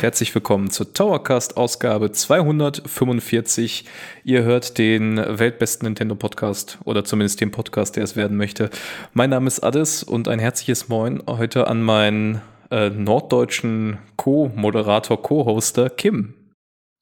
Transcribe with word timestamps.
Herzlich 0.00 0.34
willkommen 0.34 0.70
zur 0.70 0.94
Towercast 0.94 1.58
Ausgabe 1.58 2.10
245. 2.10 3.84
Ihr 4.24 4.44
hört 4.44 4.78
den 4.78 5.18
weltbesten 5.18 5.84
Nintendo 5.84 6.14
Podcast 6.14 6.78
oder 6.86 7.04
zumindest 7.04 7.42
den 7.42 7.50
Podcast, 7.50 7.96
der 7.96 8.04
es 8.04 8.16
werden 8.16 8.38
möchte. 8.38 8.70
Mein 9.12 9.28
Name 9.28 9.46
ist 9.46 9.60
Addis 9.60 10.02
und 10.02 10.26
ein 10.26 10.38
herzliches 10.38 10.88
Moin 10.88 11.22
heute 11.26 11.66
an 11.66 11.82
meinen 11.82 12.40
äh, 12.70 12.88
norddeutschen 12.88 13.98
Co-Moderator, 14.16 15.20
Co-Hoster 15.20 15.90
Kim. 15.90 16.32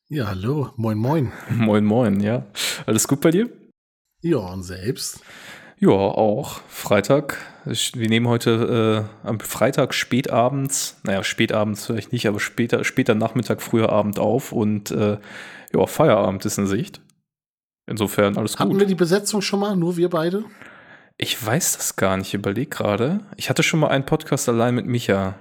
Ja, 0.09 0.27
hallo, 0.27 0.71
moin 0.75 0.99
moin. 0.99 1.33
Moin 1.51 1.85
moin, 1.85 2.19
ja. 2.19 2.47
Alles 2.85 3.07
gut 3.07 3.21
bei 3.21 3.31
dir? 3.31 3.49
Ja, 4.23 4.39
und 4.39 4.65
selbst? 4.65 5.21
Ja, 5.81 5.91
auch. 5.91 6.61
Freitag. 6.69 7.39
Wir 7.65 8.09
nehmen 8.09 8.27
heute 8.27 9.09
äh, 9.25 9.29
am 9.29 9.41
Freitag 9.41 9.95
spätabends, 9.95 10.99
naja, 11.03 11.23
spätabends 11.23 11.87
vielleicht 11.87 12.13
nicht, 12.13 12.27
aber 12.27 12.41
später, 12.41 12.83
später 12.83 13.15
Nachmittag, 13.15 13.61
früher 13.61 13.91
Abend 13.91 14.19
auf 14.19 14.53
und 14.53 14.91
äh, 14.91 15.19
ja, 15.75 15.87
Feierabend 15.87 16.45
ist 16.47 16.59
in 16.59 16.67
Sicht. 16.67 17.01
Insofern 17.87 18.37
alles 18.37 18.53
gut. 18.53 18.61
Hatten 18.61 18.79
wir 18.79 18.87
die 18.87 18.95
Besetzung 18.95 19.43
schon 19.43 19.61
mal, 19.61 19.77
nur 19.77 19.97
wir 19.97 20.09
beide? 20.09 20.45
Ich 21.17 21.45
weiß 21.45 21.77
das 21.77 21.97
gar 21.97 22.17
nicht, 22.17 22.29
ich 22.29 22.35
überleg 22.35 22.71
gerade. 22.71 23.21
Ich 23.37 23.51
hatte 23.51 23.63
schon 23.63 23.81
mal 23.81 23.89
einen 23.89 24.07
Podcast 24.07 24.49
allein 24.49 24.75
mit 24.75 24.87
Micha. 24.87 25.35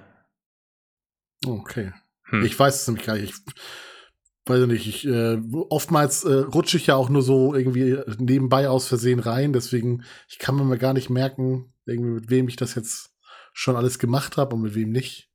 Okay. 1.45 1.94
Hm. 2.25 2.44
Ich 2.44 2.58
weiß 2.59 2.81
es 2.81 2.88
nämlich 2.88 3.06
gar 3.06 3.16
nicht. 3.16 3.34
Ich 3.34 3.53
weiß 4.50 4.62
ich 4.62 4.67
nicht, 4.67 4.88
ich, 4.88 5.08
äh, 5.08 5.38
oftmals 5.70 6.23
äh, 6.23 6.34
rutsche 6.34 6.78
ich 6.78 6.88
ja 6.88 6.95
auch 6.95 7.09
nur 7.09 7.22
so 7.22 7.53
irgendwie 7.53 7.98
nebenbei 8.17 8.70
aus 8.70 8.88
Versehen 8.88 9.20
rein, 9.20 9.53
deswegen, 9.53 10.03
ich 10.30 10.40
kann 10.40 10.56
mir 10.56 10.64
mal 10.64 10.78
gar 10.78 10.94
nicht 10.94 11.09
merken, 11.09 11.73
irgendwie 11.86 12.12
mit 12.12 12.30
wem 12.30 12.48
ich 12.48 12.56
das 12.56 12.75
jetzt 12.75 13.12
schon 13.53 13.75
alles 13.75 13.98
gemacht 13.98 14.38
habe 14.38 14.56
und 14.56 14.62
mit 14.62 14.75
wem 14.75 14.92
nicht. 14.92 15.30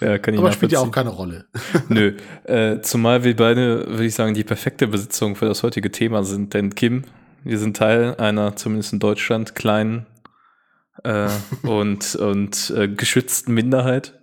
Ja, 0.00 0.18
kann 0.18 0.34
ich 0.34 0.40
Aber 0.40 0.52
spielt 0.52 0.72
ja 0.72 0.80
auch 0.80 0.90
keine 0.90 1.10
Rolle. 1.10 1.46
Nö, 1.88 2.16
äh, 2.44 2.80
zumal 2.80 3.24
wir 3.24 3.36
beide, 3.36 3.86
würde 3.88 4.04
ich 4.04 4.14
sagen, 4.14 4.34
die 4.34 4.44
perfekte 4.44 4.86
Besitzung 4.88 5.36
für 5.36 5.46
das 5.46 5.62
heutige 5.62 5.90
Thema 5.90 6.24
sind, 6.24 6.54
denn 6.54 6.74
Kim, 6.74 7.04
wir 7.44 7.58
sind 7.58 7.76
Teil 7.76 8.16
einer, 8.16 8.56
zumindest 8.56 8.92
in 8.92 8.98
Deutschland, 8.98 9.54
kleinen 9.54 10.06
äh, 11.04 11.28
und, 11.62 12.14
und 12.16 12.72
äh, 12.76 12.88
geschützten 12.88 13.54
Minderheit 13.54 14.21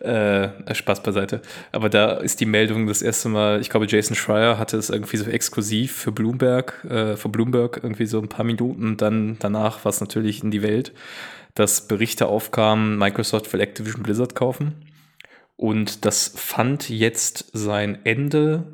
Äh, 0.00 0.75
Spaß 0.75 1.04
beiseite. 1.04 1.42
Aber 1.70 1.88
da 1.88 2.14
ist 2.14 2.41
die 2.41 2.44
Meldung 2.44 2.88
das 2.88 3.03
erste 3.03 3.28
Mal, 3.28 3.60
ich 3.60 3.70
glaube, 3.70 3.86
Jason 3.86 4.16
Schreier 4.16 4.59
hatte 4.59 4.76
es 4.76 4.91
irgendwie 4.91 5.16
so 5.16 5.26
exklusiv 5.26 5.92
für 5.92 6.10
Bloomberg, 6.10 6.84
äh, 6.91 7.16
für 7.16 7.28
Bloomberg 7.28 7.78
irgendwie 7.84 8.06
so 8.06 8.19
ein 8.19 8.28
paar 8.28 8.44
Minuten. 8.44 8.97
Dann 8.97 9.36
danach 9.38 9.84
war 9.84 9.91
es 9.91 10.00
natürlich 10.00 10.42
in 10.42 10.50
die 10.50 10.62
Welt, 10.62 10.92
dass 11.54 11.86
Berichte 11.86 12.26
aufkamen, 12.26 12.98
Microsoft 12.98 13.53
will 13.53 13.60
Activision 13.60 14.03
Blizzard 14.03 14.34
kaufen. 14.34 14.91
Und 15.62 16.04
das 16.04 16.32
fand 16.34 16.88
jetzt 16.88 17.44
sein 17.52 18.00
Ende 18.02 18.64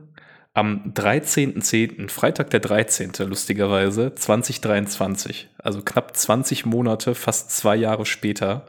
am 0.54 0.94
13.10., 0.94 2.08
Freitag 2.08 2.48
der 2.48 2.60
13., 2.60 3.12
lustigerweise, 3.26 4.14
2023. 4.14 5.50
Also 5.58 5.82
knapp 5.82 6.16
20 6.16 6.64
Monate, 6.64 7.14
fast 7.14 7.50
zwei 7.50 7.76
Jahre 7.76 8.06
später, 8.06 8.66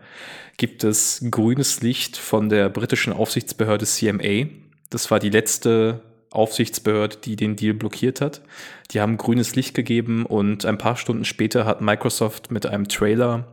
gibt 0.57 0.83
es 0.83 1.23
grünes 1.31 1.79
Licht 1.79 2.17
von 2.17 2.49
der 2.49 2.67
britischen 2.67 3.13
Aufsichtsbehörde 3.13 3.85
CMA. 3.85 4.49
Das 4.89 5.09
war 5.11 5.19
die 5.19 5.29
letzte 5.29 6.01
Aufsichtsbehörde, 6.29 7.19
die 7.23 7.37
den 7.37 7.55
Deal 7.55 7.73
blockiert 7.73 8.19
hat. 8.19 8.41
Die 8.91 8.99
haben 8.99 9.15
grünes 9.15 9.55
Licht 9.55 9.75
gegeben 9.75 10.25
und 10.25 10.65
ein 10.65 10.77
paar 10.77 10.97
Stunden 10.97 11.23
später 11.23 11.63
hat 11.63 11.79
Microsoft 11.79 12.51
mit 12.51 12.65
einem 12.65 12.89
Trailer 12.89 13.47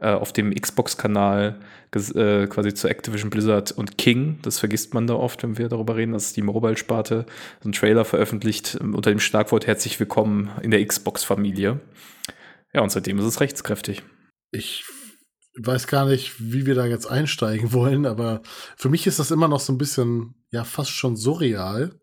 äh, 0.00 0.10
auf 0.10 0.32
dem 0.32 0.54
Xbox-Kanal 0.54 1.60
äh, 1.94 2.46
quasi 2.46 2.74
zu 2.74 2.88
Activision 2.88 3.30
Blizzard 3.30 3.72
und 3.72 3.96
King, 3.96 4.38
das 4.42 4.58
vergisst 4.58 4.92
man 4.92 5.06
da 5.06 5.14
oft, 5.14 5.42
wenn 5.42 5.56
wir 5.56 5.68
darüber 5.68 5.96
reden, 5.96 6.12
das 6.12 6.26
ist 6.26 6.36
die 6.36 6.42
Mobile-Sparte, 6.42 7.24
so 7.62 7.68
ein 7.68 7.72
Trailer 7.72 8.04
veröffentlicht 8.04 8.76
ähm, 8.80 8.94
unter 8.94 9.10
dem 9.10 9.20
Schlagwort 9.20 9.66
Herzlich 9.66 9.98
willkommen 9.98 10.50
in 10.62 10.70
der 10.70 10.84
Xbox-Familie. 10.84 11.80
Ja, 12.74 12.82
und 12.82 12.90
seitdem 12.90 13.18
ist 13.18 13.24
es 13.24 13.40
rechtskräftig. 13.40 14.02
Ich 14.50 14.84
weiß 15.58 15.86
gar 15.86 16.04
nicht, 16.04 16.34
wie 16.38 16.66
wir 16.66 16.74
da 16.74 16.84
jetzt 16.84 17.06
einsteigen 17.06 17.72
wollen, 17.72 18.04
aber 18.04 18.42
für 18.76 18.90
mich 18.90 19.06
ist 19.06 19.18
das 19.18 19.30
immer 19.30 19.48
noch 19.48 19.60
so 19.60 19.72
ein 19.72 19.78
bisschen, 19.78 20.34
ja, 20.50 20.64
fast 20.64 20.90
schon 20.90 21.16
surreal, 21.16 21.98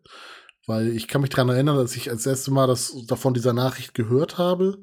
weil 0.66 0.88
ich 0.88 1.06
kann 1.06 1.20
mich 1.20 1.30
daran 1.30 1.50
erinnern, 1.50 1.76
dass 1.76 1.94
ich 1.94 2.10
als 2.10 2.26
erstes 2.26 2.52
Mal 2.52 2.66
das 2.66 2.92
davon 3.06 3.34
dieser 3.34 3.52
Nachricht 3.52 3.94
gehört 3.94 4.38
habe, 4.38 4.78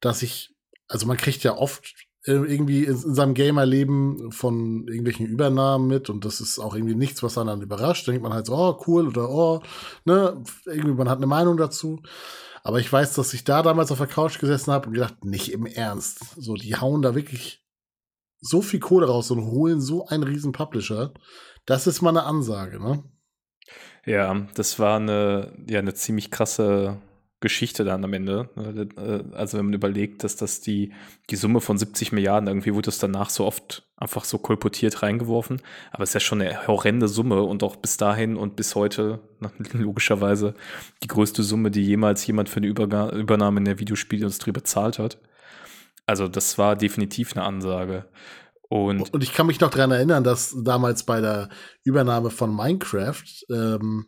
dass 0.00 0.22
ich, 0.22 0.54
also 0.86 1.06
man 1.06 1.16
kriegt 1.16 1.42
ja 1.42 1.56
oft 1.56 2.05
irgendwie 2.32 2.84
in, 2.84 2.94
in 2.94 3.14
seinem 3.14 3.34
Gamer-Leben 3.34 4.32
von 4.32 4.86
irgendwelchen 4.88 5.26
Übernahmen 5.26 5.86
mit 5.86 6.10
und 6.10 6.24
das 6.24 6.40
ist 6.40 6.58
auch 6.58 6.74
irgendwie 6.74 6.94
nichts, 6.94 7.22
was 7.22 7.38
einen 7.38 7.48
dann 7.48 7.62
überrascht. 7.62 8.06
Da 8.06 8.12
denkt 8.12 8.24
man 8.24 8.34
halt 8.34 8.46
so, 8.46 8.56
oh, 8.56 8.82
cool 8.86 9.08
oder 9.08 9.30
oh, 9.30 9.62
ne, 10.04 10.42
irgendwie 10.64 10.94
man 10.94 11.08
hat 11.08 11.18
eine 11.18 11.26
Meinung 11.26 11.56
dazu. 11.56 12.02
Aber 12.64 12.80
ich 12.80 12.92
weiß, 12.92 13.14
dass 13.14 13.32
ich 13.32 13.44
da 13.44 13.62
damals 13.62 13.92
auf 13.92 13.98
der 13.98 14.08
Couch 14.08 14.40
gesessen 14.40 14.72
habe 14.72 14.88
und 14.88 14.94
gedacht, 14.94 15.24
nicht 15.24 15.52
im 15.52 15.66
Ernst. 15.66 16.34
So, 16.36 16.54
die 16.54 16.74
hauen 16.74 17.00
da 17.00 17.14
wirklich 17.14 17.64
so 18.40 18.60
viel 18.60 18.80
Kohle 18.80 19.06
raus 19.06 19.30
und 19.30 19.44
holen 19.46 19.80
so 19.80 20.06
einen 20.06 20.24
riesen 20.24 20.50
Publisher. 20.50 21.14
Das 21.64 21.86
ist 21.86 22.02
mal 22.02 22.10
eine 22.10 22.24
Ansage, 22.24 22.80
ne? 22.80 23.04
Ja, 24.04 24.46
das 24.54 24.78
war 24.78 24.96
eine, 24.96 25.64
ja, 25.68 25.78
eine 25.78 25.94
ziemlich 25.94 26.30
krasse 26.30 27.00
Geschichte 27.40 27.84
dann 27.84 28.02
am 28.02 28.12
Ende. 28.14 28.48
Äh, 28.56 29.34
also 29.34 29.58
wenn 29.58 29.66
man 29.66 29.74
überlegt, 29.74 30.24
dass 30.24 30.36
das 30.36 30.60
die, 30.60 30.92
die 31.30 31.36
Summe 31.36 31.60
von 31.60 31.76
70 31.76 32.12
Milliarden, 32.12 32.48
irgendwie 32.48 32.74
wurde 32.74 32.88
es 32.88 32.98
danach 32.98 33.30
so 33.30 33.44
oft 33.44 33.82
einfach 33.96 34.24
so 34.24 34.38
kolportiert 34.38 35.02
reingeworfen. 35.02 35.60
Aber 35.90 36.02
es 36.02 36.10
ist 36.10 36.14
ja 36.14 36.20
schon 36.20 36.40
eine 36.40 36.66
horrende 36.66 37.08
Summe 37.08 37.42
und 37.42 37.62
auch 37.62 37.76
bis 37.76 37.96
dahin 37.96 38.36
und 38.36 38.56
bis 38.56 38.74
heute 38.74 39.20
logischerweise 39.72 40.54
die 41.02 41.08
größte 41.08 41.42
Summe, 41.42 41.70
die 41.70 41.84
jemals 41.84 42.26
jemand 42.26 42.48
für 42.48 42.58
eine 42.58 42.68
Übernahme 42.68 43.58
in 43.58 43.64
der 43.64 43.78
Videospielindustrie 43.78 44.52
bezahlt 44.52 44.98
hat. 44.98 45.18
Also 46.06 46.28
das 46.28 46.56
war 46.56 46.76
definitiv 46.76 47.36
eine 47.36 47.44
Ansage. 47.44 48.06
Und, 48.68 49.12
und 49.12 49.22
ich 49.22 49.32
kann 49.32 49.46
mich 49.46 49.60
noch 49.60 49.70
daran 49.70 49.92
erinnern, 49.92 50.24
dass 50.24 50.56
damals 50.64 51.04
bei 51.04 51.20
der 51.20 51.48
Übernahme 51.84 52.30
von 52.30 52.54
Minecraft 52.54 53.22
ähm, 53.50 54.06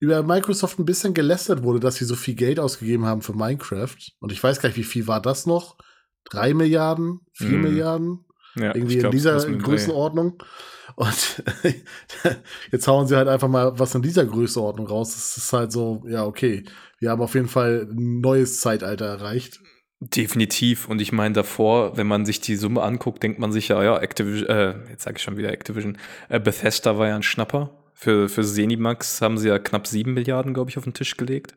über 0.00 0.22
Microsoft 0.22 0.78
ein 0.78 0.86
bisschen 0.86 1.14
gelästert 1.14 1.62
wurde, 1.62 1.78
dass 1.78 1.96
sie 1.96 2.06
so 2.06 2.16
viel 2.16 2.34
Geld 2.34 2.58
ausgegeben 2.58 3.04
haben 3.04 3.20
für 3.20 3.34
Minecraft. 3.34 3.96
Und 4.18 4.32
ich 4.32 4.42
weiß 4.42 4.60
gar 4.60 4.70
nicht, 4.70 4.78
wie 4.78 4.84
viel 4.84 5.06
war 5.06 5.20
das 5.20 5.46
noch? 5.46 5.76
Drei 6.24 6.54
Milliarden? 6.54 7.20
Vier 7.32 7.58
mm. 7.58 7.62
Milliarden? 7.62 8.24
Ja, 8.56 8.74
Irgendwie 8.74 8.96
glaub, 8.96 9.12
in 9.12 9.18
dieser 9.18 9.38
Größenordnung. 9.46 10.42
Und 10.96 11.44
jetzt 12.72 12.88
hauen 12.88 13.06
sie 13.06 13.16
halt 13.16 13.28
einfach 13.28 13.48
mal 13.48 13.78
was 13.78 13.94
in 13.94 14.02
dieser 14.02 14.24
Größenordnung 14.24 14.86
raus. 14.86 15.12
Das 15.12 15.36
ist 15.36 15.52
halt 15.52 15.70
so, 15.70 16.02
ja, 16.08 16.24
okay. 16.24 16.64
Wir 16.98 17.10
haben 17.10 17.22
auf 17.22 17.34
jeden 17.34 17.48
Fall 17.48 17.86
ein 17.90 18.20
neues 18.20 18.60
Zeitalter 18.60 19.06
erreicht. 19.06 19.60
Definitiv. 20.00 20.88
Und 20.88 21.02
ich 21.02 21.12
meine, 21.12 21.34
davor, 21.34 21.98
wenn 21.98 22.06
man 22.06 22.24
sich 22.24 22.40
die 22.40 22.56
Summe 22.56 22.82
anguckt, 22.82 23.22
denkt 23.22 23.38
man 23.38 23.52
sich 23.52 23.68
ja, 23.68 23.84
ja, 23.84 23.98
Activision, 23.98 24.48
äh, 24.48 24.88
jetzt 24.88 25.02
sage 25.02 25.18
ich 25.18 25.22
schon 25.22 25.36
wieder 25.36 25.52
Activision, 25.52 25.98
äh, 26.30 26.40
Bethesda 26.40 26.96
war 26.96 27.08
ja 27.08 27.16
ein 27.16 27.22
Schnapper. 27.22 27.79
Für, 28.00 28.28
für 28.28 28.42
Zenimax 28.42 29.20
haben 29.20 29.36
sie 29.36 29.48
ja 29.48 29.58
knapp 29.58 29.86
7 29.86 30.14
Milliarden, 30.14 30.54
glaube 30.54 30.70
ich, 30.70 30.78
auf 30.78 30.84
den 30.84 30.94
Tisch 30.94 31.16
gelegt. 31.16 31.54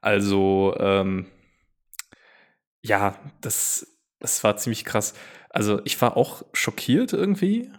Also, 0.00 0.74
ähm, 0.78 1.26
ja, 2.82 3.18
das 3.40 3.94
das 4.24 4.42
war 4.42 4.56
ziemlich 4.56 4.86
krass. 4.86 5.12
Also 5.50 5.82
ich 5.84 6.00
war 6.00 6.16
auch 6.16 6.46
schockiert 6.54 7.12
irgendwie. 7.12 7.70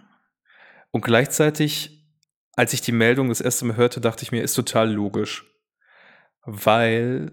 Und 0.91 1.03
gleichzeitig, 1.03 2.07
als 2.53 2.71
ich 2.71 2.81
die 2.81 2.91
Meldung 2.91 3.29
das 3.29 3.41
erste 3.41 3.65
Mal 3.65 3.77
hörte, 3.77 4.00
dachte 4.00 4.21
ich 4.21 4.31
mir, 4.31 4.44
ist 4.44 4.53
total 4.53 4.94
logisch. 4.94 5.51
Weil 6.44 7.31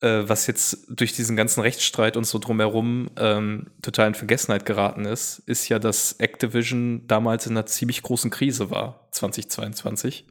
äh, 0.00 0.28
was 0.28 0.46
jetzt 0.46 0.86
durch 0.88 1.12
diesen 1.12 1.36
ganzen 1.36 1.60
Rechtsstreit 1.60 2.16
und 2.16 2.24
so 2.24 2.38
drumherum 2.38 3.10
ähm, 3.16 3.66
total 3.82 4.08
in 4.08 4.14
Vergessenheit 4.14 4.64
geraten 4.64 5.04
ist, 5.04 5.40
ist 5.46 5.68
ja, 5.68 5.78
dass 5.78 6.14
Activision 6.14 7.06
damals 7.06 7.46
in 7.46 7.52
einer 7.52 7.66
ziemlich 7.66 8.02
großen 8.02 8.30
Krise 8.30 8.70
war, 8.70 9.08
2022. 9.12 10.26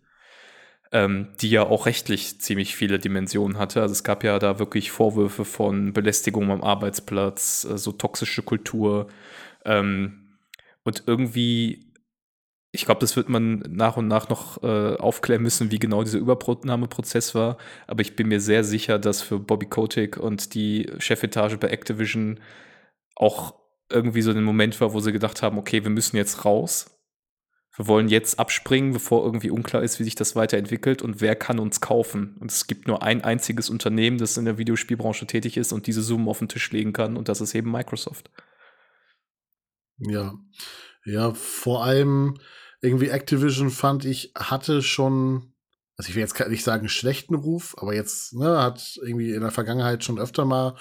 Ähm, 0.92 1.28
die 1.40 1.52
ja 1.52 1.68
auch 1.68 1.86
rechtlich 1.86 2.42
ziemlich 2.42 2.76
viele 2.76 2.98
Dimensionen 2.98 3.60
hatte. 3.60 3.84
Also 3.84 3.92
es 3.92 4.04
gab 4.04 4.24
ja 4.24 4.40
da 4.40 4.58
wirklich 4.58 4.90
Vorwürfe 4.90 5.46
von 5.46 5.94
Belästigung 5.94 6.50
am 6.50 6.64
Arbeitsplatz, 6.64 7.64
äh, 7.70 7.78
so 7.78 7.92
toxische 7.92 8.42
Kultur. 8.42 9.08
Ähm, 9.66 10.30
und 10.84 11.04
irgendwie 11.06 11.89
ich 12.72 12.86
glaube, 12.86 13.02
das 13.02 13.16
wird 13.16 13.30
man 13.30 13.64
nach 13.68 13.98
und 13.98 14.08
nach 14.08 14.30
noch 14.30 14.62
äh, 14.62 14.96
aufklären 14.96 15.42
müssen, 15.42 15.72
wie 15.72 15.80
genau 15.80 16.04
dieser 16.04 16.20
Übernahmeprozess 16.20 17.34
war. 17.34 17.58
Aber 17.88 18.02
ich 18.02 18.16
bin 18.16 18.28
mir 18.28 18.40
sehr 18.40 18.64
sicher, 18.64 19.00
dass 19.00 19.22
für 19.24 19.40
Bobby 19.40 19.66
Kotick 19.66 20.18
und 20.18 20.54
die 20.54 20.92
Chefetage 21.00 21.58
bei 21.58 21.70
Activision 21.70 22.40
auch 23.16 23.56
irgendwie 23.90 24.22
so 24.22 24.30
ein 24.30 24.44
Moment 24.44 24.80
war, 24.82 24.94
wo 24.94 25.00
sie 25.00 25.12
gedacht 25.12 25.42
haben, 25.42 25.58
okay, 25.58 25.84
wir 25.84 25.90
müssen 25.90 26.16
jetzt 26.16 26.46
raus. 26.46 26.96
Wir 27.76 27.88
wollen 27.88 28.08
jetzt 28.08 28.38
abspringen, 28.38 28.94
bevor 28.94 29.24
irgendwie 29.26 29.50
unklar 29.50 29.82
ist, 29.82 30.00
wie 30.00 30.04
sich 30.04 30.16
das 30.16 30.36
weiterentwickelt 30.36 31.02
und 31.02 31.22
wer 31.22 31.36
kann 31.36 31.60
uns 31.60 31.82
kaufen. 31.82 32.38
Und 32.40 32.52
es 32.52 32.68
gibt 32.68 32.88
nur 32.88 33.02
ein 33.02 33.24
einziges 33.24 33.70
Unternehmen, 33.70 34.20
das 34.20 34.38
in 34.38 34.46
der 34.46 34.60
Videospielbranche 34.60 35.26
tätig 35.26 35.58
ist 35.58 35.72
und 35.72 35.88
diese 35.88 36.04
Summen 36.04 36.28
auf 36.28 36.40
den 36.40 36.50
Tisch 36.50 36.72
legen 36.72 36.94
kann 36.94 37.18
und 37.18 37.30
das 37.30 37.42
ist 37.42 37.56
eben 37.56 37.72
Microsoft. 37.72 38.30
Ja, 39.98 40.34
ja, 41.06 41.34
vor 41.34 41.84
allem 41.84 42.38
irgendwie 42.82 43.10
Activision 43.10 43.70
fand 43.70 44.06
ich, 44.06 44.32
hatte 44.36 44.82
schon, 44.82 45.54
also 45.98 46.10
ich 46.10 46.16
will 46.16 46.22
jetzt 46.22 46.40
nicht 46.50 46.64
sagen 46.64 46.90
schlechten 46.90 47.36
Ruf, 47.36 47.76
aber 47.78 47.94
jetzt 47.94 48.34
ne, 48.34 48.62
hat 48.62 48.98
irgendwie 49.02 49.34
in 49.34 49.42
der 49.42 49.52
Vergangenheit 49.52 50.04
schon 50.04 50.20
öfter 50.20 50.46
mal 50.46 50.76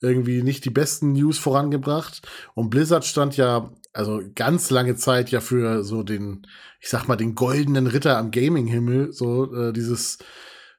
irgendwie 0.00 0.42
nicht 0.42 0.64
die 0.64 0.70
besten 0.70 1.12
News 1.12 1.38
vorangebracht. 1.38 2.26
Und 2.54 2.70
Blizzard 2.70 3.04
stand 3.04 3.36
ja, 3.36 3.70
also 3.92 4.20
ganz 4.34 4.70
lange 4.70 4.96
Zeit 4.96 5.30
ja 5.30 5.40
für 5.40 5.84
so 5.84 6.02
den, 6.02 6.46
ich 6.80 6.88
sag 6.88 7.08
mal, 7.08 7.16
den 7.16 7.34
goldenen 7.34 7.86
Ritter 7.86 8.18
am 8.18 8.30
Gaming-Himmel, 8.30 9.12
so 9.12 9.52
äh, 9.54 9.72
dieses, 9.72 10.18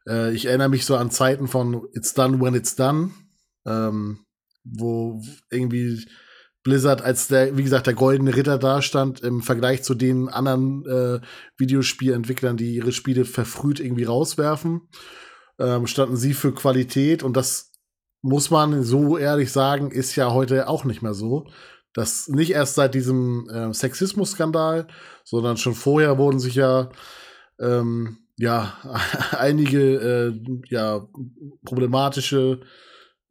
äh, 0.08 0.34
ich 0.34 0.46
erinnere 0.46 0.70
mich 0.70 0.86
so 0.86 0.96
an 0.96 1.12
Zeiten 1.12 1.48
von 1.48 1.88
It's 1.94 2.14
Done 2.14 2.40
When 2.40 2.54
It's 2.54 2.76
Done, 2.76 3.12
ähm, 3.66 4.26
wo 4.64 5.22
irgendwie 5.50 6.06
Blizzard 6.64 7.02
als 7.02 7.28
der, 7.28 7.58
wie 7.58 7.64
gesagt, 7.64 7.88
der 7.88 7.94
goldene 7.94 8.36
Ritter 8.36 8.58
dastand 8.58 9.22
im 9.22 9.42
Vergleich 9.42 9.84
zu 9.84 9.96
den 9.96 10.28
anderen 10.28 10.86
äh, 10.86 11.20
Videospielentwicklern, 11.58 12.58
die 12.58 12.76
ihre 12.76 12.92
Spiele 12.92 13.26
verfrüht 13.26 13.80
irgendwie 13.80 14.04
rauswerfen, 14.04 14.82
ähm, 15.60 15.88
standen 15.88 16.18
sie 16.18 16.34
für 16.34 16.54
Qualität 16.54 17.24
und 17.24 17.38
das 17.38 17.72
muss 18.22 18.50
man 18.50 18.84
so 18.84 19.18
ehrlich 19.18 19.52
sagen, 19.52 19.92
ist 19.92 20.16
ja 20.16 20.34
heute 20.34 20.68
auch 20.68 20.84
nicht 20.84 21.02
mehr 21.02 21.14
so. 21.14 21.48
Das 21.94 22.28
nicht 22.28 22.52
erst 22.52 22.76
seit 22.76 22.94
diesem 22.94 23.50
äh, 23.50 23.74
Sexismus-Skandal, 23.74 24.88
sondern 25.24 25.58
schon 25.58 25.74
vorher 25.74 26.18
wurden 26.18 26.40
sich 26.40 26.56
ja 26.56 26.90
ähm, 27.60 28.20
ja 28.38 28.78
einige 29.32 29.80
äh, 29.80 30.60
ja 30.70 31.08
problematische 31.66 32.62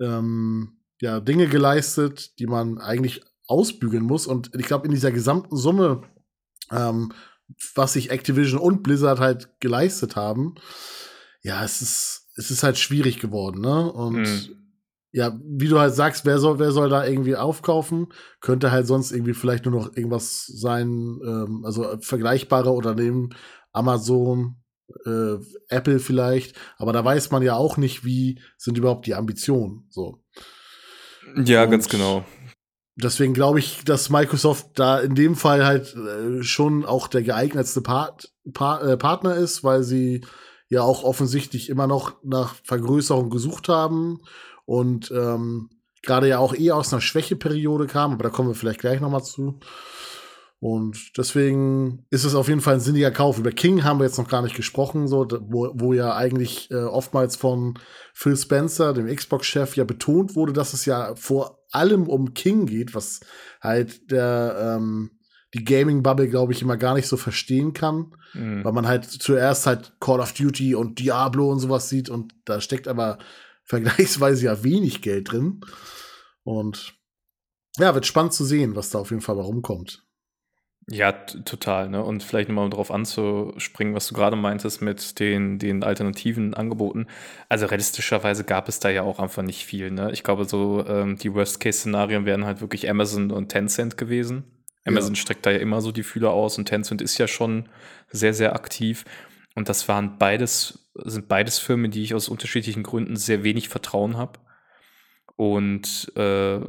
ähm, 0.01 0.76
ja, 1.01 1.21
Dinge 1.21 1.49
geleistet, 1.49 2.39
die 2.39 2.47
man 2.47 2.79
eigentlich 2.79 3.23
ausbügeln 3.47 4.05
muss. 4.05 4.27
Und 4.27 4.51
ich 4.55 4.67
glaube, 4.67 4.87
in 4.87 4.93
dieser 4.93 5.13
gesamten 5.13 5.57
Summe, 5.57 6.03
ähm, 6.71 7.13
was 7.75 7.93
sich 7.93 8.11
Activision 8.11 8.61
und 8.61 8.83
Blizzard 8.83 9.21
halt 9.21 9.61
geleistet 9.61 10.17
haben, 10.17 10.55
ja, 11.43 11.63
es 11.65 11.81
ist, 11.81 12.29
es 12.37 12.51
ist 12.51 12.63
halt 12.63 12.77
schwierig 12.77 13.21
geworden, 13.21 13.61
ne? 13.61 13.93
Und 13.93 14.23
mhm. 14.23 14.77
ja, 15.13 15.39
wie 15.45 15.69
du 15.69 15.79
halt 15.79 15.95
sagst, 15.95 16.25
wer 16.25 16.39
soll, 16.39 16.59
wer 16.59 16.73
soll 16.73 16.89
da 16.89 17.07
irgendwie 17.07 17.37
aufkaufen? 17.37 18.09
Könnte 18.41 18.73
halt 18.73 18.87
sonst 18.87 19.13
irgendwie 19.13 19.35
vielleicht 19.35 19.65
nur 19.65 19.75
noch 19.75 19.97
irgendwas 19.97 20.47
sein, 20.47 21.21
ähm, 21.25 21.63
also 21.65 21.97
vergleichbare 22.01 22.71
Unternehmen, 22.71 23.35
Amazon, 23.73 24.57
äh, 25.05 25.37
Apple 25.69 26.01
vielleicht, 26.01 26.57
aber 26.79 26.93
da 26.93 27.05
weiß 27.05 27.31
man 27.31 27.43
ja 27.43 27.55
auch 27.55 27.77
nicht, 27.77 28.05
wie 28.05 28.41
sind 28.57 28.79
überhaupt 28.79 29.07
die 29.07 29.15
Ambitionen, 29.15 29.87
so. 29.91 30.23
Ja, 31.45 31.65
und 31.65 31.71
ganz 31.71 31.89
genau. 31.89 32.25
Deswegen 32.97 33.35
glaube 33.35 33.59
ich, 33.59 33.85
dass 33.85 34.09
Microsoft 34.09 34.71
da 34.75 35.01
in 35.01 35.15
dem 35.15 35.37
Fall 35.37 35.67
halt 35.67 35.95
äh, 35.95 36.43
schon 36.43 36.87
auch 36.87 37.09
der 37.09 37.23
geeignetste 37.23 37.83
Part, 37.83 38.33
pa 38.55 38.81
äh, 38.81 38.97
Partner 38.97 39.35
ist, 39.35 39.63
weil 39.63 39.83
sie 39.83 40.25
ja 40.69 40.83
auch 40.83 41.05
offensichtlich 41.05 41.69
immer 41.69 41.87
noch 41.87 42.15
nach 42.25 42.55
Vergrößerung 42.65 43.29
gesucht 43.29 43.69
haben 43.69 44.23
und 44.65 45.11
ähm, 45.11 45.69
gerade 46.03 46.29
ja 46.29 46.39
auch 46.39 46.55
eh 46.55 46.71
aus 46.71 46.93
einer 46.93 47.03
Schwächeperiode 47.03 47.87
kam, 47.87 48.13
aber 48.13 48.25
da 48.25 48.31
kommen 48.31 48.49
wir 48.49 48.55
vielleicht 48.55 48.81
gleich 48.81 49.01
noch 49.01 49.11
mal 49.11 49.23
zu. 49.23 49.61
Und 50.59 51.19
deswegen 51.19 52.07
ist 52.11 52.25
es 52.25 52.35
auf 52.35 52.49
jeden 52.49 52.63
Fall 52.63 52.75
ein 52.75 52.81
sinniger 52.81 53.11
Kauf. 53.11 53.39
Über 53.39 53.53
King 53.53 53.85
haben 53.85 54.01
wir 54.01 54.07
jetzt 54.07 54.17
noch 54.17 54.29
gar 54.29 54.43
nicht 54.43 54.57
gesprochen, 54.57 55.07
so, 55.07 55.27
wo, 55.43 55.71
wo 55.75 55.93
ja 55.93 56.17
eigentlich 56.17 56.71
äh, 56.71 56.77
oftmals 56.77 57.37
von 57.37 57.79
Phil 58.15 58.37
Spencer, 58.37 58.95
dem 58.95 59.15
Xbox-Chef, 59.15 59.77
ja 59.77 59.85
betont 59.85 60.35
wurde, 60.35 60.55
dass 60.55 60.73
es 60.73 60.87
ja 60.87 61.15
vor 61.15 61.63
allem 61.73 62.09
um 62.09 62.33
King 62.33 62.67
geht, 62.67 62.95
was 62.95 63.21
halt 63.61 64.11
der 64.11 64.79
ähm, 64.79 65.11
die 65.55 65.65
Gaming-Bubble, 65.65 66.29
glaube 66.29 66.53
ich, 66.53 66.63
immer 66.63 66.77
gar 66.77 66.95
nicht 66.95 67.07
so 67.07 67.17
verstehen 67.17 67.73
kann. 67.73 68.15
Mhm. 68.35 68.65
Weil 68.65 68.73
man 68.73 68.87
halt 68.87 69.05
zuerst 69.05 69.67
halt 69.67 69.95
Call 70.01 70.21
of 70.21 70.33
Duty 70.33 70.75
und 70.75 70.99
Diablo 70.99 71.51
und 71.51 71.61
sowas 71.61 71.89
sieht 71.89 72.09
und 72.09 72.35
da 72.45 72.61
steckt 72.61 72.89
aber 72.89 73.19
vergleichsweise 73.65 74.47
ja 74.47 74.63
wenig 74.63 75.03
Geld 75.03 75.33
drin. 75.33 75.61
Und 76.45 76.95
ja, 77.79 77.95
wird 77.95 78.07
spannend 78.07 78.33
zu 78.33 78.45
sehen, 78.45 78.77
was 78.77 78.91
da 78.91 78.99
auf 78.99 79.11
jeden 79.11 79.23
Fall 79.23 79.39
rumkommt. 79.39 80.06
Ja, 80.89 81.11
total. 81.11 81.89
Ne? 81.89 82.05
Und 82.05 82.23
vielleicht 82.23 82.49
nochmal 82.49 82.71
darauf 82.71 82.93
anzuspringen, 82.93 83.95
was 83.95 84.07
du 84.07 84.15
gerade 84.15 84.37
meintest 84.37 84.83
mit 84.83 85.19
den, 85.19 85.59
den 85.59 85.83
alternativen 85.83 86.55
Angeboten. 86.55 87.09
Also 87.49 87.67
realistischerweise 87.67 88.45
gab 88.45 88.69
es 88.69 88.79
da 88.79 88.89
ja 88.89 89.03
auch 89.03 89.19
einfach 89.19 89.43
nicht 89.43 89.67
viel. 89.67 89.91
Ne? 89.91 90.13
Ich 90.13 90.23
glaube, 90.23 90.45
so 90.45 90.87
ähm, 90.87 91.19
die 91.19 91.35
Worst-Case-Szenarien 91.35 92.25
wären 92.25 92.45
halt 92.45 92.61
wirklich 92.61 92.89
Amazon 92.89 93.33
und 93.33 93.49
Tencent 93.49 93.97
gewesen. 93.97 94.45
Amazon 94.85 95.15
ja. 95.15 95.21
streckt 95.21 95.45
da 95.45 95.51
ja 95.51 95.59
immer 95.59 95.81
so 95.81 95.91
die 95.91 96.05
Fühler 96.05 96.31
aus 96.31 96.57
und 96.57 96.67
Tencent 96.67 97.03
ist 97.03 97.19
ja 97.19 97.27
schon 97.27 97.69
sehr, 98.11 98.33
sehr 98.33 98.55
aktiv. 98.55 99.05
Und 99.57 99.69
das 99.69 99.89
waren 99.89 100.19
beides, 100.19 100.89
sind 100.95 101.27
beides 101.27 101.59
Firmen, 101.59 101.91
die 101.91 102.05
ich 102.05 102.15
aus 102.15 102.29
unterschiedlichen 102.29 102.85
Gründen 102.85 103.17
sehr 103.17 103.43
wenig 103.43 103.69
Vertrauen 103.69 104.17
habe. 104.17 104.39
Und 105.35 106.13
äh, 106.15 106.61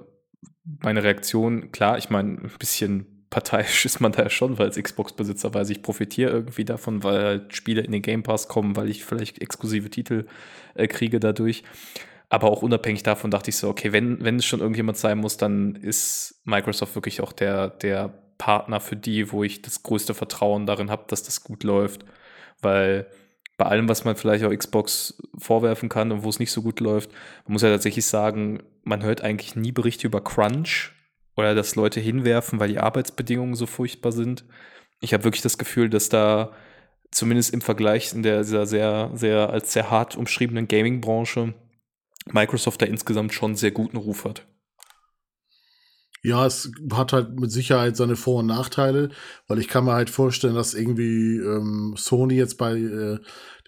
meine 0.63 1.03
Reaktion, 1.03 1.71
klar, 1.71 1.99
ich 1.99 2.09
meine, 2.09 2.31
ein 2.31 2.51
bisschen 2.57 3.16
parteiisch 3.29 3.85
ist 3.85 3.99
man 3.99 4.11
da 4.11 4.23
ja 4.23 4.29
schon, 4.29 4.57
weil 4.57 4.67
als 4.67 4.81
Xbox-Besitzer 4.81 5.53
weiß, 5.53 5.69
ich 5.69 5.81
profitiere 5.81 6.31
irgendwie 6.31 6.65
davon, 6.65 7.03
weil 7.03 7.23
halt 7.23 7.55
Spiele 7.55 7.81
in 7.81 7.91
den 7.91 8.01
Game 8.01 8.23
Pass 8.23 8.47
kommen, 8.47 8.75
weil 8.75 8.89
ich 8.89 9.05
vielleicht 9.05 9.41
exklusive 9.41 9.89
Titel 9.89 10.25
äh, 10.75 10.87
kriege 10.87 11.19
dadurch. 11.19 11.63
Aber 12.29 12.51
auch 12.51 12.61
unabhängig 12.61 13.03
davon 13.03 13.31
dachte 13.31 13.49
ich 13.49 13.57
so, 13.57 13.69
okay, 13.69 13.93
wenn, 13.93 14.23
wenn 14.23 14.37
es 14.37 14.45
schon 14.45 14.59
irgendjemand 14.59 14.97
sein 14.97 15.17
muss, 15.17 15.37
dann 15.37 15.75
ist 15.75 16.41
Microsoft 16.43 16.95
wirklich 16.95 17.21
auch 17.21 17.31
der, 17.31 17.69
der 17.69 18.13
Partner 18.37 18.79
für 18.79 18.97
die, 18.97 19.31
wo 19.31 19.43
ich 19.43 19.61
das 19.61 19.81
größte 19.81 20.13
Vertrauen 20.13 20.65
darin 20.65 20.91
habe, 20.91 21.05
dass 21.07 21.23
das 21.23 21.43
gut 21.43 21.63
läuft. 21.63 22.03
Weil 22.61 23.07
bei 23.57 23.65
allem, 23.65 23.87
was 23.87 24.03
man 24.03 24.15
vielleicht 24.15 24.43
auch 24.43 24.55
Xbox 24.55 25.21
vorwerfen 25.37 25.89
kann 25.89 26.11
und 26.11 26.23
wo 26.23 26.29
es 26.29 26.39
nicht 26.39 26.51
so 26.51 26.61
gut 26.61 26.79
läuft, 26.79 27.11
man 27.45 27.53
muss 27.53 27.61
ja 27.61 27.69
tatsächlich 27.69 28.05
sagen, 28.05 28.61
man 28.83 29.03
hört 29.03 29.21
eigentlich 29.21 29.55
nie 29.55 29.71
Berichte 29.71 30.07
über 30.07 30.23
Crunch 30.23 30.93
oder 31.37 31.55
dass 31.55 31.75
Leute 31.75 31.99
hinwerfen, 31.99 32.59
weil 32.59 32.69
die 32.69 32.79
Arbeitsbedingungen 32.79 33.55
so 33.55 33.65
furchtbar 33.65 34.11
sind. 34.11 34.43
Ich 34.99 35.13
habe 35.13 35.23
wirklich 35.23 35.43
das 35.43 35.57
Gefühl, 35.57 35.89
dass 35.89 36.09
da 36.09 36.51
zumindest 37.11 37.53
im 37.53 37.61
Vergleich 37.61 38.13
in 38.13 38.23
der, 38.23 38.39
dieser 38.39 38.65
sehr, 38.65 39.11
sehr 39.13 39.49
als 39.49 39.71
sehr 39.71 39.89
hart 39.89 40.17
umschriebenen 40.17 40.67
Gaming-Branche 40.67 41.53
Microsoft 42.31 42.81
da 42.81 42.85
insgesamt 42.85 43.33
schon 43.33 43.55
sehr 43.55 43.71
guten 43.71 43.97
Ruf 43.97 44.25
hat. 44.25 44.45
Ja, 46.23 46.45
es 46.45 46.71
hat 46.91 47.13
halt 47.13 47.39
mit 47.39 47.51
Sicherheit 47.51 47.95
seine 47.95 48.15
Vor- 48.15 48.39
und 48.39 48.47
Nachteile, 48.47 49.09
weil 49.47 49.59
ich 49.59 49.67
kann 49.67 49.85
mir 49.85 49.93
halt 49.93 50.09
vorstellen, 50.09 50.55
dass 50.55 50.73
irgendwie 50.73 51.37
ähm, 51.37 51.93
Sony 51.95 52.33
jetzt 52.33 52.57
bei 52.57 52.73
äh, 52.73 53.19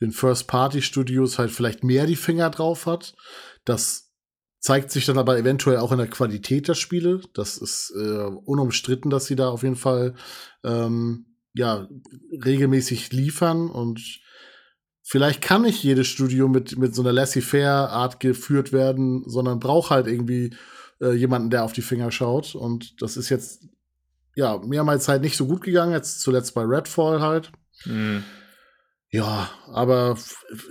den 0.01 0.11
First-Party-Studios 0.11 1.39
halt 1.39 1.51
vielleicht 1.51 1.83
mehr 1.83 2.05
die 2.05 2.15
Finger 2.15 2.49
drauf 2.49 2.85
hat, 2.85 3.15
dass 3.63 4.08
Zeigt 4.59 4.91
sich 4.91 5.05
dann 5.05 5.17
aber 5.17 5.37
eventuell 5.37 5.77
auch 5.77 5.91
in 5.91 5.99
der 5.99 6.07
Qualität 6.07 6.67
der 6.67 6.73
Spiele. 6.73 7.21
Das 7.33 7.57
ist 7.57 7.93
äh, 7.95 8.23
unumstritten, 8.45 9.09
dass 9.09 9.25
sie 9.25 9.35
da 9.35 9.49
auf 9.49 9.63
jeden 9.63 9.77
Fall 9.77 10.15
ähm, 10.63 11.25
ja 11.53 11.87
regelmäßig 12.45 13.11
liefern 13.13 13.69
und 13.69 14.19
vielleicht 15.01 15.41
kann 15.41 15.63
nicht 15.63 15.81
jedes 15.81 16.07
Studio 16.07 16.47
mit 16.47 16.77
mit 16.77 16.93
so 16.93 17.01
einer 17.01 17.13
laissez-faire 17.13 17.89
Art 17.89 18.19
geführt 18.19 18.73
werden, 18.73 19.23
sondern 19.27 19.59
braucht 19.59 19.91
halt 19.91 20.07
irgendwie 20.07 20.55
äh, 21.01 21.13
jemanden, 21.13 21.49
der 21.49 21.63
auf 21.63 21.73
die 21.73 21.81
Finger 21.81 22.11
schaut. 22.11 22.55
Und 22.55 23.01
das 23.01 23.17
ist 23.17 23.29
jetzt 23.29 23.65
ja 24.35 24.57
mehrmals 24.59 25.07
halt 25.07 25.21
nicht 25.21 25.37
so 25.37 25.47
gut 25.47 25.63
gegangen, 25.63 25.93
jetzt 25.93 26.21
zuletzt 26.21 26.53
bei 26.53 26.63
Redfall 26.63 27.21
halt. 27.21 27.51
Mhm. 27.85 28.23
Ja, 29.11 29.49
aber 29.67 30.17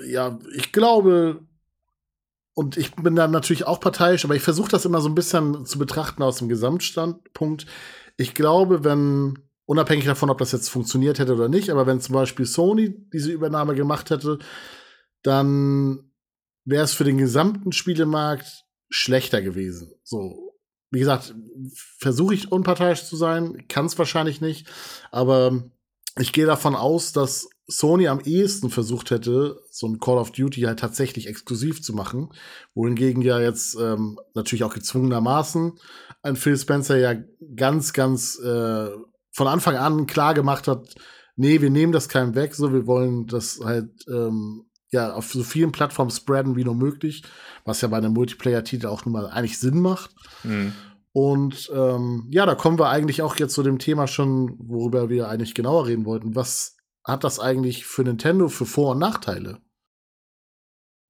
ja, 0.06 0.38
ich 0.54 0.72
glaube, 0.72 1.40
und 2.58 2.76
ich 2.76 2.92
bin 2.96 3.14
dann 3.14 3.30
natürlich 3.30 3.68
auch 3.68 3.78
parteiisch, 3.78 4.24
aber 4.24 4.34
ich 4.34 4.42
versuche 4.42 4.68
das 4.68 4.84
immer 4.84 5.00
so 5.00 5.08
ein 5.08 5.14
bisschen 5.14 5.64
zu 5.64 5.78
betrachten 5.78 6.24
aus 6.24 6.38
dem 6.38 6.48
Gesamtstandpunkt. 6.48 7.66
Ich 8.16 8.34
glaube, 8.34 8.82
wenn, 8.82 9.38
unabhängig 9.64 10.06
davon, 10.06 10.28
ob 10.28 10.38
das 10.38 10.50
jetzt 10.50 10.68
funktioniert 10.68 11.20
hätte 11.20 11.34
oder 11.34 11.48
nicht, 11.48 11.70
aber 11.70 11.86
wenn 11.86 12.00
zum 12.00 12.16
Beispiel 12.16 12.46
Sony 12.46 12.96
diese 13.12 13.30
Übernahme 13.30 13.76
gemacht 13.76 14.10
hätte, 14.10 14.40
dann 15.22 16.10
wäre 16.64 16.82
es 16.82 16.94
für 16.94 17.04
den 17.04 17.16
gesamten 17.16 17.70
Spielemarkt 17.70 18.64
schlechter 18.90 19.40
gewesen. 19.40 19.92
So, 20.02 20.56
wie 20.90 20.98
gesagt, 20.98 21.36
versuche 22.00 22.34
ich 22.34 22.50
unparteiisch 22.50 23.04
zu 23.04 23.14
sein, 23.14 23.68
kann 23.68 23.86
es 23.86 23.96
wahrscheinlich 24.00 24.40
nicht, 24.40 24.66
aber 25.12 25.62
ich 26.18 26.32
gehe 26.32 26.46
davon 26.46 26.74
aus, 26.74 27.12
dass 27.12 27.48
Sony 27.70 28.08
am 28.08 28.20
ehesten 28.20 28.70
versucht 28.70 29.10
hätte, 29.10 29.60
so 29.70 29.86
ein 29.86 30.00
Call 30.00 30.16
of 30.16 30.32
Duty 30.32 30.62
halt 30.62 30.78
tatsächlich 30.78 31.26
exklusiv 31.26 31.82
zu 31.82 31.92
machen, 31.92 32.30
wohingegen 32.74 33.22
ja 33.22 33.38
jetzt 33.38 33.76
ähm, 33.78 34.18
natürlich 34.34 34.64
auch 34.64 34.74
gezwungenermaßen 34.74 35.78
ein 36.22 36.36
Phil 36.36 36.56
Spencer 36.56 36.96
ja 36.96 37.14
ganz, 37.56 37.92
ganz 37.92 38.38
äh, 38.38 38.88
von 39.30 39.46
Anfang 39.46 39.76
an 39.76 40.06
klar 40.06 40.34
gemacht 40.34 40.68
hat, 40.68 40.94
nee, 41.36 41.60
wir 41.60 41.70
nehmen 41.70 41.92
das 41.92 42.08
keinem 42.08 42.34
weg, 42.34 42.54
so 42.54 42.72
wir 42.72 42.86
wollen 42.86 43.26
das 43.26 43.60
halt 43.62 43.90
ähm, 44.08 44.64
ja 44.90 45.12
auf 45.12 45.32
so 45.32 45.42
vielen 45.42 45.72
Plattformen 45.72 46.10
spreaden 46.10 46.56
wie 46.56 46.64
nur 46.64 46.74
möglich, 46.74 47.22
was 47.64 47.80
ja 47.80 47.88
bei 47.88 47.98
einem 47.98 48.14
Multiplayer-Titel 48.14 48.86
auch 48.86 49.04
nun 49.04 49.12
mal 49.12 49.26
eigentlich 49.26 49.58
Sinn 49.58 49.80
macht. 49.80 50.10
Mhm. 50.42 50.72
Und 51.12 51.70
ähm, 51.74 52.26
ja, 52.30 52.46
da 52.46 52.54
kommen 52.54 52.78
wir 52.78 52.88
eigentlich 52.88 53.22
auch 53.22 53.36
jetzt 53.36 53.54
zu 53.54 53.62
dem 53.62 53.78
Thema 53.78 54.06
schon, 54.06 54.54
worüber 54.58 55.08
wir 55.08 55.28
eigentlich 55.28 55.54
genauer 55.54 55.86
reden 55.86 56.04
wollten. 56.04 56.34
Was 56.34 56.76
hat 57.08 57.24
das 57.24 57.40
eigentlich 57.40 57.86
für 57.86 58.02
Nintendo 58.02 58.48
für 58.48 58.66
Vor- 58.66 58.92
und 58.92 58.98
Nachteile? 58.98 59.58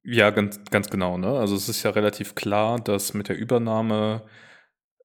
Ja, 0.03 0.31
ganz, 0.31 0.61
ganz 0.71 0.89
genau. 0.89 1.19
Ne? 1.19 1.29
Also 1.29 1.55
es 1.55 1.69
ist 1.69 1.83
ja 1.83 1.91
relativ 1.91 2.35
klar, 2.35 2.81
dass 2.81 3.13
mit 3.13 3.29
der 3.29 3.37
Übernahme 3.37 4.23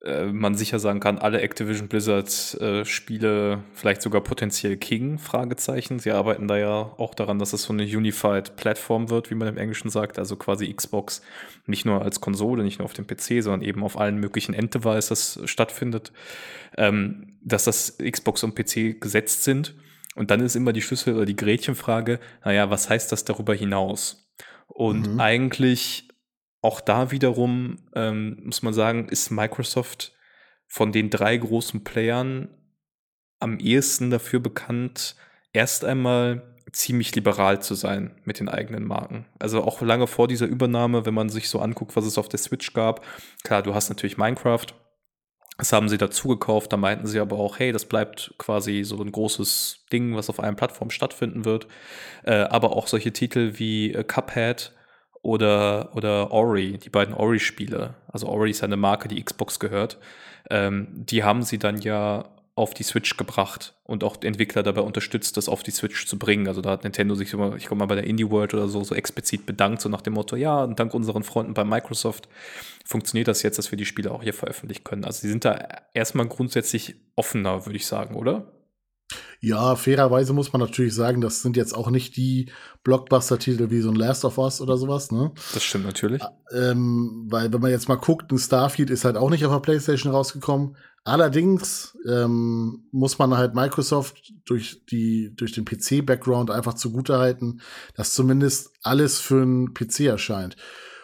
äh, 0.03 0.25
man 0.25 0.55
sicher 0.55 0.79
sagen 0.79 0.99
kann, 0.99 1.17
alle 1.17 1.41
Activision 1.41 1.87
Blizzard 1.87 2.57
äh, 2.59 2.83
vielleicht 2.85 4.01
sogar 4.01 4.21
potenziell 4.21 4.77
King, 4.77 5.17
Fragezeichen. 5.17 5.99
Sie 5.99 6.11
arbeiten 6.11 6.47
da 6.47 6.57
ja 6.57 6.93
auch 6.97 7.15
daran, 7.15 7.39
dass 7.39 7.53
es 7.53 7.63
so 7.63 7.73
eine 7.73 7.83
Unified 7.83 8.55
Plattform 8.57 9.09
wird, 9.09 9.31
wie 9.31 9.35
man 9.35 9.47
im 9.47 9.57
Englischen 9.57 9.89
sagt, 9.89 10.19
also 10.19 10.35
quasi 10.35 10.71
Xbox 10.73 11.21
nicht 11.67 11.85
nur 11.85 12.01
als 12.01 12.19
Konsole, 12.19 12.63
nicht 12.63 12.79
nur 12.79 12.85
auf 12.85 12.93
dem 12.93 13.07
PC, 13.07 13.41
sondern 13.41 13.61
eben 13.61 13.83
auf 13.83 13.97
allen 13.97 14.17
möglichen 14.17 14.53
Enddevices 14.53 15.39
stattfindet, 15.45 16.11
ähm, 16.77 17.37
dass 17.41 17.63
das 17.63 17.97
Xbox 17.97 18.43
und 18.43 18.55
PC 18.55 18.99
gesetzt 18.99 19.43
sind. 19.43 19.73
Und 20.15 20.31
dann 20.31 20.41
ist 20.41 20.55
immer 20.55 20.73
die 20.73 20.81
Schlüssel 20.81 21.15
oder 21.15 21.25
die 21.25 21.35
Gretchenfrage, 21.35 22.19
naja, 22.43 22.69
was 22.69 22.89
heißt 22.89 23.11
das 23.11 23.25
darüber 23.25 23.53
hinaus? 23.53 24.31
Und 24.67 25.13
mhm. 25.13 25.19
eigentlich 25.19 26.07
auch 26.61 26.81
da 26.81 27.11
wiederum, 27.11 27.79
ähm, 27.95 28.41
muss 28.43 28.61
man 28.61 28.73
sagen, 28.73 29.09
ist 29.09 29.31
Microsoft 29.31 30.13
von 30.67 30.91
den 30.91 31.09
drei 31.09 31.37
großen 31.37 31.83
Playern 31.83 32.49
am 33.39 33.59
ehesten 33.59 34.09
dafür 34.09 34.39
bekannt, 34.39 35.15
erst 35.51 35.83
einmal 35.83 36.55
ziemlich 36.71 37.13
liberal 37.15 37.61
zu 37.61 37.75
sein 37.75 38.15
mit 38.23 38.39
den 38.39 38.49
eigenen 38.49 38.85
Marken. 38.85 39.25
Also 39.37 39.63
auch 39.63 39.81
lange 39.81 40.07
vor 40.07 40.27
dieser 40.27 40.47
Übernahme, 40.47 41.05
wenn 41.05 41.13
man 41.13 41.29
sich 41.29 41.49
so 41.49 41.59
anguckt, 41.59 41.95
was 41.95 42.05
es 42.05 42.17
auf 42.17 42.29
der 42.29 42.39
Switch 42.39 42.73
gab. 42.73 43.05
Klar, 43.43 43.61
du 43.61 43.75
hast 43.75 43.89
natürlich 43.89 44.17
Minecraft, 44.17 44.65
das 45.57 45.71
haben 45.71 45.87
sie 45.87 45.97
dazu 45.97 46.29
gekauft, 46.29 46.73
da 46.73 46.77
meinten 46.77 47.05
sie 47.05 47.19
aber 47.19 47.37
auch, 47.37 47.59
hey, 47.59 47.71
das 47.71 47.85
bleibt 47.85 48.33
quasi 48.37 48.83
so 48.83 48.99
ein 49.01 49.11
großes 49.11 49.85
Ding, 49.91 50.15
was 50.15 50.29
auf 50.29 50.39
einer 50.39 50.55
Plattform 50.55 50.89
stattfinden 50.89 51.45
wird. 51.45 51.67
Äh, 52.23 52.33
aber 52.33 52.75
auch 52.75 52.87
solche 52.87 53.13
Titel 53.13 53.53
wie 53.55 53.93
äh, 53.93 54.03
Cuphead 54.03 54.73
oder, 55.21 55.95
oder 55.95 56.31
Ori, 56.31 56.79
die 56.79 56.89
beiden 56.89 57.13
Ori-Spiele. 57.13 57.95
Also 58.07 58.27
Ori 58.27 58.49
ist 58.49 58.63
eine 58.63 58.77
Marke, 58.77 59.07
die 59.07 59.23
Xbox 59.23 59.59
gehört. 59.59 59.99
Ähm, 60.49 60.87
die 60.91 61.23
haben 61.23 61.43
sie 61.43 61.59
dann 61.59 61.77
ja 61.79 62.32
auf 62.55 62.75
die 62.75 62.83
Switch 62.83 63.17
gebracht 63.17 63.73
und 63.83 64.03
auch 64.03 64.21
Entwickler 64.21 64.61
dabei 64.61 64.81
unterstützt, 64.81 65.37
das 65.37 65.49
auf 65.49 65.63
die 65.63 65.71
Switch 65.71 66.05
zu 66.05 66.19
bringen. 66.19 66.47
Also 66.47 66.61
da 66.61 66.71
hat 66.71 66.83
Nintendo 66.83 67.15
sich 67.15 67.33
immer, 67.33 67.55
ich 67.55 67.65
komme 67.65 67.79
mal 67.79 67.87
bei 67.87 67.95
der 67.95 68.03
Indie 68.03 68.29
World 68.29 68.53
oder 68.53 68.67
so, 68.67 68.83
so 68.83 68.93
explizit 68.93 69.47
bedankt, 69.47 69.81
so 69.81 69.89
nach 69.89 70.01
dem 70.01 70.13
Motto, 70.13 70.35
ja, 70.35 70.67
dank 70.67 70.93
unseren 70.93 71.23
Freunden 71.23 71.55
bei 71.55 71.63
Microsoft 71.63 72.29
funktioniert 72.85 73.27
das 73.27 73.41
jetzt, 73.41 73.57
dass 73.57 73.71
wir 73.71 73.77
die 73.77 73.85
Spiele 73.85 74.11
auch 74.11 74.21
hier 74.21 74.33
veröffentlichen 74.33 74.83
können. 74.83 75.03
Also 75.03 75.21
sie 75.21 75.29
sind 75.29 75.45
da 75.45 75.67
erstmal 75.93 76.27
grundsätzlich 76.27 76.95
offener, 77.15 77.65
würde 77.65 77.77
ich 77.77 77.87
sagen, 77.87 78.15
oder? 78.15 78.51
Ja, 79.39 79.75
fairerweise 79.75 80.31
muss 80.31 80.53
man 80.53 80.61
natürlich 80.61 80.95
sagen, 80.95 81.19
das 81.19 81.41
sind 81.41 81.57
jetzt 81.57 81.73
auch 81.73 81.89
nicht 81.89 82.15
die 82.15 82.49
Blockbuster-Titel 82.83 83.69
wie 83.71 83.81
so 83.81 83.89
ein 83.89 83.95
Last 83.95 84.23
of 84.23 84.37
Us 84.37 84.61
oder 84.61 84.77
sowas, 84.77 85.11
ne? 85.11 85.31
Das 85.53 85.63
stimmt 85.63 85.85
natürlich. 85.85 86.21
Ähm, 86.53 87.27
weil, 87.29 87.51
wenn 87.51 87.59
man 87.59 87.71
jetzt 87.71 87.89
mal 87.89 87.95
guckt, 87.95 88.31
ein 88.31 88.37
Starfield 88.37 88.89
ist 88.89 89.03
halt 89.03 89.17
auch 89.17 89.29
nicht 89.29 89.45
auf 89.45 89.51
der 89.51 89.59
PlayStation 89.59 90.13
rausgekommen. 90.13 90.77
Allerdings 91.05 91.97
ähm, 92.07 92.87
muss 92.91 93.19
man 93.19 93.35
halt 93.35 93.55
Microsoft 93.55 94.33
durch, 94.45 94.85
die, 94.85 95.35
durch 95.35 95.51
den 95.51 95.65
PC-Background 95.65 96.49
einfach 96.49 96.75
zugutehalten, 96.75 97.61
dass 97.95 98.13
zumindest 98.13 98.71
alles 98.83 99.19
für 99.19 99.41
einen 99.41 99.73
PC 99.73 100.01
erscheint. 100.01 100.55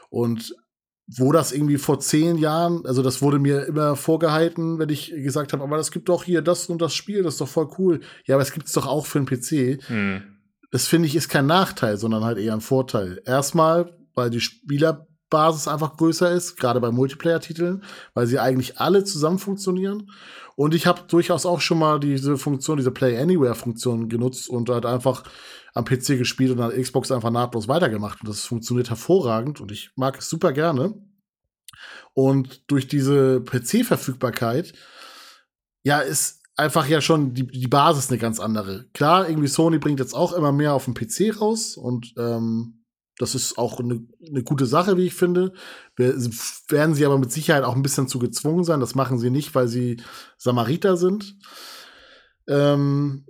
Und 0.09 0.55
wo 1.05 1.31
das 1.31 1.51
irgendwie 1.51 1.77
vor 1.77 1.99
zehn 1.99 2.37
Jahren, 2.37 2.85
also 2.85 3.01
das 3.01 3.21
wurde 3.21 3.39
mir 3.39 3.65
immer 3.65 3.95
vorgehalten, 3.95 4.79
wenn 4.79 4.89
ich 4.89 5.09
gesagt 5.09 5.53
habe, 5.53 5.63
aber 5.63 5.75
das 5.75 5.91
gibt 5.91 6.07
doch 6.07 6.23
hier 6.23 6.41
das 6.41 6.67
und 6.67 6.81
das 6.81 6.93
Spiel, 6.93 7.23
das 7.23 7.33
ist 7.33 7.41
doch 7.41 7.47
voll 7.47 7.69
cool. 7.77 7.99
Ja, 8.25 8.35
aber 8.35 8.43
es 8.43 8.53
gibt 8.53 8.67
es 8.67 8.73
doch 8.73 8.85
auch 8.85 9.05
für 9.05 9.17
einen 9.17 9.27
PC. 9.27 9.83
Hm. 9.87 10.21
Das 10.71 10.87
finde 10.87 11.07
ich 11.07 11.15
ist 11.15 11.29
kein 11.29 11.47
Nachteil, 11.47 11.97
sondern 11.97 12.23
halt 12.23 12.37
eher 12.37 12.53
ein 12.53 12.61
Vorteil. 12.61 13.21
Erstmal, 13.25 13.97
weil 14.13 14.29
die 14.29 14.39
Spielerbasis 15.29 15.67
einfach 15.67 15.95
größer 15.97 16.31
ist, 16.31 16.57
gerade 16.57 16.79
bei 16.79 16.91
Multiplayer-Titeln, 16.91 17.83
weil 18.13 18.27
sie 18.27 18.39
eigentlich 18.39 18.79
alle 18.79 19.03
zusammen 19.03 19.37
funktionieren. 19.37 20.11
Und 20.55 20.73
ich 20.73 20.87
habe 20.87 21.03
durchaus 21.07 21.45
auch 21.45 21.61
schon 21.61 21.77
mal 21.77 21.99
diese 21.99 22.37
Funktion, 22.37 22.77
diese 22.77 22.91
Play 22.91 23.17
Anywhere-Funktion 23.17 24.09
genutzt 24.09 24.49
und 24.49 24.69
halt 24.69 24.85
einfach 24.85 25.23
am 25.73 25.85
PC 25.85 26.17
gespielt 26.17 26.51
und 26.51 26.59
an 26.59 26.71
Xbox 26.71 27.11
einfach 27.11 27.29
nahtlos 27.29 27.67
weitergemacht. 27.67 28.21
Und 28.21 28.29
das 28.29 28.45
funktioniert 28.45 28.89
hervorragend 28.89 29.61
und 29.61 29.71
ich 29.71 29.91
mag 29.95 30.17
es 30.17 30.29
super 30.29 30.51
gerne. 30.51 30.95
Und 32.13 32.69
durch 32.69 32.87
diese 32.87 33.41
PC-Verfügbarkeit, 33.41 34.73
ja, 35.83 35.99
ist 35.99 36.41
einfach 36.55 36.87
ja 36.87 36.99
schon 36.99 37.33
die, 37.33 37.47
die 37.47 37.67
Basis 37.67 38.09
eine 38.09 38.17
ganz 38.17 38.39
andere. 38.39 38.85
Klar, 38.93 39.29
irgendwie 39.29 39.47
Sony 39.47 39.77
bringt 39.77 39.99
jetzt 39.99 40.15
auch 40.15 40.33
immer 40.33 40.51
mehr 40.51 40.73
auf 40.73 40.85
dem 40.85 40.95
PC 40.95 41.39
raus 41.39 41.77
und 41.77 42.13
ähm, 42.17 42.78
das 43.19 43.35
ist 43.35 43.57
auch 43.57 43.79
eine, 43.79 44.01
eine 44.25 44.43
gute 44.43 44.65
Sache, 44.65 44.97
wie 44.97 45.05
ich 45.05 45.13
finde. 45.13 45.53
Wir, 45.97 46.15
werden 46.69 46.95
sie 46.95 47.05
aber 47.05 47.19
mit 47.19 47.31
Sicherheit 47.31 47.65
auch 47.65 47.75
ein 47.75 47.83
bisschen 47.83 48.07
zu 48.07 48.17
gezwungen 48.17 48.63
sein. 48.63 48.79
Das 48.79 48.95
machen 48.95 49.19
sie 49.19 49.29
nicht, 49.29 49.53
weil 49.53 49.67
sie 49.67 50.01
Samariter 50.37 50.95
sind. 50.95 51.35
Ähm, 52.47 53.25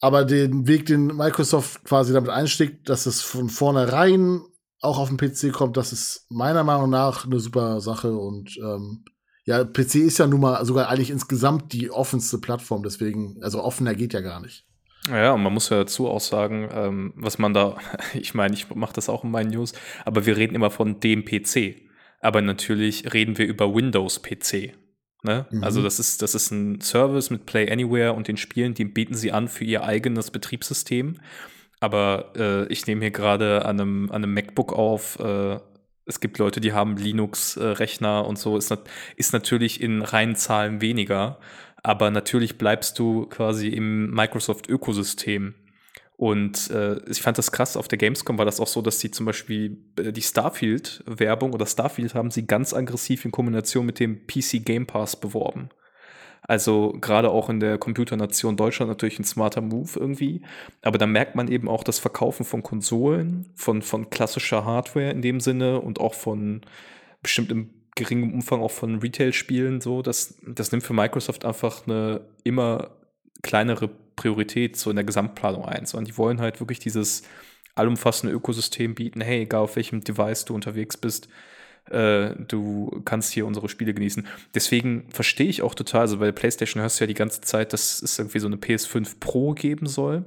aber 0.00 0.24
den 0.24 0.66
Weg, 0.66 0.86
den 0.86 1.06
Microsoft 1.06 1.84
quasi 1.84 2.12
damit 2.12 2.30
einsteckt, 2.30 2.88
dass 2.88 3.06
es 3.06 3.22
von 3.22 3.48
vornherein 3.48 4.42
auch 4.80 4.98
auf 4.98 5.08
dem 5.08 5.16
PC 5.16 5.52
kommt, 5.52 5.76
das 5.76 5.92
ist 5.92 6.26
meiner 6.28 6.64
Meinung 6.64 6.90
nach 6.90 7.24
eine 7.24 7.38
super 7.38 7.80
Sache. 7.80 8.16
Und 8.16 8.56
ähm, 8.58 9.04
ja, 9.44 9.64
PC 9.64 9.94
ist 9.96 10.18
ja 10.18 10.26
nun 10.26 10.40
mal 10.40 10.64
sogar 10.66 10.88
eigentlich 10.88 11.10
insgesamt 11.10 11.72
die 11.72 11.92
offenste 11.92 12.38
Plattform, 12.38 12.82
deswegen, 12.82 13.40
also 13.40 13.62
offener 13.62 13.94
geht 13.94 14.12
ja 14.12 14.20
gar 14.20 14.40
nicht. 14.40 14.65
Ja, 15.08 15.32
und 15.32 15.42
man 15.42 15.52
muss 15.52 15.68
ja 15.70 15.78
dazu 15.78 16.08
auch 16.08 16.20
sagen, 16.20 16.68
ähm, 16.72 17.12
was 17.16 17.38
man 17.38 17.54
da, 17.54 17.76
ich 18.14 18.34
meine, 18.34 18.54
ich 18.54 18.74
mache 18.74 18.94
das 18.94 19.08
auch 19.08 19.24
in 19.24 19.30
meinen 19.30 19.50
News, 19.50 19.72
aber 20.04 20.26
wir 20.26 20.36
reden 20.36 20.54
immer 20.54 20.70
von 20.70 21.00
dem 21.00 21.24
PC. 21.24 21.76
Aber 22.20 22.42
natürlich 22.42 23.12
reden 23.12 23.38
wir 23.38 23.46
über 23.46 23.74
Windows-PC. 23.74 24.72
Ne? 25.22 25.46
Mhm. 25.50 25.64
Also 25.64 25.82
das 25.82 25.98
ist, 25.98 26.22
das 26.22 26.34
ist 26.34 26.50
ein 26.50 26.80
Service 26.80 27.30
mit 27.30 27.46
Play 27.46 27.70
Anywhere 27.70 28.14
und 28.14 28.28
den 28.28 28.36
Spielen, 28.36 28.74
die 28.74 28.84
bieten 28.84 29.14
sie 29.14 29.32
an 29.32 29.48
für 29.48 29.64
ihr 29.64 29.84
eigenes 29.84 30.30
Betriebssystem. 30.30 31.20
Aber 31.80 32.32
äh, 32.36 32.72
ich 32.72 32.86
nehme 32.86 33.02
hier 33.02 33.10
gerade 33.10 33.64
an 33.64 33.80
einem, 33.80 34.10
an 34.10 34.24
einem 34.24 34.34
MacBook 34.34 34.72
auf. 34.72 35.18
Äh, 35.20 35.58
es 36.06 36.20
gibt 36.20 36.38
Leute, 36.38 36.60
die 36.60 36.72
haben 36.72 36.96
Linux-Rechner 36.96 38.26
und 38.26 38.38
so. 38.38 38.56
Ist, 38.56 38.74
ist 39.16 39.32
natürlich 39.32 39.80
in 39.80 40.02
reinen 40.02 40.36
Zahlen 40.36 40.80
weniger. 40.80 41.38
Aber 41.86 42.10
natürlich 42.10 42.58
bleibst 42.58 42.98
du 42.98 43.26
quasi 43.26 43.68
im 43.68 44.10
Microsoft-Ökosystem. 44.10 45.54
Und 46.16 46.68
äh, 46.72 46.98
ich 47.08 47.22
fand 47.22 47.38
das 47.38 47.52
krass, 47.52 47.76
auf 47.76 47.86
der 47.86 47.96
Gamescom 47.96 48.38
war 48.38 48.44
das 48.44 48.58
auch 48.58 48.66
so, 48.66 48.82
dass 48.82 48.98
sie 48.98 49.12
zum 49.12 49.24
Beispiel 49.24 49.78
äh, 49.96 50.10
die 50.10 50.22
Starfield-Werbung 50.22 51.52
oder 51.52 51.64
Starfield 51.64 52.16
haben 52.16 52.32
sie 52.32 52.44
ganz 52.44 52.74
aggressiv 52.74 53.24
in 53.24 53.30
Kombination 53.30 53.86
mit 53.86 54.00
dem 54.00 54.26
PC 54.26 54.64
Game 54.64 54.88
Pass 54.88 55.14
beworben. 55.14 55.68
Also 56.42 56.92
gerade 57.00 57.30
auch 57.30 57.48
in 57.50 57.60
der 57.60 57.78
Computernation 57.78 58.56
Deutschland 58.56 58.88
natürlich 58.88 59.20
ein 59.20 59.24
smarter 59.24 59.60
Move 59.60 59.90
irgendwie. 59.94 60.42
Aber 60.82 60.98
da 60.98 61.06
merkt 61.06 61.36
man 61.36 61.46
eben 61.46 61.68
auch 61.68 61.84
das 61.84 62.00
Verkaufen 62.00 62.44
von 62.44 62.64
Konsolen, 62.64 63.52
von, 63.54 63.80
von 63.80 64.10
klassischer 64.10 64.64
Hardware 64.64 65.10
in 65.10 65.22
dem 65.22 65.38
Sinne 65.38 65.80
und 65.80 66.00
auch 66.00 66.14
von 66.14 66.62
bestimmtem 67.22 67.70
geringem 67.96 68.32
Umfang 68.32 68.60
auch 68.60 68.70
von 68.70 69.00
Retail-Spielen 69.00 69.80
so. 69.80 70.02
Das, 70.02 70.38
das 70.46 70.70
nimmt 70.70 70.84
für 70.84 70.94
Microsoft 70.94 71.44
einfach 71.44 71.86
eine 71.86 72.20
immer 72.44 72.90
kleinere 73.42 73.88
Priorität 73.88 74.76
so 74.76 74.90
in 74.90 74.96
der 74.96 75.04
Gesamtplanung 75.04 75.64
ein. 75.64 75.86
Sondern 75.86 76.04
die 76.04 76.16
wollen 76.16 76.40
halt 76.40 76.60
wirklich 76.60 76.78
dieses 76.78 77.22
allumfassende 77.74 78.34
Ökosystem 78.34 78.94
bieten. 78.94 79.20
Hey, 79.20 79.42
egal 79.42 79.62
auf 79.62 79.76
welchem 79.76 80.02
Device 80.02 80.44
du 80.44 80.54
unterwegs 80.54 80.96
bist, 80.96 81.28
äh, 81.90 82.30
du 82.36 83.02
kannst 83.04 83.32
hier 83.32 83.46
unsere 83.46 83.68
Spiele 83.68 83.94
genießen. 83.94 84.26
Deswegen 84.54 85.08
verstehe 85.10 85.48
ich 85.48 85.62
auch 85.62 85.74
total, 85.74 86.02
also 86.02 86.18
bei 86.18 86.32
PlayStation 86.32 86.82
hörst 86.82 87.00
du 87.00 87.04
ja 87.04 87.08
die 87.08 87.14
ganze 87.14 87.40
Zeit, 87.40 87.72
dass 87.72 88.02
es 88.02 88.18
irgendwie 88.18 88.38
so 88.38 88.46
eine 88.46 88.56
PS5 88.56 89.20
Pro 89.20 89.52
geben 89.52 89.86
soll. 89.86 90.24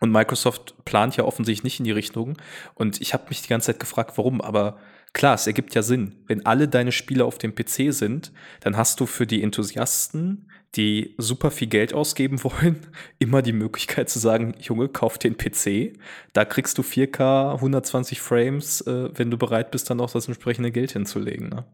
Und 0.00 0.10
Microsoft 0.10 0.74
plant 0.84 1.16
ja 1.16 1.24
offensichtlich 1.24 1.64
nicht 1.64 1.78
in 1.78 1.84
die 1.84 1.92
Richtung. 1.92 2.36
Und 2.74 3.00
ich 3.00 3.14
habe 3.14 3.24
mich 3.28 3.42
die 3.42 3.48
ganze 3.48 3.66
Zeit 3.66 3.80
gefragt, 3.80 4.18
warum. 4.18 4.40
Aber 4.40 4.78
klar, 5.14 5.34
es 5.36 5.46
ergibt 5.46 5.74
ja 5.74 5.82
Sinn. 5.82 6.16
Wenn 6.26 6.44
alle 6.44 6.68
deine 6.68 6.92
Spiele 6.92 7.24
auf 7.24 7.38
dem 7.38 7.54
PC 7.54 7.94
sind, 7.94 8.32
dann 8.60 8.76
hast 8.76 9.00
du 9.00 9.06
für 9.06 9.26
die 9.26 9.42
Enthusiasten, 9.42 10.50
die 10.74 11.14
super 11.16 11.50
viel 11.50 11.68
Geld 11.68 11.94
ausgeben 11.94 12.42
wollen, 12.44 12.86
immer 13.18 13.40
die 13.40 13.54
Möglichkeit 13.54 14.10
zu 14.10 14.18
sagen, 14.18 14.54
Junge, 14.60 14.88
kauf 14.88 15.16
den 15.16 15.38
PC. 15.38 15.98
Da 16.34 16.44
kriegst 16.44 16.76
du 16.76 16.82
4K, 16.82 17.54
120 17.54 18.20
Frames, 18.20 18.82
äh, 18.82 19.08
wenn 19.14 19.30
du 19.30 19.38
bereit 19.38 19.70
bist, 19.70 19.88
dann 19.88 20.00
auch 20.00 20.10
das 20.10 20.26
entsprechende 20.26 20.70
Geld 20.70 20.92
hinzulegen. 20.92 21.48
Ne? 21.48 21.64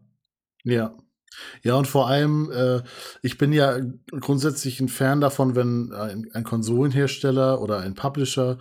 Ja, 0.63 0.95
ja, 1.63 1.75
und 1.75 1.87
vor 1.87 2.09
allem, 2.09 2.51
äh, 2.51 2.81
ich 3.21 3.37
bin 3.37 3.53
ja 3.53 3.79
grundsätzlich 4.19 4.79
ein 4.79 4.89
Fan 4.89 5.21
davon, 5.21 5.55
wenn 5.55 5.93
ein, 5.93 6.29
ein 6.33 6.43
Konsolenhersteller 6.43 7.61
oder 7.61 7.79
ein 7.79 7.95
Publisher 7.95 8.57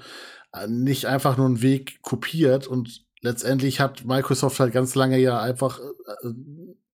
äh, 0.53 0.67
nicht 0.69 1.07
einfach 1.07 1.37
nur 1.37 1.47
einen 1.47 1.63
Weg 1.63 2.01
kopiert 2.03 2.67
und 2.67 3.05
letztendlich 3.23 3.81
hat 3.81 4.05
Microsoft 4.05 4.61
halt 4.61 4.73
ganz 4.73 4.95
lange 4.95 5.19
ja 5.19 5.41
einfach 5.41 5.79
äh, 5.81 6.29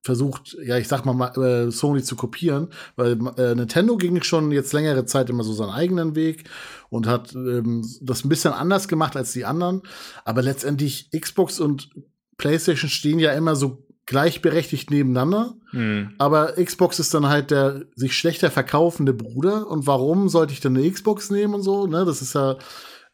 versucht, 0.06 0.56
ja, 0.64 0.78
ich 0.78 0.88
sag 0.88 1.04
mal, 1.04 1.36
äh, 1.36 1.70
Sony 1.70 2.02
zu 2.02 2.16
kopieren, 2.16 2.68
weil 2.94 3.18
äh, 3.36 3.54
Nintendo 3.54 3.96
ging 3.96 4.22
schon 4.22 4.52
jetzt 4.52 4.72
längere 4.72 5.04
Zeit 5.04 5.28
immer 5.28 5.42
so 5.42 5.52
seinen 5.52 5.70
eigenen 5.70 6.14
Weg 6.14 6.48
und 6.88 7.06
hat 7.06 7.34
ähm, 7.34 7.84
das 8.00 8.24
ein 8.24 8.28
bisschen 8.28 8.52
anders 8.52 8.88
gemacht 8.88 9.16
als 9.16 9.32
die 9.32 9.44
anderen. 9.44 9.82
Aber 10.24 10.42
letztendlich 10.42 11.10
Xbox 11.10 11.60
und 11.60 11.90
PlayStation 12.38 12.88
stehen 12.88 13.18
ja 13.18 13.32
immer 13.32 13.56
so 13.56 13.86
gleichberechtigt 14.06 14.90
nebeneinander. 14.90 15.56
Mhm. 15.72 16.14
Aber 16.18 16.52
Xbox 16.52 17.00
ist 17.00 17.12
dann 17.12 17.28
halt 17.28 17.50
der 17.50 17.82
sich 17.96 18.16
schlechter 18.16 18.52
verkaufende 18.52 19.12
Bruder. 19.12 19.68
Und 19.68 19.86
warum 19.88 20.28
sollte 20.28 20.52
ich 20.52 20.60
dann 20.60 20.76
eine 20.76 20.88
Xbox 20.88 21.30
nehmen 21.30 21.54
und 21.54 21.62
so? 21.62 21.86
Ne, 21.88 22.04
das 22.04 22.22
ist 22.22 22.34
ja, 22.34 22.56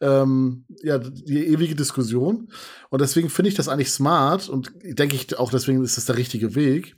ähm, 0.03 0.65
ja 0.83 0.97
die 0.97 1.47
ewige 1.47 1.75
Diskussion. 1.75 2.49
Und 2.89 3.01
deswegen 3.01 3.29
finde 3.29 3.49
ich 3.49 3.55
das 3.55 3.69
eigentlich 3.69 3.91
smart 3.91 4.49
und 4.49 4.71
denke 4.83 5.15
ich 5.15 5.37
auch, 5.39 5.49
deswegen 5.49 5.83
ist 5.83 5.97
das 5.97 6.05
der 6.05 6.17
richtige 6.17 6.55
Weg, 6.55 6.97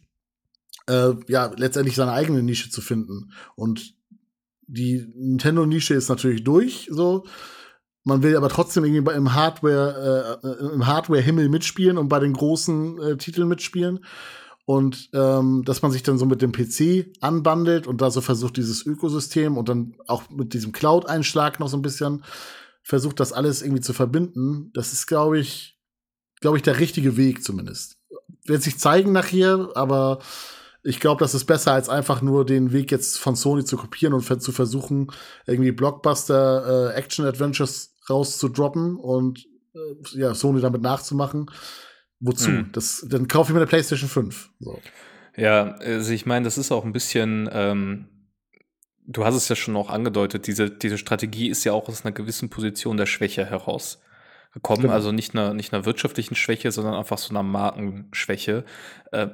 äh, 0.88 1.14
ja, 1.28 1.52
letztendlich 1.56 1.96
seine 1.96 2.12
eigene 2.12 2.44
Nische 2.44 2.70
zu 2.70 2.82
finden. 2.82 3.32
Und 3.56 3.94
die 4.68 5.08
Nintendo-Nische 5.16 5.94
ist 5.94 6.10
natürlich 6.10 6.44
durch, 6.44 6.90
so. 6.92 7.26
Man 8.08 8.22
will 8.22 8.38
aber 8.38 8.50
trotzdem 8.50 8.86
irgendwie 8.86 9.14
im 9.14 9.34
Hardware, 9.34 10.40
äh, 10.44 10.74
im 10.74 10.86
Hardware-Himmel 10.86 11.50
mitspielen 11.50 11.98
und 11.98 12.08
bei 12.08 12.20
den 12.20 12.34
großen 12.34 13.02
äh, 13.02 13.18
Titeln 13.18 13.48
mitspielen. 13.48 14.06
Und 14.66 15.10
ähm, 15.14 15.64
dass 15.64 15.82
man 15.82 15.92
sich 15.92 16.04
dann 16.04 16.18
so 16.18 16.26
mit 16.26 16.42
dem 16.42 16.52
PC 16.52 17.08
anbandelt 17.22 17.88
und 17.88 18.02
da 18.02 18.10
so 18.12 18.22
versucht, 18.22 18.58
dieses 18.58 18.86
Ökosystem 18.86 19.58
und 19.58 19.70
dann 19.70 19.96
auch 20.08 20.30
mit 20.30 20.54
diesem 20.54 20.72
Cloud-Einschlag 20.72 21.60
noch 21.60 21.68
so 21.68 21.78
ein 21.78 21.84
bisschen 21.84 22.24
versucht, 22.86 23.20
das 23.20 23.34
alles 23.34 23.62
irgendwie 23.62 23.82
zu 23.82 23.94
verbinden. 23.94 24.72
Das 24.74 24.94
ist, 24.94 25.08
glaube 25.08 25.40
ich, 25.40 25.78
glaube 26.40 26.58
ich, 26.58 26.64
der 26.64 26.80
richtige 26.80 27.18
Weg 27.18 27.44
zumindest. 27.44 27.98
Wird 28.46 28.62
sich 28.62 28.78
zeigen 28.78 29.12
nachher, 29.12 29.72
aber 29.74 30.20
ich 30.84 31.00
glaube, 31.00 31.20
das 31.20 31.34
ist 31.34 31.46
besser, 31.46 31.74
als 31.74 31.90
einfach 31.90 32.22
nur 32.22 32.46
den 32.46 32.72
Weg 32.72 32.92
jetzt 32.92 33.18
von 33.18 33.36
Sony 33.36 33.66
zu 33.66 33.76
kopieren 33.76 34.14
und 34.14 34.22
zu 34.22 34.52
versuchen, 34.52 35.12
irgendwie 35.48 35.72
Blockbuster 35.72 36.92
äh, 36.92 36.96
Action-Adventures 36.96 37.96
rauszudroppen 38.08 38.98
und 38.98 39.48
äh, 39.74 40.20
ja, 40.20 40.36
Sony 40.36 40.62
damit 40.62 40.84
nachzumachen. 40.84 41.50
Wozu? 42.20 42.52
Mhm. 42.52 42.70
Das, 42.72 43.04
dann 43.10 43.28
kaufe 43.28 43.50
ich 43.50 43.54
mir 43.56 43.62
eine 43.62 43.68
PlayStation 43.68 44.10
5. 44.10 44.52
So. 44.60 44.80
Ja, 45.36 45.74
also 45.78 46.12
ich 46.12 46.28
meine, 46.28 46.46
das 46.46 46.60
ist 46.60 46.72
auch 46.72 46.86
ein 46.86 46.94
bisschen, 46.94 47.50
ähm, 47.52 48.10
du 49.08 49.26
hast 49.26 49.36
es 49.36 49.48
ja 49.50 49.56
schon 49.56 49.76
auch 49.76 49.90
angedeutet, 49.90 50.48
diese, 50.48 50.70
diese 50.70 50.98
Strategie 50.98 51.50
ist 51.50 51.64
ja 51.64 51.74
auch 51.74 51.88
aus 51.90 52.06
einer 52.06 52.14
gewissen 52.14 52.50
Position 52.50 52.98
der 52.98 53.06
Schwäche 53.06 53.46
herausgekommen. 53.46 54.84
Genau. 54.84 54.94
Also 54.94 55.12
nicht 55.12 55.34
einer, 55.34 55.54
nicht 55.54 55.74
einer 55.74 55.86
wirtschaftlichen 55.86 56.36
Schwäche, 56.36 56.72
sondern 56.72 56.96
einfach 56.96 57.18
so 57.18 57.30
einer 57.30 57.44
Markenschwäche. 57.44 58.66
Äh, 59.12 59.28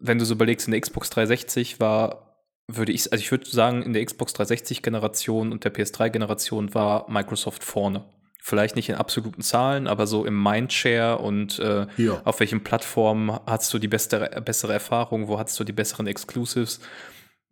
wenn 0.00 0.18
du 0.18 0.24
so 0.24 0.34
überlegst, 0.34 0.66
in 0.66 0.72
der 0.72 0.80
Xbox 0.80 1.10
360 1.10 1.80
war, 1.80 2.24
würde 2.66 2.92
ich, 2.92 3.12
also 3.12 3.22
ich 3.22 3.30
würde 3.30 3.48
sagen, 3.48 3.82
in 3.82 3.92
der 3.92 4.04
Xbox 4.04 4.34
360-Generation 4.34 5.52
und 5.52 5.64
der 5.64 5.74
PS3-Generation 5.74 6.74
war 6.74 7.10
Microsoft 7.10 7.62
vorne. 7.62 8.04
Vielleicht 8.40 8.76
nicht 8.76 8.90
in 8.90 8.96
absoluten 8.96 9.40
Zahlen, 9.40 9.86
aber 9.86 10.06
so 10.06 10.26
im 10.26 10.42
Mindshare 10.42 11.18
und 11.18 11.58
äh, 11.60 11.86
ja. 11.96 12.20
auf 12.24 12.40
welchen 12.40 12.62
Plattformen 12.62 13.38
hast 13.46 13.72
du 13.72 13.78
die 13.78 13.88
beste, 13.88 14.18
bessere 14.44 14.74
Erfahrung, 14.74 15.28
wo 15.28 15.38
hast 15.38 15.58
du 15.58 15.64
die 15.64 15.72
besseren 15.72 16.06
Exclusives 16.06 16.80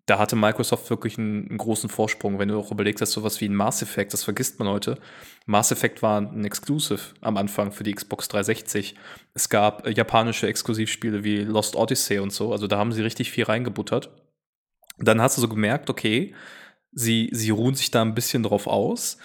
da 0.07 0.19
hatte 0.19 0.35
Microsoft 0.35 0.91
wirklich 0.91 1.17
einen, 1.17 1.49
einen, 1.49 1.59
großen 1.59 1.89
Vorsprung. 1.89 2.39
Wenn 2.39 2.49
du 2.49 2.59
auch 2.59 2.73
überlegst, 2.73 3.01
dass 3.01 3.13
sowas 3.13 3.41
wie 3.41 3.49
ein 3.49 3.55
Mass 3.55 3.83
Effect, 3.83 4.13
das 4.13 4.25
vergisst 4.25 4.59
man 4.59 4.69
heute. 4.69 4.99
Mass 5.47 5.71
Effect 5.71 6.03
war 6.03 6.21
ein 6.21 6.45
Exclusive 6.45 7.01
am 7.21 7.37
Anfang 7.37 7.71
für 7.71 7.85
die 7.85 7.95
Xbox 7.95 8.29
360. 8.29 8.97
Es 9.35 9.49
gab 9.49 9.87
äh, 9.87 9.91
japanische 9.91 10.49
Exklusivspiele 10.49 11.23
wie 11.23 11.39
Lost 11.39 11.77
Odyssey 11.77 12.19
und 12.19 12.33
so. 12.33 12.53
Also 12.53 12.67
da 12.67 12.79
haben 12.79 12.93
sie 12.93 13.03
richtig 13.03 13.31
viel 13.31 13.45
reingebuttert. 13.45 14.11
Dann 14.99 15.21
hast 15.21 15.37
du 15.37 15.41
so 15.41 15.49
gemerkt, 15.49 15.89
okay, 15.89 16.35
sie, 16.91 17.31
sie 17.33 17.51
ruhen 17.51 17.75
sich 17.75 17.91
da 17.91 18.03
ein 18.03 18.15
bisschen 18.15 18.43
drauf 18.43 18.67
aus 18.67 19.19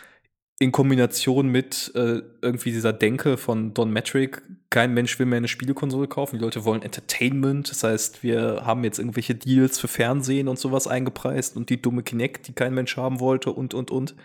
in 0.59 0.71
Kombination 0.71 1.49
mit 1.49 1.91
äh, 1.93 2.21
irgendwie 2.41 2.71
dieser 2.71 2.91
Denke 2.91 3.37
von 3.37 3.73
Don 3.75 3.91
Metric, 3.91 4.41
kein 4.71 4.93
Mensch 4.93 5.19
will 5.19 5.27
mehr 5.27 5.37
eine 5.37 5.47
Spielekonsole 5.47 6.07
kaufen, 6.07 6.37
die 6.37 6.43
Leute 6.43 6.65
wollen 6.65 6.81
Entertainment, 6.81 7.69
das 7.69 7.83
heißt, 7.83 8.23
wir 8.23 8.63
haben 8.65 8.83
jetzt 8.83 8.97
irgendwelche 8.97 9.35
Deals 9.35 9.79
für 9.79 9.87
Fernsehen 9.87 10.47
und 10.47 10.57
sowas 10.57 10.87
eingepreist 10.87 11.55
und 11.57 11.69
die 11.69 11.81
dumme 11.81 12.01
Kinect, 12.01 12.47
die 12.47 12.53
kein 12.53 12.73
Mensch 12.73 12.97
haben 12.97 13.19
wollte 13.19 13.51
und, 13.51 13.73
und, 13.75 13.91
und. 13.91 14.15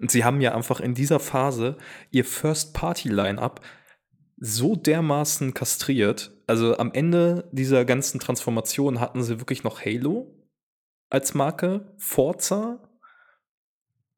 Und 0.00 0.10
sie 0.10 0.24
haben 0.24 0.40
ja 0.40 0.54
einfach 0.54 0.80
in 0.80 0.94
dieser 0.94 1.20
Phase 1.20 1.76
ihr 2.10 2.24
First-Party-Line-Up 2.24 3.60
so 4.38 4.76
dermaßen 4.76 5.54
kastriert. 5.54 6.32
Also 6.46 6.76
am 6.78 6.92
Ende 6.92 7.48
dieser 7.52 7.84
ganzen 7.84 8.20
Transformation 8.20 9.00
hatten 9.00 9.22
sie 9.22 9.40
wirklich 9.40 9.62
noch 9.64 9.84
Halo 9.84 10.34
als 11.08 11.34
Marke, 11.34 11.94
Forza, 11.98 12.80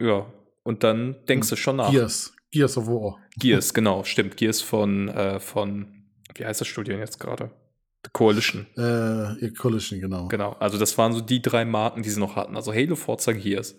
ja, 0.00 0.26
und 0.68 0.84
dann 0.84 1.16
denkst 1.26 1.48
du 1.48 1.56
schon 1.56 1.76
nach. 1.76 1.90
Gears. 1.90 2.34
Gears 2.50 2.76
of 2.76 2.88
War. 2.88 3.16
Gears, 3.38 3.72
genau, 3.72 4.04
stimmt. 4.04 4.36
Gears 4.36 4.60
von, 4.60 5.08
äh, 5.08 5.40
von 5.40 6.04
wie 6.34 6.44
heißt 6.44 6.60
das 6.60 6.68
Studio 6.68 6.98
jetzt 6.98 7.18
gerade? 7.18 7.50
The 8.04 8.10
Coalition. 8.12 8.66
Äh, 8.76 9.48
Coalition, 9.52 9.98
genau. 9.98 10.28
Genau, 10.28 10.52
also 10.60 10.76
das 10.76 10.98
waren 10.98 11.14
so 11.14 11.22
die 11.22 11.40
drei 11.40 11.64
Marken, 11.64 12.02
die 12.02 12.10
sie 12.10 12.20
noch 12.20 12.36
hatten. 12.36 12.54
Also 12.54 12.74
Halo, 12.74 12.96
Forza, 12.96 13.32
Gears. 13.32 13.76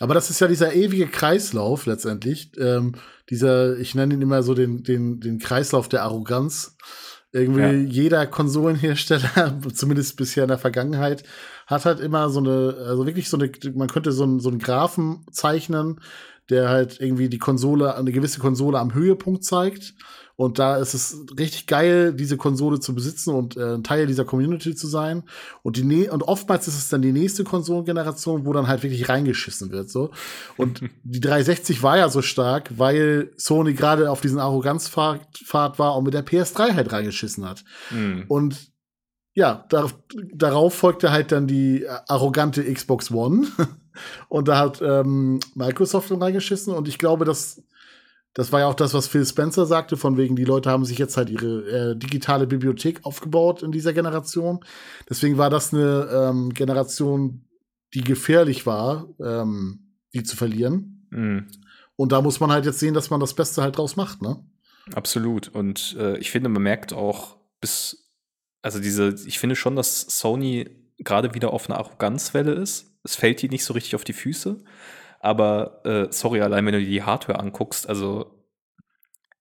Aber 0.00 0.12
das 0.12 0.28
ist 0.28 0.40
ja 0.40 0.48
dieser 0.48 0.74
ewige 0.74 1.06
Kreislauf 1.06 1.86
letztendlich. 1.86 2.50
Ähm, 2.58 2.96
dieser, 3.30 3.78
ich 3.78 3.94
nenne 3.94 4.14
ihn 4.14 4.22
immer 4.22 4.42
so 4.42 4.54
den, 4.54 4.82
den, 4.82 5.20
den 5.20 5.38
Kreislauf 5.38 5.88
der 5.88 6.02
Arroganz. 6.02 6.76
Irgendwie 7.30 7.60
ja. 7.60 7.70
jeder 7.70 8.26
Konsolenhersteller, 8.26 9.60
zumindest 9.72 10.16
bisher 10.16 10.44
in 10.44 10.48
der 10.48 10.58
Vergangenheit, 10.58 11.22
hat 11.66 11.84
halt 11.84 12.00
immer 12.00 12.30
so 12.30 12.40
eine, 12.40 12.76
also 12.86 13.06
wirklich 13.06 13.28
so 13.28 13.38
eine, 13.38 13.50
man 13.74 13.88
könnte 13.88 14.12
so 14.12 14.24
einen, 14.24 14.40
so 14.40 14.48
einen 14.48 14.58
Graphen 14.58 15.26
zeichnen, 15.30 16.00
der 16.50 16.68
halt 16.68 17.00
irgendwie 17.00 17.28
die 17.28 17.38
Konsole, 17.38 17.96
eine 17.96 18.12
gewisse 18.12 18.40
Konsole 18.40 18.78
am 18.78 18.94
Höhepunkt 18.94 19.44
zeigt. 19.44 19.94
Und 20.36 20.58
da 20.58 20.78
ist 20.78 20.94
es 20.94 21.16
richtig 21.38 21.68
geil, 21.68 22.12
diese 22.12 22.36
Konsole 22.36 22.80
zu 22.80 22.92
besitzen 22.92 23.32
und 23.32 23.56
äh, 23.56 23.80
Teil 23.82 24.08
dieser 24.08 24.24
Community 24.24 24.74
zu 24.74 24.88
sein. 24.88 25.22
Und 25.62 25.76
die 25.76 26.08
und 26.08 26.22
oftmals 26.24 26.66
ist 26.66 26.76
es 26.76 26.88
dann 26.88 27.02
die 27.02 27.12
nächste 27.12 27.44
Konsolengeneration, 27.44 28.44
wo 28.44 28.52
dann 28.52 28.66
halt 28.66 28.82
wirklich 28.82 29.08
reingeschissen 29.08 29.70
wird. 29.70 29.90
So. 29.90 30.10
Und 30.56 30.80
die 31.04 31.20
360 31.20 31.84
war 31.84 31.98
ja 31.98 32.08
so 32.08 32.20
stark, 32.20 32.70
weil 32.76 33.30
Sony 33.36 33.74
gerade 33.74 34.10
auf 34.10 34.20
diesen 34.20 34.40
Arroganzpfad 34.40 35.78
war 35.78 35.96
und 35.96 36.04
mit 36.04 36.14
der 36.14 36.26
PS3 36.26 36.74
halt 36.74 36.92
reingeschissen 36.92 37.48
hat. 37.48 37.64
Mhm. 37.90 38.24
Und 38.26 38.73
ja, 39.34 39.66
darauf, 39.68 39.94
darauf 40.32 40.74
folgte 40.74 41.10
halt 41.10 41.32
dann 41.32 41.46
die 41.46 41.86
arrogante 42.08 42.64
Xbox 42.72 43.10
One. 43.10 43.46
und 44.28 44.48
da 44.48 44.58
hat 44.58 44.80
ähm, 44.80 45.40
Microsoft 45.54 46.10
dann 46.10 46.22
reingeschissen. 46.22 46.72
Und 46.72 46.88
ich 46.88 46.98
glaube, 46.98 47.24
dass 47.24 47.62
das 48.34 48.50
war 48.50 48.60
ja 48.60 48.66
auch 48.66 48.74
das, 48.74 48.94
was 48.94 49.06
Phil 49.06 49.24
Spencer 49.24 49.64
sagte, 49.64 49.96
von 49.96 50.16
wegen, 50.16 50.34
die 50.34 50.44
Leute 50.44 50.68
haben 50.68 50.84
sich 50.84 50.98
jetzt 50.98 51.16
halt 51.16 51.30
ihre 51.30 51.92
äh, 51.92 51.96
digitale 51.96 52.48
Bibliothek 52.48 53.06
aufgebaut 53.06 53.62
in 53.62 53.70
dieser 53.70 53.92
Generation. 53.92 54.58
Deswegen 55.08 55.38
war 55.38 55.50
das 55.50 55.72
eine 55.72 56.08
ähm, 56.12 56.52
Generation, 56.52 57.44
die 57.94 58.02
gefährlich 58.02 58.66
war, 58.66 59.06
ähm, 59.20 59.94
die 60.12 60.24
zu 60.24 60.36
verlieren. 60.36 61.06
Mhm. 61.10 61.46
Und 61.94 62.10
da 62.10 62.22
muss 62.22 62.40
man 62.40 62.50
halt 62.50 62.66
jetzt 62.66 62.80
sehen, 62.80 62.92
dass 62.92 63.08
man 63.08 63.20
das 63.20 63.34
Beste 63.34 63.62
halt 63.62 63.78
draus 63.78 63.94
macht, 63.94 64.20
ne? 64.20 64.44
Absolut. 64.94 65.48
Und 65.48 65.96
äh, 65.98 66.18
ich 66.18 66.32
finde, 66.32 66.48
man 66.48 66.62
merkt 66.62 66.92
auch 66.92 67.36
bis, 67.60 68.03
also 68.64 68.80
diese, 68.80 69.14
ich 69.26 69.38
finde 69.38 69.56
schon, 69.56 69.76
dass 69.76 70.00
Sony 70.00 70.70
gerade 70.98 71.34
wieder 71.34 71.52
auf 71.52 71.68
einer 71.68 71.78
Arroganzwelle 71.78 72.52
ist. 72.52 72.98
Es 73.04 73.14
fällt 73.14 73.42
die 73.42 73.50
nicht 73.50 73.62
so 73.62 73.74
richtig 73.74 73.94
auf 73.94 74.04
die 74.04 74.14
Füße. 74.14 74.64
Aber 75.20 75.84
äh, 75.84 76.06
sorry, 76.10 76.40
allein 76.40 76.64
wenn 76.64 76.72
du 76.72 76.80
dir 76.80 76.88
die 76.88 77.02
Hardware 77.02 77.40
anguckst, 77.40 77.86
also 77.86 78.46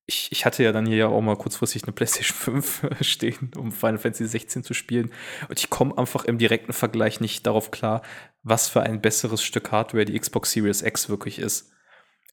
ich, 0.05 0.27
ich 0.33 0.45
hatte 0.45 0.61
ja 0.61 0.73
dann 0.73 0.85
hier 0.85 0.97
ja 0.97 1.07
auch 1.07 1.21
mal 1.21 1.37
kurzfristig 1.37 1.83
eine 1.83 1.93
PlayStation 1.93 2.61
5 2.61 2.87
stehen, 2.99 3.51
um 3.55 3.71
Final 3.71 3.97
Fantasy 3.97 4.25
16 4.25 4.65
zu 4.65 4.73
spielen. 4.73 5.13
Und 5.47 5.57
ich 5.57 5.69
komme 5.69 5.97
einfach 5.97 6.25
im 6.25 6.37
direkten 6.37 6.73
Vergleich 6.73 7.21
nicht 7.21 7.47
darauf 7.47 7.71
klar, 7.71 8.01
was 8.41 8.67
für 8.67 8.81
ein 8.81 8.99
besseres 8.99 9.41
Stück 9.41 9.71
Hardware 9.71 10.03
die 10.03 10.19
Xbox 10.19 10.51
Series 10.51 10.81
X 10.81 11.07
wirklich 11.07 11.39
ist. 11.39 11.71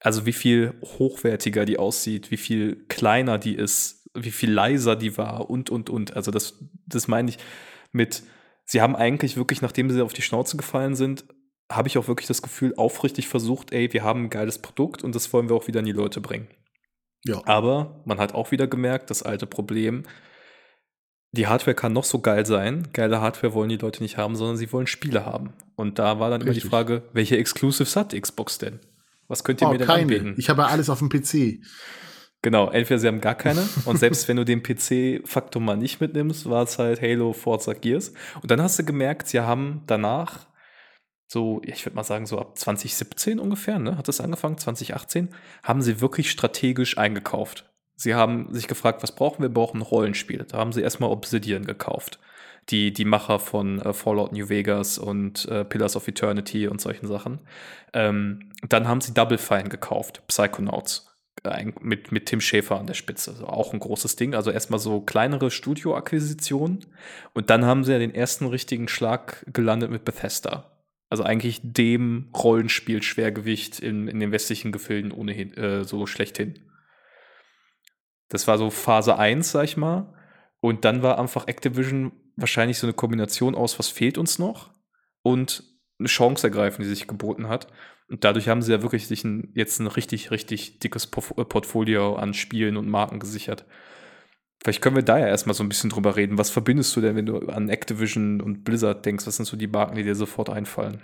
Also 0.01 0.25
wie 0.25 0.33
viel 0.33 0.73
hochwertiger 0.83 1.63
die 1.63 1.77
aussieht, 1.77 2.31
wie 2.31 2.37
viel 2.37 2.85
kleiner 2.89 3.37
die 3.37 3.55
ist, 3.55 4.00
wie 4.13 4.31
viel 4.31 4.51
leiser 4.51 4.95
die 4.95 5.17
war 5.17 5.49
und, 5.49 5.69
und, 5.69 5.89
und. 5.89 6.15
Also 6.15 6.31
das, 6.31 6.59
das 6.85 7.07
meine 7.07 7.29
ich 7.29 7.37
mit, 7.91 8.23
sie 8.65 8.81
haben 8.81 8.95
eigentlich 8.95 9.37
wirklich, 9.37 9.61
nachdem 9.61 9.89
sie 9.89 10.01
auf 10.01 10.13
die 10.13 10.21
Schnauze 10.21 10.57
gefallen 10.57 10.95
sind, 10.95 11.25
habe 11.71 11.87
ich 11.87 11.97
auch 11.97 12.07
wirklich 12.07 12.27
das 12.27 12.41
Gefühl, 12.41 12.73
aufrichtig 12.75 13.27
versucht, 13.27 13.71
ey, 13.71 13.91
wir 13.93 14.03
haben 14.03 14.25
ein 14.25 14.29
geiles 14.29 14.59
Produkt 14.59 15.03
und 15.03 15.15
das 15.15 15.31
wollen 15.31 15.49
wir 15.49 15.55
auch 15.55 15.67
wieder 15.67 15.79
an 15.79 15.85
die 15.85 15.91
Leute 15.93 16.19
bringen. 16.19 16.47
Ja. 17.23 17.41
Aber 17.45 18.01
man 18.05 18.19
hat 18.19 18.33
auch 18.33 18.51
wieder 18.51 18.67
gemerkt, 18.67 19.09
das 19.09 19.23
alte 19.23 19.45
Problem, 19.45 20.03
die 21.33 21.47
Hardware 21.47 21.75
kann 21.75 21.93
noch 21.93 22.03
so 22.03 22.19
geil 22.19 22.45
sein. 22.45 22.89
Geile 22.91 23.21
Hardware 23.21 23.53
wollen 23.53 23.69
die 23.69 23.77
Leute 23.77 24.03
nicht 24.03 24.17
haben, 24.17 24.35
sondern 24.35 24.57
sie 24.57 24.71
wollen 24.73 24.87
Spiele 24.87 25.25
haben. 25.25 25.53
Und 25.75 25.97
da 25.97 26.19
war 26.19 26.29
dann 26.29 26.41
Richtig. 26.41 26.63
immer 26.63 26.69
die 26.69 26.69
Frage, 26.69 27.03
welche 27.13 27.37
Exclusives 27.37 27.95
hat 27.95 28.19
Xbox 28.19 28.57
denn? 28.57 28.79
Was 29.29 29.45
könnt 29.45 29.61
ihr 29.61 29.67
oh, 29.67 29.71
mir 29.71 29.77
denn 29.77 29.87
keine. 29.87 30.01
anbieten? 30.01 30.35
Ich 30.37 30.49
habe 30.49 30.63
ja 30.63 30.67
alles 30.67 30.89
auf 30.89 30.99
dem 30.99 31.07
PC. 31.07 31.61
Genau, 32.43 32.69
entweder 32.69 32.99
sie 32.99 33.07
haben 33.07 33.21
gar 33.21 33.35
keine 33.35 33.67
und 33.85 33.97
selbst 33.97 34.27
wenn 34.27 34.37
du 34.37 34.45
den 34.45 34.63
PC-Faktor 34.63 35.61
mal 35.61 35.77
nicht 35.77 36.01
mitnimmst, 36.01 36.49
war 36.49 36.63
es 36.63 36.79
halt 36.79 37.01
Halo, 37.01 37.33
Forza, 37.33 37.73
Gears. 37.73 38.13
Und 38.41 38.49
dann 38.49 38.61
hast 38.61 38.79
du 38.79 38.83
gemerkt, 38.83 39.27
sie 39.27 39.41
haben 39.41 39.83
danach 39.85 40.47
so, 41.31 41.61
ich 41.63 41.85
würde 41.85 41.95
mal 41.95 42.03
sagen, 42.03 42.25
so 42.25 42.39
ab 42.39 42.57
2017 42.57 43.39
ungefähr, 43.39 43.79
ne, 43.79 43.97
hat 43.97 44.09
es 44.09 44.19
angefangen, 44.19 44.57
2018, 44.57 45.29
haben 45.63 45.81
sie 45.81 46.01
wirklich 46.01 46.29
strategisch 46.29 46.97
eingekauft. 46.97 47.71
Sie 47.95 48.15
haben 48.15 48.53
sich 48.53 48.67
gefragt, 48.67 49.01
was 49.01 49.15
brauchen 49.15 49.41
wir? 49.41 49.49
Wir 49.49 49.53
brauchen 49.53 49.77
ein 49.77 49.83
Rollenspiel. 49.83 50.45
Da 50.49 50.57
haben 50.57 50.73
sie 50.73 50.81
erstmal 50.81 51.09
Obsidian 51.11 51.65
gekauft. 51.65 52.19
Die, 52.69 52.91
die 52.91 53.05
Macher 53.05 53.39
von 53.39 53.79
äh, 53.79 53.93
Fallout 53.93 54.33
New 54.33 54.49
Vegas 54.49 54.97
und 54.97 55.47
äh, 55.47 55.63
Pillars 55.63 55.95
of 55.95 56.07
Eternity 56.07 56.67
und 56.67 56.81
solchen 56.81 57.07
Sachen. 57.07 57.39
Ähm, 57.93 58.51
dann 58.67 58.87
haben 58.87 59.01
sie 59.01 59.13
Double 59.13 59.37
Fine 59.37 59.69
gekauft, 59.69 60.23
Psychonauts. 60.27 61.10
Mit, 61.79 62.11
mit 62.11 62.27
Tim 62.27 62.41
Schäfer 62.41 62.79
an 62.79 62.87
der 62.87 62.93
Spitze. 62.93 63.31
Also 63.31 63.47
auch 63.47 63.73
ein 63.73 63.79
großes 63.79 64.15
Ding. 64.15 64.35
Also 64.35 64.51
erstmal 64.51 64.79
so 64.79 65.01
kleinere 65.01 65.49
Studio-Akquisitionen. 65.49 66.85
Und 67.33 67.49
dann 67.49 67.65
haben 67.65 67.83
sie 67.83 67.93
ja 67.93 67.99
den 67.99 68.13
ersten 68.13 68.45
richtigen 68.45 68.87
Schlag 68.87 69.45
gelandet 69.51 69.89
mit 69.89 70.05
Bethesda. 70.05 70.71
Also 71.09 71.23
eigentlich 71.23 71.59
dem 71.63 72.29
Rollenspiel-Schwergewicht 72.35 73.79
in, 73.79 74.07
in 74.07 74.19
den 74.19 74.31
westlichen 74.31 74.71
Gefilden 74.71 75.11
ohnehin 75.11 75.53
äh, 75.55 75.83
so 75.83 76.05
schlechthin. 76.05 76.59
Das 78.29 78.47
war 78.47 78.57
so 78.57 78.69
Phase 78.69 79.17
1, 79.17 79.51
sag 79.51 79.63
ich 79.63 79.77
mal. 79.77 80.13
Und 80.59 80.85
dann 80.85 81.01
war 81.01 81.17
einfach 81.19 81.47
Activision 81.47 82.11
wahrscheinlich 82.35 82.77
so 82.77 82.87
eine 82.87 82.93
Kombination 82.93 83.55
aus, 83.55 83.79
was 83.79 83.89
fehlt 83.89 84.17
uns 84.17 84.39
noch 84.39 84.71
und 85.21 85.63
eine 86.01 86.07
Chance 86.07 86.47
ergreifen, 86.47 86.83
die 86.83 86.89
sich 86.89 87.07
geboten 87.07 87.47
hat. 87.47 87.67
Und 88.09 88.23
dadurch 88.23 88.49
haben 88.49 88.61
sie 88.61 88.71
ja 88.71 88.81
wirklich 88.81 89.07
sich 89.07 89.23
ein, 89.23 89.51
jetzt 89.55 89.79
ein 89.79 89.87
richtig, 89.87 90.31
richtig 90.31 90.79
dickes 90.79 91.07
Portfolio 91.07 92.15
an 92.15 92.33
Spielen 92.33 92.75
und 92.75 92.89
Marken 92.89 93.19
gesichert. 93.19 93.65
Vielleicht 94.61 94.81
können 94.81 94.95
wir 94.95 95.03
da 95.03 95.17
ja 95.17 95.27
erstmal 95.27 95.55
so 95.55 95.63
ein 95.63 95.69
bisschen 95.69 95.89
drüber 95.89 96.15
reden. 96.15 96.37
Was 96.37 96.49
verbindest 96.49 96.95
du 96.95 97.01
denn, 97.01 97.15
wenn 97.15 97.25
du 97.25 97.39
an 97.47 97.69
Activision 97.69 98.41
und 98.41 98.63
Blizzard 98.63 99.05
denkst? 99.05 99.25
Was 99.25 99.37
sind 99.37 99.45
so 99.45 99.57
die 99.57 99.67
Marken, 99.67 99.95
die 99.95 100.03
dir 100.03 100.15
sofort 100.15 100.49
einfallen? 100.49 101.01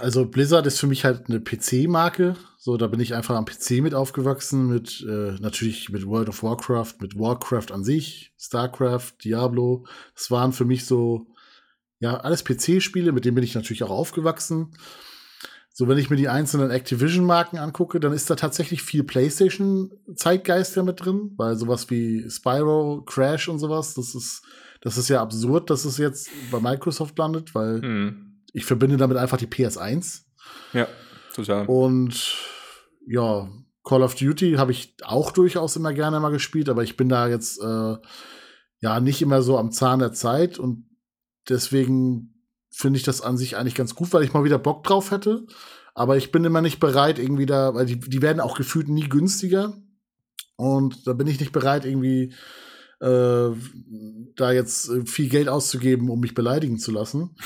Also 0.00 0.26
Blizzard 0.26 0.66
ist 0.66 0.78
für 0.78 0.86
mich 0.86 1.04
halt 1.04 1.28
eine 1.28 1.40
PC-Marke. 1.40 2.36
So, 2.58 2.76
da 2.76 2.86
bin 2.88 3.00
ich 3.00 3.14
einfach 3.14 3.36
am 3.36 3.46
PC 3.46 3.82
mit 3.82 3.94
aufgewachsen, 3.94 4.68
mit 4.68 5.04
äh, 5.08 5.36
natürlich 5.40 5.88
mit 5.88 6.06
World 6.06 6.28
of 6.28 6.42
Warcraft, 6.42 6.94
mit 7.00 7.18
Warcraft 7.18 7.72
an 7.72 7.84
sich, 7.84 8.32
StarCraft, 8.38 9.14
Diablo. 9.24 9.86
Das 10.14 10.30
waren 10.30 10.52
für 10.52 10.64
mich 10.64 10.84
so 10.84 11.26
ja 11.98 12.16
alles 12.18 12.44
PC-Spiele, 12.44 13.12
mit 13.12 13.24
denen 13.24 13.34
bin 13.34 13.44
ich 13.44 13.54
natürlich 13.54 13.82
auch 13.82 13.90
aufgewachsen. 13.90 14.72
So, 15.72 15.88
wenn 15.88 15.98
ich 15.98 16.08
mir 16.08 16.16
die 16.16 16.30
einzelnen 16.30 16.70
Activision-Marken 16.70 17.58
angucke, 17.58 18.00
dann 18.00 18.12
ist 18.12 18.30
da 18.30 18.34
tatsächlich 18.34 18.82
viel 18.82 19.04
PlayStation-Zeitgeist 19.04 20.74
ja 20.74 20.82
mit 20.82 21.04
drin, 21.04 21.32
weil 21.36 21.56
sowas 21.56 21.90
wie 21.90 22.30
Spyro, 22.30 23.02
Crash 23.04 23.48
und 23.48 23.58
sowas, 23.58 23.92
das 23.92 24.14
ist, 24.14 24.42
das 24.80 24.96
ist 24.96 25.10
ja 25.10 25.20
absurd, 25.20 25.68
dass 25.68 25.84
es 25.84 25.98
jetzt 25.98 26.30
bei 26.50 26.60
Microsoft 26.60 27.18
landet, 27.18 27.54
weil 27.54 27.82
hm. 27.82 28.40
ich 28.54 28.64
verbinde 28.64 28.96
damit 28.96 29.18
einfach 29.18 29.36
die 29.36 29.48
PS1. 29.48 30.22
Ja, 30.72 30.88
total. 31.34 31.66
Und 31.66 32.36
ja, 33.06 33.46
Call 33.84 34.02
of 34.02 34.14
Duty 34.14 34.54
habe 34.54 34.72
ich 34.72 34.94
auch 35.04 35.30
durchaus 35.30 35.76
immer 35.76 35.92
gerne 35.92 36.20
mal 36.20 36.32
gespielt, 36.32 36.70
aber 36.70 36.84
ich 36.84 36.96
bin 36.96 37.10
da 37.10 37.28
jetzt 37.28 37.62
äh, 37.62 37.96
ja 38.80 39.00
nicht 39.00 39.20
immer 39.20 39.42
so 39.42 39.58
am 39.58 39.70
Zahn 39.70 39.98
der 39.98 40.12
Zeit 40.12 40.58
und 40.58 40.86
deswegen 41.48 42.34
finde 42.70 42.98
ich 42.98 43.04
das 43.04 43.20
an 43.20 43.36
sich 43.36 43.56
eigentlich 43.56 43.74
ganz 43.74 43.94
gut, 43.94 44.12
weil 44.12 44.22
ich 44.22 44.32
mal 44.32 44.44
wieder 44.44 44.58
Bock 44.58 44.84
drauf 44.84 45.10
hätte. 45.10 45.46
Aber 45.94 46.16
ich 46.16 46.30
bin 46.30 46.44
immer 46.44 46.60
nicht 46.60 46.78
bereit, 46.78 47.18
irgendwie 47.18 47.46
da, 47.46 47.74
weil 47.74 47.86
die, 47.86 47.98
die 47.98 48.20
werden 48.20 48.40
auch 48.40 48.56
gefühlt 48.56 48.88
nie 48.88 49.08
günstiger. 49.08 49.74
Und 50.56 51.06
da 51.06 51.12
bin 51.14 51.26
ich 51.26 51.40
nicht 51.40 51.52
bereit, 51.52 51.84
irgendwie 51.84 52.34
äh, 53.00 53.50
da 54.36 54.52
jetzt 54.52 54.90
viel 55.06 55.28
Geld 55.28 55.48
auszugeben, 55.48 56.10
um 56.10 56.20
mich 56.20 56.34
beleidigen 56.34 56.78
zu 56.78 56.90
lassen. 56.90 57.36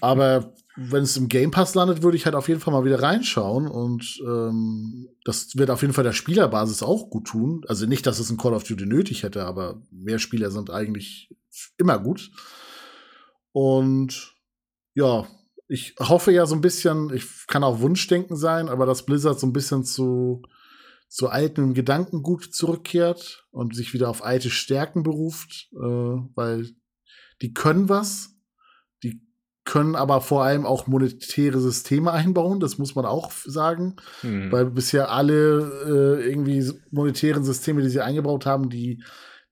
Aber 0.00 0.54
wenn 0.76 1.04
es 1.04 1.16
im 1.16 1.28
Game 1.28 1.50
Pass 1.52 1.74
landet, 1.74 2.02
würde 2.02 2.16
ich 2.16 2.24
halt 2.26 2.34
auf 2.34 2.48
jeden 2.48 2.60
Fall 2.60 2.72
mal 2.72 2.84
wieder 2.84 3.00
reinschauen 3.00 3.68
und 3.68 4.20
ähm, 4.26 5.08
das 5.24 5.56
wird 5.56 5.70
auf 5.70 5.82
jeden 5.82 5.94
Fall 5.94 6.04
der 6.04 6.12
Spielerbasis 6.12 6.82
auch 6.82 7.10
gut 7.10 7.28
tun. 7.28 7.62
Also 7.68 7.86
nicht, 7.86 8.06
dass 8.06 8.18
es 8.18 8.30
ein 8.30 8.36
Call 8.36 8.54
of 8.54 8.64
Duty 8.64 8.86
nötig 8.86 9.22
hätte, 9.22 9.44
aber 9.44 9.80
mehr 9.92 10.18
Spieler 10.18 10.50
sind 10.50 10.70
eigentlich 10.70 11.30
immer 11.78 11.98
gut. 11.98 12.30
Und 13.54 14.34
ja, 14.94 15.28
ich 15.68 15.94
hoffe 16.00 16.32
ja 16.32 16.44
so 16.44 16.56
ein 16.56 16.60
bisschen, 16.60 17.14
ich 17.14 17.46
kann 17.46 17.62
auch 17.62 17.80
Wunschdenken 17.80 18.36
sein, 18.36 18.68
aber 18.68 18.84
dass 18.84 19.06
Blizzard 19.06 19.38
so 19.38 19.46
ein 19.46 19.52
bisschen 19.52 19.84
zu, 19.84 20.42
zu 21.08 21.28
alten 21.28 21.72
Gedankengut 21.72 22.52
zurückkehrt 22.52 23.46
und 23.52 23.76
sich 23.76 23.94
wieder 23.94 24.10
auf 24.10 24.24
alte 24.24 24.50
Stärken 24.50 25.04
beruft, 25.04 25.68
äh, 25.72 25.78
weil 25.78 26.68
die 27.42 27.54
können 27.54 27.88
was, 27.88 28.30
die 29.04 29.22
können 29.62 29.94
aber 29.94 30.20
vor 30.20 30.42
allem 30.42 30.66
auch 30.66 30.88
monetäre 30.88 31.60
Systeme 31.60 32.10
einbauen, 32.10 32.58
das 32.58 32.78
muss 32.78 32.96
man 32.96 33.06
auch 33.06 33.30
sagen, 33.30 33.94
mhm. 34.24 34.50
weil 34.50 34.66
bisher 34.66 35.12
alle 35.12 36.18
äh, 36.18 36.28
irgendwie 36.28 36.72
monetären 36.90 37.44
Systeme, 37.44 37.82
die 37.82 37.88
sie 37.88 38.00
eingebaut 38.00 38.46
haben, 38.46 38.68
die 38.68 39.00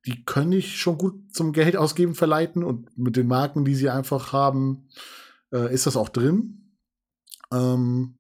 die 0.07 0.25
können 0.25 0.53
ich 0.53 0.81
schon 0.81 0.99
gut 0.99 1.35
zum 1.35 1.53
Geld 1.53 1.77
ausgeben 1.77 2.15
verleiten 2.15 2.65
und 2.65 2.97
mit 2.99 3.17
den 3.17 3.29
Marken, 3.29 3.65
die 3.65 3.75
sie 3.75 3.89
einfach 3.89 4.33
haben, 4.33 4.89
äh, 5.53 5.73
ist 5.73 5.87
das 5.87 5.97
auch 5.97 6.09
drin. 6.09 6.73
Ähm, 7.53 8.19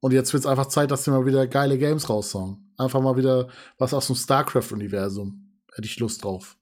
und 0.00 0.12
jetzt 0.12 0.32
wird 0.32 0.42
es 0.42 0.46
einfach 0.46 0.66
Zeit, 0.66 0.90
dass 0.90 1.04
sie 1.04 1.10
mal 1.10 1.24
wieder 1.24 1.46
geile 1.46 1.78
Games 1.78 2.10
raushauen. 2.10 2.72
Einfach 2.76 3.00
mal 3.00 3.16
wieder 3.16 3.48
was 3.78 3.94
aus 3.94 4.08
dem 4.08 4.16
StarCraft-Universum. 4.16 5.62
Hätte 5.74 5.86
ich 5.86 5.98
Lust 5.98 6.22
drauf. 6.24 6.56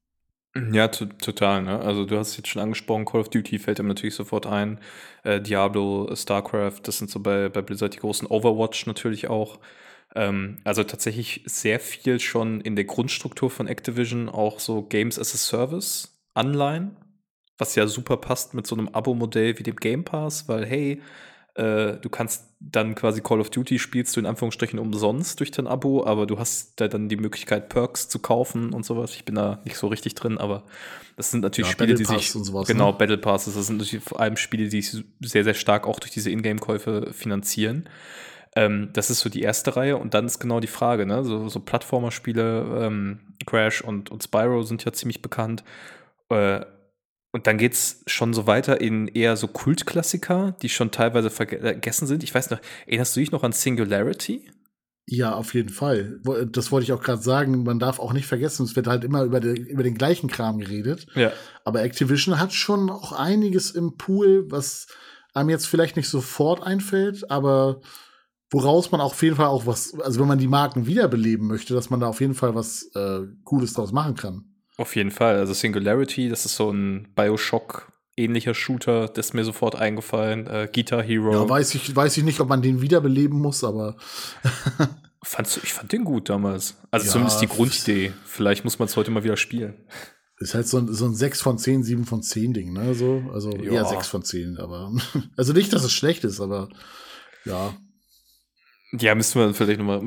Ja, 0.73 0.87
total. 0.87 1.63
Ne? 1.63 1.81
Also 1.81 2.05
du 2.05 2.17
hast 2.17 2.31
es 2.31 2.37
jetzt 2.37 2.49
schon 2.49 2.63
angesprochen, 2.63 3.05
Call 3.05 3.21
of 3.21 3.29
Duty 3.29 3.59
fällt 3.59 3.81
ihm 3.81 3.89
natürlich 3.89 4.15
sofort 4.15 4.47
ein. 4.47 4.79
Äh, 5.25 5.41
Diablo, 5.41 6.15
StarCraft, 6.15 6.81
das 6.85 6.99
sind 6.99 7.11
so 7.11 7.19
bei, 7.19 7.49
bei 7.49 7.61
Blizzard 7.61 7.95
die 7.95 7.99
großen 7.99 8.29
Overwatch 8.29 8.87
natürlich 8.87 9.29
auch. 9.29 9.59
Ähm, 10.15 10.59
also 10.65 10.85
tatsächlich 10.85 11.43
sehr 11.47 11.81
viel 11.81 12.21
schon 12.21 12.61
in 12.61 12.77
der 12.77 12.85
Grundstruktur 12.85 13.51
von 13.51 13.67
Activision, 13.67 14.29
auch 14.29 14.61
so 14.61 14.83
Games 14.83 15.19
as 15.19 15.35
a 15.35 15.39
Service, 15.39 16.21
Anleihen 16.35 16.97
was 17.59 17.75
ja 17.75 17.87
super 17.87 18.17
passt 18.17 18.55
mit 18.55 18.67
so 18.67 18.75
einem 18.75 18.89
Abo-Modell 18.89 19.59
wie 19.59 19.63
dem 19.63 19.77
Game 19.77 20.05
Pass, 20.05 20.49
weil 20.49 20.67
hey, 20.67 21.01
äh, 21.55 21.99
du 21.99 22.09
kannst 22.09 22.49
dann 22.59 22.97
quasi 22.97 23.21
Call 23.21 23.41
of 23.41 23.51
Duty 23.51 23.79
spielst 23.79 24.17
du 24.17 24.21
in 24.21 24.27
Anführungsstrichen 24.27 24.79
umsonst 24.79 25.39
durch 25.39 25.53
dein 25.53 25.69
Abo, 25.69 26.05
aber 26.05 26.27
du 26.27 26.39
hast 26.39 26.81
da 26.81 26.89
dann 26.89 27.09
die 27.09 27.17
Möglichkeit, 27.17 27.69
Perks 27.69 28.09
zu 28.09 28.19
kaufen 28.19 28.73
und 28.73 28.85
sowas. 28.85 29.15
Ich 29.15 29.25
bin 29.25 29.37
da 29.37 29.61
nicht 29.65 29.77
so 29.77 29.87
richtig 29.87 30.15
drin, 30.17 30.39
aber 30.39 30.65
das 31.17 31.31
sind 31.31 31.43
natürlich 31.43 31.69
ja, 31.69 31.73
Spiele, 31.73 31.95
die 31.95 32.05
sich. 32.05 32.33
Sowas, 32.33 32.67
genau, 32.67 32.91
ne? 32.91 32.99
Battle 32.99 33.19
Passes, 33.19 33.55
das 33.55 33.69
sind 33.69 33.77
natürlich 33.77 34.05
vor 34.05 34.19
allem 34.19 34.37
Spiele, 34.37 34.69
die 34.69 34.83
sich 34.83 35.05
sehr, 35.21 35.45
sehr 35.45 35.55
stark 35.55 35.87
auch 35.87 36.01
durch 36.01 36.11
diese 36.11 36.31
Ingame-Käufe 36.31 37.13
finanzieren. 37.13 37.89
Ähm, 38.57 38.91
das 38.93 39.11
ist 39.11 39.21
so 39.21 39.29
die 39.29 39.43
erste 39.43 39.77
Reihe 39.77 39.97
und 39.97 40.15
dann 40.15 40.27
ist 40.27 40.39
genau 40.39 40.61
die 40.61 40.69
Frage, 40.69 41.07
ne? 41.07 41.25
So, 41.25 41.49
so 41.49 41.61
Plattformer-Spiele, 41.61 42.83
ähm, 42.83 43.21
Crash 43.47 43.83
und, 43.83 44.11
und 44.11 44.23
Spyro 44.23 44.63
sind 44.63 44.85
ja 44.85 44.93
ziemlich 44.93 45.23
bekannt. 45.23 45.65
Äh, 46.29 46.65
und 47.33 47.49
dann 47.49 47.59
geht 47.59 47.73
es 47.73 48.05
schon 48.07 48.33
so 48.33 48.47
weiter 48.47 48.81
in 48.81 49.09
eher 49.09 49.37
so 49.37 49.49
Kultklassiker, 49.49 50.57
die 50.63 50.69
schon 50.69 50.93
teilweise 50.93 51.31
vergessen 51.31 52.07
sind. 52.07 52.23
Ich 52.23 52.33
weiß 52.33 52.51
noch, 52.51 52.61
erinnerst 52.87 53.17
du 53.17 53.21
dich 53.21 53.33
noch 53.33 53.43
an 53.43 53.51
Singularity? 53.51 54.49
Ja, 55.07 55.35
auf 55.35 55.53
jeden 55.53 55.69
Fall. 55.69 56.21
Das 56.53 56.71
wollte 56.71 56.85
ich 56.85 56.93
auch 56.93 57.03
gerade 57.03 57.21
sagen. 57.21 57.65
Man 57.65 57.81
darf 57.81 57.99
auch 57.99 58.13
nicht 58.13 58.27
vergessen, 58.27 58.65
es 58.65 58.77
wird 58.77 58.87
halt 58.87 59.03
immer 59.03 59.25
über, 59.25 59.41
den, 59.41 59.57
über 59.67 59.83
den 59.83 59.97
gleichen 59.97 60.31
Kram 60.31 60.61
geredet. 60.61 61.07
Ja. 61.17 61.33
Aber 61.65 61.83
Activision 61.83 62.39
hat 62.39 62.53
schon 62.53 62.89
auch 62.89 63.13
einiges 63.13 63.73
im 63.73 63.97
Pool, 63.97 64.45
was 64.49 64.87
einem 65.35 65.51
jetzt 65.51 65.67
vielleicht 65.67 65.97
nicht 65.97 66.09
sofort 66.09 66.63
einfällt, 66.63 67.31
aber 67.31 67.81
woraus 68.55 68.91
man 68.91 69.01
auf 69.01 69.23
jeden 69.23 69.37
Fall 69.37 69.47
auch 69.47 69.67
was, 69.67 69.99
also 70.01 70.21
wenn 70.21 70.29
man 70.29 70.39
die 70.39 70.49
Marken 70.49 70.87
wiederbeleben 70.87 71.47
möchte, 71.47 71.75
dass 71.75 71.91
man 71.91 72.01
da 72.01 72.09
auf 72.09 72.21
jeden 72.21 72.35
Fall 72.35 72.55
was 72.55 72.91
äh, 72.95 73.21
Cooles 73.45 73.75
draus 73.75 73.93
machen 73.93 74.15
kann. 74.15 74.45
Auf 74.77 74.97
jeden 74.97 75.11
Fall. 75.11 75.37
Also 75.37 75.53
Singularity, 75.53 76.29
das 76.29 76.47
ist 76.47 76.57
so 76.57 76.71
ein 76.71 77.09
Bioshock 77.15 77.93
ähnlicher 78.17 78.55
Shooter, 78.55 79.09
das 79.09 79.27
ist 79.27 79.35
mir 79.35 79.45
sofort 79.45 79.77
eingefallen. 79.77 80.47
Äh, 80.47 80.69
Guitar 80.73 81.03
Hero. 81.03 81.33
Ja, 81.33 81.49
weiß 81.49 81.75
ich, 81.75 81.95
weiß 81.95 82.17
ich 82.17 82.25
nicht, 82.25 82.41
ob 82.41 82.49
man 82.49 82.63
den 82.63 82.81
wiederbeleben 82.81 83.41
muss, 83.41 83.65
aber. 83.65 83.97
Fandst 85.23 85.57
du, 85.57 85.61
ich 85.63 85.73
fand 85.73 85.91
den 85.91 86.05
gut 86.05 86.29
damals. 86.29 86.77
Also 86.91 87.07
ja, 87.07 87.13
zumindest 87.13 87.41
die 87.41 87.47
Grundidee. 87.47 88.13
Vielleicht 88.25 88.65
muss 88.65 88.79
man 88.79 88.89
es 88.89 88.97
heute 88.97 89.11
mal 89.11 89.25
wieder 89.25 89.39
spielen. 89.39 89.75
Ist 90.39 90.55
halt 90.55 90.69
so 90.69 90.79
ein, 90.79 90.93
so 90.93 91.07
ein 91.07 91.15
6 91.15 91.41
von 91.41 91.59
10, 91.59 91.83
7 91.83 92.05
von 92.05 92.23
10 92.23 92.53
Ding, 92.53 92.73
ne? 92.73 92.95
So, 92.95 93.23
also 93.33 93.51
ja. 93.53 93.73
eher 93.73 93.85
6 93.87 94.07
von 94.09 94.23
10, 94.23 94.59
aber. 94.59 94.93
Also 95.37 95.53
nicht, 95.53 95.73
dass 95.73 95.85
es 95.85 95.93
schlecht 95.93 96.25
ist, 96.25 96.41
aber 96.41 96.69
ja. 97.45 97.75
Ja, 98.99 99.15
müssen 99.15 99.41
wir 99.41 99.55
vielleicht 99.55 99.79
nochmal, 99.79 100.01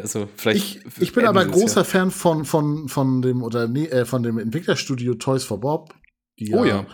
also 0.00 0.28
vielleicht. 0.36 0.84
Ich, 0.86 1.00
ich 1.00 1.12
bin 1.12 1.26
aber 1.26 1.44
großer 1.44 1.80
ja. 1.80 1.84
Fan 1.84 2.10
von, 2.10 2.44
von, 2.44 2.88
von 2.88 3.22
dem, 3.22 3.42
oder 3.42 3.68
nee, 3.68 3.86
äh, 3.86 4.04
von 4.04 4.22
dem 4.22 4.38
Entwicklerstudio 4.38 5.14
Toys 5.14 5.44
for 5.44 5.60
Bob. 5.60 5.94
Die 6.38 6.54
oh 6.54 6.64
ja 6.64 6.86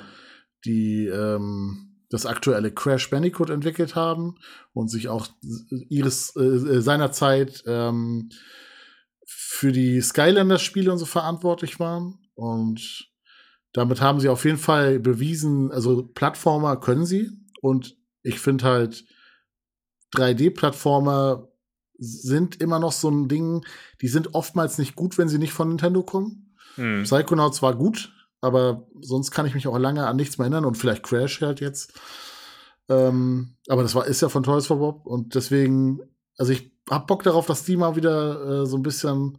die 0.64 1.06
ähm, 1.06 1.94
das 2.10 2.26
aktuelle 2.26 2.72
Crash 2.72 3.10
Bandicoot 3.10 3.50
entwickelt 3.50 3.94
haben 3.94 4.36
und 4.72 4.88
sich 4.90 5.08
auch 5.08 5.28
ihres 5.88 6.34
äh, 6.36 6.42
äh, 6.42 6.80
seinerzeit 6.80 7.62
ähm, 7.66 8.30
für 9.26 9.72
die 9.72 10.00
Skylanders-Spiele 10.00 10.90
und 10.90 10.98
so 10.98 11.04
verantwortlich 11.04 11.78
waren. 11.80 12.18
Und 12.34 13.10
damit 13.74 14.00
haben 14.00 14.20
sie 14.20 14.30
auf 14.30 14.44
jeden 14.44 14.58
Fall 14.58 15.00
bewiesen, 15.00 15.70
also 15.70 16.02
Plattformer 16.02 16.78
können 16.78 17.04
sie. 17.04 17.30
Und 17.60 17.96
ich 18.22 18.40
finde 18.40 18.64
halt, 18.64 19.04
3D-Plattformer 20.14 21.48
sind 21.98 22.60
immer 22.60 22.78
noch 22.78 22.92
so 22.92 23.10
ein 23.10 23.28
Ding, 23.28 23.64
die 24.00 24.08
sind 24.08 24.34
oftmals 24.34 24.78
nicht 24.78 24.94
gut, 24.94 25.18
wenn 25.18 25.28
sie 25.28 25.38
nicht 25.38 25.52
von 25.52 25.68
Nintendo 25.68 26.02
kommen. 26.02 26.54
Hm. 26.76 27.02
Psychonauts 27.02 27.60
war 27.60 27.74
gut, 27.74 28.12
aber 28.40 28.86
sonst 29.00 29.32
kann 29.32 29.46
ich 29.46 29.54
mich 29.54 29.66
auch 29.66 29.78
lange 29.78 30.06
an 30.06 30.16
nichts 30.16 30.38
mehr 30.38 30.44
erinnern 30.44 30.64
und 30.64 30.76
vielleicht 30.76 31.02
Crash 31.02 31.40
halt 31.40 31.60
jetzt. 31.60 31.92
Ähm, 32.88 33.56
aber 33.68 33.82
das 33.82 33.94
war, 33.94 34.06
ist 34.06 34.22
ja 34.22 34.28
von 34.28 34.44
Toys 34.44 34.66
for 34.66 34.78
Bob 34.78 35.06
und 35.06 35.34
deswegen, 35.34 36.00
also 36.38 36.52
ich 36.52 36.70
hab 36.88 37.06
Bock 37.06 37.22
darauf, 37.22 37.46
dass 37.46 37.64
die 37.64 37.76
mal 37.76 37.96
wieder 37.96 38.62
äh, 38.62 38.66
so 38.66 38.76
ein 38.76 38.82
bisschen 38.82 39.38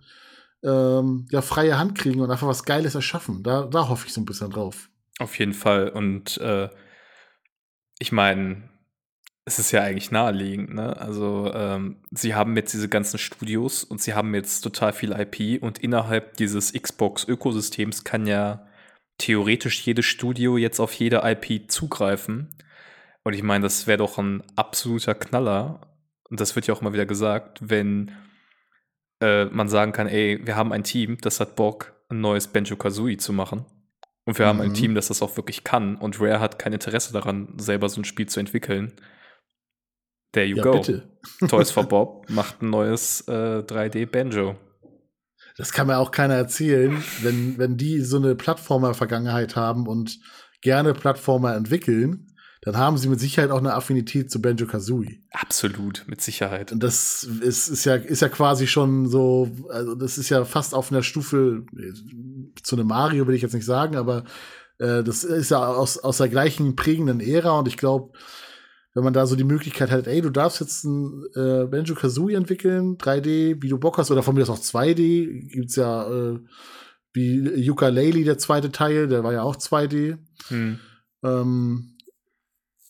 ähm, 0.61 1.27
ja, 1.31 1.41
freie 1.41 1.77
Hand 1.77 1.97
kriegen 1.97 2.21
und 2.21 2.29
einfach 2.29 2.47
was 2.47 2.65
Geiles 2.65 2.93
erschaffen. 2.93 3.41
Da, 3.43 3.63
da 3.63 3.87
hoffe 3.87 4.05
ich 4.07 4.13
so 4.13 4.21
ein 4.21 4.25
bisschen 4.25 4.51
drauf. 4.51 4.89
Auf 5.19 5.39
jeden 5.39 5.53
Fall. 5.53 5.89
Und 5.89 6.37
äh, 6.37 6.69
ich 7.99 8.11
meine, 8.11 8.69
es 9.45 9.59
ist 9.59 9.71
ja 9.71 9.81
eigentlich 9.81 10.11
naheliegend, 10.11 10.73
ne? 10.73 10.95
Also, 10.97 11.51
ähm, 11.53 11.97
sie 12.11 12.35
haben 12.35 12.55
jetzt 12.55 12.73
diese 12.73 12.89
ganzen 12.89 13.17
Studios 13.17 13.83
und 13.83 14.01
sie 14.01 14.13
haben 14.13 14.33
jetzt 14.35 14.61
total 14.61 14.93
viel 14.93 15.11
IP 15.11 15.61
und 15.63 15.79
innerhalb 15.79 16.37
dieses 16.37 16.73
Xbox-Ökosystems 16.73 18.03
kann 18.03 18.27
ja 18.27 18.67
theoretisch 19.17 19.85
jedes 19.85 20.05
Studio 20.05 20.57
jetzt 20.57 20.79
auf 20.79 20.93
jede 20.93 21.21
IP 21.23 21.69
zugreifen. 21.71 22.49
Und 23.23 23.33
ich 23.33 23.43
meine, 23.43 23.63
das 23.63 23.85
wäre 23.85 23.97
doch 23.97 24.17
ein 24.17 24.43
absoluter 24.55 25.13
Knaller. 25.13 25.81
Und 26.29 26.39
das 26.39 26.55
wird 26.55 26.67
ja 26.67 26.73
auch 26.73 26.81
immer 26.81 26.93
wieder 26.93 27.05
gesagt, 27.05 27.59
wenn 27.61 28.11
äh, 29.21 29.45
man 29.45 29.67
sagen 29.67 29.91
kann, 29.91 30.07
ey, 30.07 30.39
wir 30.45 30.55
haben 30.55 30.71
ein 30.71 30.83
Team, 30.83 31.17
das 31.21 31.39
hat 31.39 31.55
Bock, 31.55 31.93
ein 32.09 32.21
neues 32.21 32.47
Benjo 32.47 32.75
Kazooie 32.75 33.17
zu 33.17 33.33
machen. 33.33 33.65
Und 34.25 34.37
wir 34.37 34.45
mhm. 34.45 34.49
haben 34.49 34.61
ein 34.61 34.69
mhm. 34.69 34.75
Team, 34.75 34.95
das 34.95 35.07
das 35.07 35.21
auch 35.21 35.35
wirklich 35.37 35.63
kann. 35.63 35.95
Und 35.95 36.21
Rare 36.21 36.39
hat 36.39 36.59
kein 36.59 36.73
Interesse 36.73 37.13
daran, 37.13 37.53
selber 37.57 37.89
so 37.89 37.99
ein 38.01 38.05
Spiel 38.05 38.27
zu 38.27 38.39
entwickeln. 38.39 38.93
There 40.31 40.45
you 40.45 40.57
ja, 40.57 40.63
go. 40.63 40.73
Bitte. 40.73 41.09
Toys 41.47 41.71
for 41.71 41.83
Bob 41.87 42.29
macht 42.29 42.61
ein 42.61 42.69
neues 42.69 43.21
äh, 43.27 43.63
3D-Banjo. 43.63 44.55
Das 45.57 45.73
kann 45.73 45.87
mir 45.87 45.97
auch 45.97 46.11
keiner 46.11 46.35
erzählen, 46.35 47.03
wenn, 47.21 47.57
wenn 47.57 47.75
die 47.75 47.99
so 48.01 48.17
eine 48.17 48.35
Plattformer-Vergangenheit 48.35 49.55
haben 49.55 49.87
und 49.87 50.19
gerne 50.61 50.93
Plattformer 50.93 51.55
entwickeln, 51.55 52.29
dann 52.61 52.77
haben 52.77 52.97
sie 52.97 53.07
mit 53.07 53.19
Sicherheit 53.19 53.51
auch 53.51 53.59
eine 53.59 53.73
Affinität 53.73 54.29
zu 54.29 54.41
Banjo 54.41 54.67
Kazooie. 54.67 55.23
Absolut, 55.31 56.05
mit 56.07 56.21
Sicherheit. 56.21 56.71
Und 56.71 56.83
das 56.83 57.23
ist, 57.23 57.69
ist, 57.69 57.85
ja, 57.85 57.95
ist 57.95 58.21
ja 58.21 58.29
quasi 58.29 58.67
schon 58.67 59.07
so, 59.07 59.49
also 59.69 59.95
das 59.95 60.17
ist 60.17 60.29
ja 60.29 60.43
fast 60.43 60.73
auf 60.73 60.91
einer 60.91 61.03
Stufe 61.03 61.65
zu 62.61 62.75
einem 62.75 62.87
Mario, 62.87 63.27
will 63.27 63.35
ich 63.35 63.41
jetzt 63.41 63.53
nicht 63.53 63.65
sagen, 63.65 63.95
aber 63.95 64.25
äh, 64.77 65.03
das 65.03 65.23
ist 65.23 65.51
ja 65.51 65.65
aus, 65.65 65.97
aus 65.97 66.17
der 66.17 66.27
gleichen 66.27 66.75
prägenden 66.75 67.21
Ära 67.21 67.59
und 67.59 67.67
ich 67.67 67.77
glaube, 67.77 68.11
wenn 68.93 69.03
man 69.03 69.13
da 69.13 69.25
so 69.25 69.35
die 69.35 69.43
Möglichkeit 69.43 69.91
hat, 69.91 70.07
ey, 70.07 70.21
du 70.21 70.29
darfst 70.29 70.59
jetzt 70.59 70.83
ein 70.83 71.25
äh, 71.35 71.65
Banjo 71.65 71.95
Kazooie 71.95 72.35
entwickeln, 72.35 72.97
3D, 72.97 73.61
wie 73.61 73.69
du 73.69 73.77
Bock 73.77 73.97
hast, 73.97 74.11
oder 74.11 74.23
von 74.23 74.35
mir 74.35 74.41
aus 74.41 74.49
auch 74.49 74.59
2D, 74.59 75.49
gibt's 75.51 75.75
ja 75.75 76.09
äh, 76.09 76.39
wie 77.13 77.69
Ukulele, 77.69 78.23
der 78.23 78.37
zweite 78.37 78.71
Teil, 78.71 79.07
der 79.07 79.23
war 79.23 79.33
ja 79.33 79.43
auch 79.43 79.55
2D. 79.55 80.17
Hm. 80.47 80.79
Ähm, 81.23 81.97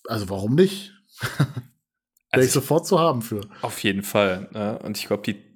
also 0.05 0.29
warum 0.29 0.55
nicht? 0.55 0.93
Wäre 1.21 2.43
also 2.43 2.45
ich 2.45 2.51
sofort 2.51 2.85
zu 2.85 2.99
haben 2.99 3.21
für. 3.21 3.41
Auf 3.61 3.79
jeden 3.83 4.03
Fall. 4.03 4.49
Ne? 4.53 4.79
Und 4.79 4.97
ich 4.97 5.07
glaube, 5.07 5.23
die 5.23 5.49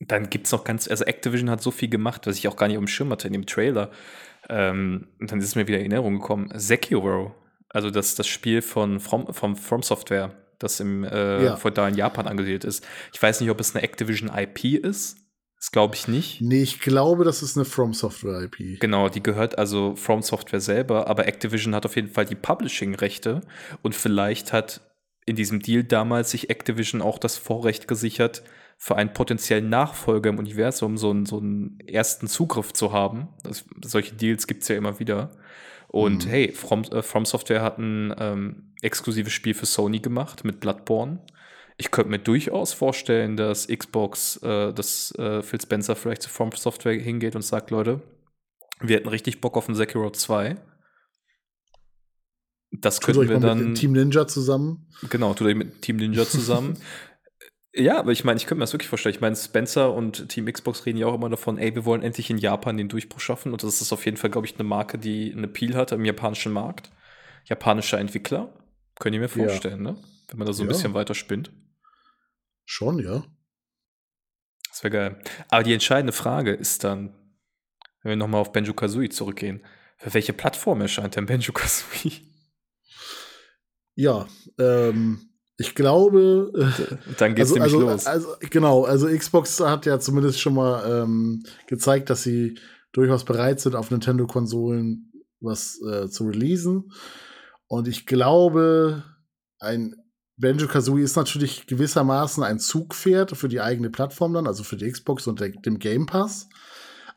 dann 0.00 0.30
gibt's 0.30 0.50
noch 0.52 0.64
ganz, 0.64 0.88
also 0.88 1.04
Activision 1.04 1.50
hat 1.50 1.62
so 1.62 1.70
viel 1.70 1.88
gemacht, 1.88 2.26
was 2.26 2.38
ich 2.38 2.48
auch 2.48 2.56
gar 2.56 2.68
nicht 2.68 2.78
umschirm 2.78 3.10
hatte 3.10 3.26
in 3.26 3.34
dem 3.34 3.46
Trailer. 3.46 3.90
Ähm, 4.48 5.08
und 5.20 5.30
dann 5.30 5.40
ist 5.40 5.56
mir 5.56 5.68
wieder 5.68 5.78
in 5.78 5.92
Erinnerung 5.92 6.20
gekommen. 6.20 6.50
Sekiro 6.54 7.34
also 7.70 7.90
das, 7.90 8.14
das 8.14 8.26
Spiel 8.26 8.62
von 8.62 9.00
From, 9.00 9.32
von 9.32 9.56
From 9.56 9.82
Software, 9.82 10.32
das 10.58 10.80
im 10.80 11.04
äh, 11.04 11.44
ja. 11.44 11.56
da 11.56 11.88
in 11.88 11.94
Japan 11.94 12.26
angesiedelt 12.26 12.64
ist. 12.64 12.86
Ich 13.12 13.22
weiß 13.22 13.40
nicht, 13.40 13.50
ob 13.50 13.60
es 13.60 13.74
eine 13.74 13.82
Activision 13.82 14.30
IP 14.34 14.64
ist. 14.64 15.16
Das 15.56 15.72
glaube 15.72 15.94
ich 15.94 16.08
nicht. 16.08 16.40
Nee, 16.40 16.62
ich 16.62 16.80
glaube, 16.80 17.24
das 17.24 17.42
ist 17.42 17.56
eine 17.56 17.66
From 17.66 17.92
Software 17.92 18.42
IP. 18.42 18.80
Genau, 18.80 19.08
die 19.08 19.22
gehört 19.22 19.58
also 19.58 19.94
From 19.94 20.22
Software 20.22 20.60
selber, 20.60 21.06
aber 21.06 21.26
Activision 21.26 21.74
hat 21.74 21.84
auf 21.84 21.96
jeden 21.96 22.08
Fall 22.08 22.24
die 22.24 22.34
Publishing-Rechte 22.34 23.42
und 23.82 23.94
vielleicht 23.94 24.52
hat 24.54 24.80
in 25.26 25.36
diesem 25.36 25.60
Deal 25.60 25.84
damals 25.84 26.30
sich 26.30 26.48
Activision 26.48 27.02
auch 27.02 27.18
das 27.18 27.36
Vorrecht 27.36 27.88
gesichert, 27.88 28.42
für 28.82 28.96
einen 28.96 29.12
potenziellen 29.12 29.68
Nachfolger 29.68 30.30
im 30.30 30.38
Universum 30.38 30.96
so 30.96 31.10
einen, 31.10 31.26
so 31.26 31.36
einen 31.36 31.78
ersten 31.80 32.26
Zugriff 32.28 32.72
zu 32.72 32.94
haben. 32.94 33.28
Das, 33.42 33.66
solche 33.84 34.14
Deals 34.14 34.46
gibt 34.46 34.62
es 34.62 34.68
ja 34.68 34.76
immer 34.76 34.98
wieder. 34.98 35.30
Und 35.90 36.26
mhm. 36.26 36.30
hey, 36.30 36.52
From, 36.52 36.84
äh, 36.84 37.02
From 37.02 37.24
Software 37.24 37.62
hat 37.62 37.78
ein 37.78 38.14
ähm, 38.16 38.72
exklusives 38.80 39.32
Spiel 39.32 39.54
für 39.54 39.66
Sony 39.66 39.98
gemacht 39.98 40.44
mit 40.44 40.60
Bloodborne. 40.60 41.18
Ich 41.78 41.90
könnte 41.90 42.10
mir 42.10 42.20
durchaus 42.20 42.72
vorstellen, 42.72 43.36
dass 43.36 43.66
Xbox, 43.66 44.36
äh, 44.42 44.72
dass 44.72 45.12
äh, 45.18 45.42
Phil 45.42 45.60
Spencer 45.60 45.96
vielleicht 45.96 46.22
zu 46.22 46.30
From 46.30 46.52
Software 46.52 46.92
hingeht 46.92 47.34
und 47.34 47.42
sagt, 47.42 47.72
Leute, 47.72 48.00
wir 48.80 48.96
hätten 48.96 49.08
richtig 49.08 49.40
Bock 49.40 49.56
auf 49.56 49.68
ein 49.68 49.74
Sekiro 49.74 50.10
2. 50.10 50.56
Das 52.70 53.00
könnten 53.00 53.28
wir 53.28 53.40
dann. 53.40 53.70
Mit 53.70 53.78
Team 53.78 53.92
Ninja 53.92 54.28
zusammen. 54.28 54.86
Genau, 55.08 55.34
tut 55.34 55.48
euch 55.48 55.56
mit 55.56 55.82
Team 55.82 55.96
Ninja 55.96 56.24
zusammen. 56.24 56.78
Ja, 57.72 57.98
aber 57.98 58.10
ich 58.10 58.24
meine, 58.24 58.36
ich 58.36 58.46
könnte 58.46 58.56
mir 58.56 58.64
das 58.64 58.72
wirklich 58.72 58.88
vorstellen. 58.88 59.14
Ich 59.14 59.20
meine, 59.20 59.36
Spencer 59.36 59.94
und 59.94 60.28
Team 60.28 60.46
Xbox 60.46 60.86
reden 60.86 60.98
ja 60.98 61.06
auch 61.06 61.14
immer 61.14 61.28
davon, 61.28 61.56
ey, 61.56 61.74
wir 61.74 61.84
wollen 61.84 62.02
endlich 62.02 62.28
in 62.28 62.38
Japan 62.38 62.76
den 62.76 62.88
Durchbruch 62.88 63.20
schaffen. 63.20 63.52
Und 63.52 63.62
das 63.62 63.80
ist 63.80 63.92
auf 63.92 64.04
jeden 64.04 64.16
Fall, 64.16 64.30
glaube 64.30 64.46
ich, 64.46 64.54
eine 64.54 64.64
Marke, 64.64 64.98
die 64.98 65.32
einen 65.32 65.44
Appeal 65.44 65.74
hat 65.76 65.92
im 65.92 66.04
japanischen 66.04 66.52
Markt. 66.52 66.90
Japanischer 67.44 67.98
Entwickler. 67.98 68.52
Könnt 68.98 69.14
ihr 69.14 69.20
mir 69.20 69.28
vorstellen, 69.28 69.84
ja. 69.84 69.92
ne? 69.92 69.98
Wenn 70.28 70.38
man 70.38 70.46
da 70.46 70.52
so 70.52 70.62
ein 70.62 70.66
ja. 70.66 70.72
bisschen 70.72 70.94
weiter 70.94 71.14
spinnt. 71.14 71.52
Schon, 72.64 72.98
ja. 72.98 73.24
Das 74.68 74.82
wäre 74.82 74.92
geil. 74.92 75.22
Aber 75.48 75.62
die 75.62 75.72
entscheidende 75.72 76.12
Frage 76.12 76.52
ist 76.52 76.84
dann, 76.84 77.14
wenn 78.02 78.10
wir 78.10 78.16
nochmal 78.16 78.40
auf 78.40 78.52
Benjo 78.52 78.74
Kazooie 78.74 79.10
zurückgehen, 79.10 79.64
für 79.98 80.14
welche 80.14 80.32
Plattform 80.32 80.80
erscheint 80.80 81.16
denn 81.16 81.26
Benjo 81.26 81.52
Kazooie? 81.52 82.20
Ja, 83.94 84.26
ähm, 84.58 85.29
ich 85.60 85.74
glaube. 85.74 86.52
Dann 87.18 87.34
geht's 87.34 87.52
also, 87.52 87.54
nämlich 87.54 87.74
also, 87.74 87.80
los. 87.80 88.06
Also, 88.06 88.28
genau, 88.48 88.84
also 88.84 89.06
Xbox 89.06 89.60
hat 89.60 89.84
ja 89.84 90.00
zumindest 90.00 90.40
schon 90.40 90.54
mal 90.54 91.02
ähm, 91.02 91.42
gezeigt, 91.66 92.08
dass 92.08 92.22
sie 92.22 92.58
durchaus 92.92 93.24
bereit 93.24 93.60
sind, 93.60 93.76
auf 93.76 93.90
Nintendo-Konsolen 93.90 95.12
was 95.40 95.80
äh, 95.82 96.08
zu 96.08 96.24
releasen. 96.26 96.92
Und 97.66 97.88
ich 97.88 98.06
glaube, 98.06 99.04
ein 99.58 99.94
Banjo 100.38 100.66
Kazooie 100.66 101.02
ist 101.02 101.16
natürlich 101.16 101.66
gewissermaßen 101.66 102.42
ein 102.42 102.58
Zugpferd 102.58 103.36
für 103.36 103.48
die 103.48 103.60
eigene 103.60 103.90
Plattform 103.90 104.32
dann, 104.32 104.46
also 104.46 104.64
für 104.64 104.76
die 104.76 104.90
Xbox 104.90 105.26
und 105.26 105.40
der, 105.40 105.50
dem 105.50 105.78
Game 105.78 106.06
Pass. 106.06 106.48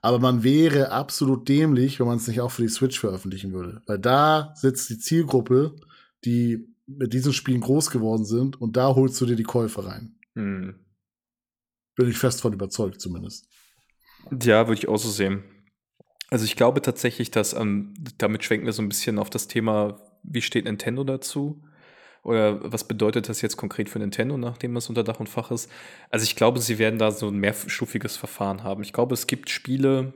Aber 0.02 0.20
man 0.20 0.44
wäre 0.44 0.92
absolut 0.92 1.48
dämlich, 1.48 2.02
wenn 2.02 2.08
man 2.08 2.18
es 2.18 2.28
nicht 2.28 2.42
auch 2.42 2.52
für 2.52 2.64
die 2.64 2.68
Switch 2.68 3.00
veröffentlichen 3.00 3.54
würde. 3.54 3.82
Weil 3.88 4.00
da 4.00 4.54
sitzt 4.56 4.90
die 4.90 5.00
Zielgruppe, 5.00 5.78
die 6.26 6.73
mit 6.86 7.14
diesen 7.14 7.34
Spielen 7.34 7.62
groß 7.62 7.90
geworden 7.90 8.26
sind 8.26 8.60
und 8.62 8.76
da 8.78 8.96
holst 8.96 9.20
du 9.22 9.26
dir 9.26 9.36
die 9.36 9.44
Käufe 9.44 9.86
rein. 9.86 10.16
Hm. 10.36 10.86
Bin 11.96 12.10
ich 12.10 12.18
fest 12.18 12.42
von 12.42 12.54
überzeugt, 12.54 13.00
zumindest. 13.02 13.48
Ja, 14.42 14.68
würde 14.68 14.80
ich 14.80 14.88
auch 14.88 14.98
so 14.98 15.10
sehen. 15.10 15.44
Also 16.30 16.46
ich 16.46 16.56
glaube 16.56 16.82
tatsächlich, 16.82 17.30
dass 17.30 17.54
ähm, 17.54 17.94
damit 18.18 18.44
schwenken 18.44 18.66
wir 18.66 18.74
so 18.74 18.82
ein 18.82 18.90
bisschen 18.90 19.20
auf 19.20 19.30
das 19.30 19.48
Thema, 19.48 20.02
wie 20.24 20.42
steht 20.42 20.66
Nintendo 20.66 21.04
dazu? 21.04 21.62
Oder 22.24 22.72
was 22.72 22.88
bedeutet 22.88 23.28
das 23.28 23.42
jetzt 23.42 23.58
konkret 23.58 23.90
für 23.90 24.00
Nintendo, 24.00 24.38
nachdem 24.38 24.76
es 24.78 24.88
unter 24.88 25.04
Dach 25.04 25.20
und 25.20 25.28
Fach 25.28 25.52
ist? 25.52 25.70
Also 26.10 26.24
ich 26.24 26.36
glaube, 26.36 26.60
sie 26.60 26.80
werden 26.80 26.98
da 26.98 27.12
so 27.12 27.28
ein 27.28 27.36
mehrstufiges 27.36 28.16
Verfahren 28.16 28.64
haben. 28.64 28.82
Ich 28.82 28.94
glaube, 28.94 29.14
es 29.14 29.28
gibt 29.28 29.50
Spiele, 29.50 30.14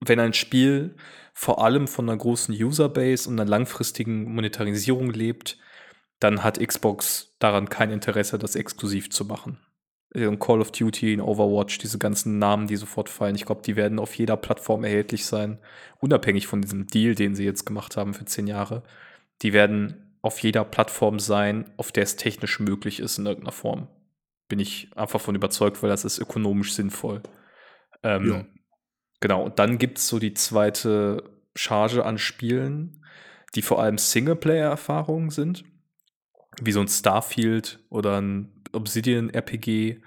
wenn 0.00 0.20
ein 0.20 0.32
Spiel 0.32 0.94
vor 1.34 1.62
allem 1.62 1.88
von 1.88 2.08
einer 2.08 2.18
großen 2.18 2.54
Userbase 2.54 3.28
und 3.28 3.38
einer 3.38 3.48
langfristigen 3.48 4.34
Monetarisierung 4.34 5.10
lebt, 5.10 5.58
dann 6.18 6.42
hat 6.42 6.58
Xbox 6.58 7.34
daran 7.38 7.68
kein 7.68 7.90
Interesse, 7.90 8.38
das 8.38 8.56
exklusiv 8.56 9.10
zu 9.10 9.24
machen. 9.24 9.58
In 10.12 10.38
Call 10.38 10.60
of 10.60 10.72
Duty, 10.72 11.14
in 11.14 11.20
Overwatch, 11.20 11.78
diese 11.78 11.98
ganzen 11.98 12.38
Namen, 12.38 12.66
die 12.66 12.76
sofort 12.76 13.08
fallen, 13.08 13.36
ich 13.36 13.46
glaube, 13.46 13.62
die 13.62 13.76
werden 13.76 13.98
auf 13.98 14.14
jeder 14.14 14.36
Plattform 14.36 14.82
erhältlich 14.82 15.24
sein, 15.24 15.58
unabhängig 16.00 16.46
von 16.46 16.60
diesem 16.60 16.88
Deal, 16.88 17.14
den 17.14 17.34
sie 17.34 17.44
jetzt 17.44 17.64
gemacht 17.64 17.96
haben 17.96 18.12
für 18.12 18.24
zehn 18.24 18.48
Jahre. 18.48 18.82
Die 19.42 19.52
werden 19.52 20.16
auf 20.20 20.40
jeder 20.40 20.64
Plattform 20.64 21.20
sein, 21.20 21.70
auf 21.76 21.92
der 21.92 22.02
es 22.02 22.16
technisch 22.16 22.58
möglich 22.58 23.00
ist 23.00 23.18
in 23.18 23.26
irgendeiner 23.26 23.52
Form. 23.52 23.88
Bin 24.48 24.58
ich 24.58 24.90
einfach 24.96 25.20
von 25.20 25.36
überzeugt, 25.36 25.82
weil 25.82 25.90
das 25.90 26.04
ist 26.04 26.18
ökonomisch 26.18 26.74
sinnvoll. 26.74 27.22
Ähm, 28.02 28.30
ja. 28.30 28.44
Genau, 29.20 29.44
und 29.44 29.58
dann 29.58 29.78
gibt 29.78 29.98
es 29.98 30.08
so 30.08 30.18
die 30.18 30.34
zweite 30.34 31.22
Charge 31.54 32.04
an 32.04 32.18
Spielen, 32.18 33.04
die 33.54 33.62
vor 33.62 33.80
allem 33.82 33.98
Singleplayer-Erfahrungen 33.98 35.30
sind, 35.30 35.64
wie 36.60 36.72
so 36.72 36.80
ein 36.80 36.88
Starfield 36.88 37.80
oder 37.90 38.20
ein 38.20 38.62
Obsidian-RPG, 38.72 40.00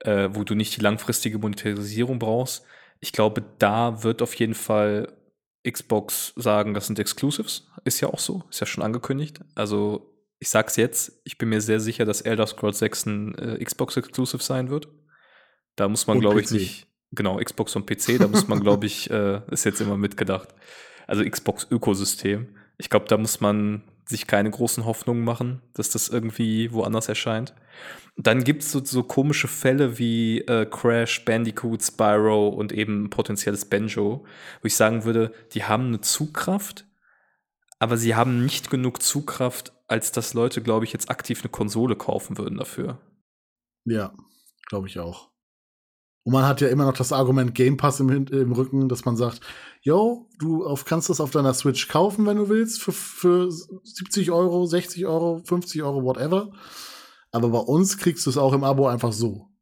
äh, 0.00 0.28
wo 0.32 0.44
du 0.44 0.54
nicht 0.54 0.76
die 0.76 0.80
langfristige 0.80 1.38
Monetarisierung 1.38 2.18
brauchst. 2.18 2.64
Ich 3.00 3.12
glaube, 3.12 3.44
da 3.58 4.02
wird 4.02 4.22
auf 4.22 4.34
jeden 4.34 4.54
Fall 4.54 5.12
Xbox 5.68 6.32
sagen, 6.36 6.74
das 6.74 6.86
sind 6.86 6.98
Exclusives. 6.98 7.68
Ist 7.84 8.00
ja 8.00 8.08
auch 8.08 8.18
so, 8.18 8.44
ist 8.50 8.60
ja 8.60 8.66
schon 8.66 8.84
angekündigt. 8.84 9.40
Also 9.54 10.12
ich 10.38 10.48
sag's 10.48 10.76
jetzt, 10.76 11.20
ich 11.24 11.38
bin 11.38 11.48
mir 11.48 11.60
sehr 11.60 11.80
sicher, 11.80 12.04
dass 12.04 12.20
Elder 12.20 12.46
Scrolls 12.46 12.78
6 12.78 13.06
ein 13.06 13.34
äh, 13.36 13.64
Xbox 13.64 13.96
Exclusive 13.96 14.42
sein 14.42 14.70
wird. 14.70 14.88
Da 15.74 15.88
muss 15.88 16.06
man, 16.06 16.20
glaube 16.20 16.40
ich, 16.40 16.50
nicht. 16.50 16.86
Genau, 17.16 17.38
Xbox 17.38 17.74
und 17.74 17.86
PC, 17.86 18.18
da 18.18 18.28
muss 18.28 18.46
man, 18.46 18.60
glaube 18.60 18.86
ich, 18.86 19.10
äh, 19.10 19.40
ist 19.50 19.64
jetzt 19.64 19.80
immer 19.80 19.96
mitgedacht. 19.96 20.48
Also 21.06 21.24
Xbox 21.24 21.66
Ökosystem. 21.70 22.48
Ich 22.78 22.90
glaube, 22.90 23.06
da 23.08 23.16
muss 23.16 23.40
man 23.40 23.82
sich 24.08 24.26
keine 24.26 24.50
großen 24.50 24.84
Hoffnungen 24.84 25.24
machen, 25.24 25.62
dass 25.74 25.90
das 25.90 26.08
irgendwie 26.08 26.72
woanders 26.72 27.08
erscheint. 27.08 27.54
Dann 28.16 28.44
gibt 28.44 28.62
es 28.62 28.72
so, 28.72 28.82
so, 28.82 29.02
komische 29.02 29.48
Fälle 29.48 29.98
wie 29.98 30.40
äh, 30.42 30.64
Crash, 30.64 31.24
Bandicoot, 31.24 31.82
Spyro 31.82 32.48
und 32.48 32.72
eben 32.72 33.10
potenzielles 33.10 33.64
Banjo, 33.64 34.24
wo 34.62 34.66
ich 34.66 34.76
sagen 34.76 35.04
würde, 35.04 35.32
die 35.52 35.64
haben 35.64 35.88
eine 35.88 36.00
Zugkraft, 36.00 36.86
aber 37.78 37.96
sie 37.96 38.14
haben 38.14 38.44
nicht 38.44 38.70
genug 38.70 39.02
Zugkraft, 39.02 39.72
als 39.86 40.12
dass 40.12 40.34
Leute, 40.34 40.62
glaube 40.62 40.84
ich, 40.84 40.92
jetzt 40.92 41.10
aktiv 41.10 41.42
eine 41.42 41.50
Konsole 41.50 41.96
kaufen 41.96 42.38
würden 42.38 42.56
dafür. 42.56 43.00
Ja, 43.84 44.14
glaube 44.66 44.88
ich 44.88 44.98
auch. 44.98 45.30
Und 46.26 46.32
man 46.32 46.44
hat 46.44 46.60
ja 46.60 46.66
immer 46.66 46.86
noch 46.86 46.96
das 46.96 47.12
Argument 47.12 47.54
Game 47.54 47.76
Pass 47.76 48.00
im, 48.00 48.08
im 48.10 48.50
Rücken, 48.50 48.88
dass 48.88 49.04
man 49.04 49.16
sagt, 49.16 49.40
yo, 49.82 50.28
du 50.40 50.66
auf, 50.66 50.84
kannst 50.84 51.08
das 51.08 51.20
auf 51.20 51.30
deiner 51.30 51.54
Switch 51.54 51.86
kaufen, 51.86 52.26
wenn 52.26 52.36
du 52.36 52.48
willst, 52.48 52.82
für, 52.82 52.90
für 52.90 53.48
70 53.48 54.32
Euro, 54.32 54.66
60 54.66 55.06
Euro, 55.06 55.40
50 55.44 55.84
Euro, 55.84 56.02
whatever. 56.02 56.50
Aber 57.30 57.50
bei 57.50 57.60
uns 57.60 57.96
kriegst 57.96 58.26
du 58.26 58.30
es 58.30 58.38
auch 58.38 58.54
im 58.54 58.64
Abo 58.64 58.88
einfach 58.88 59.12
so. 59.12 59.52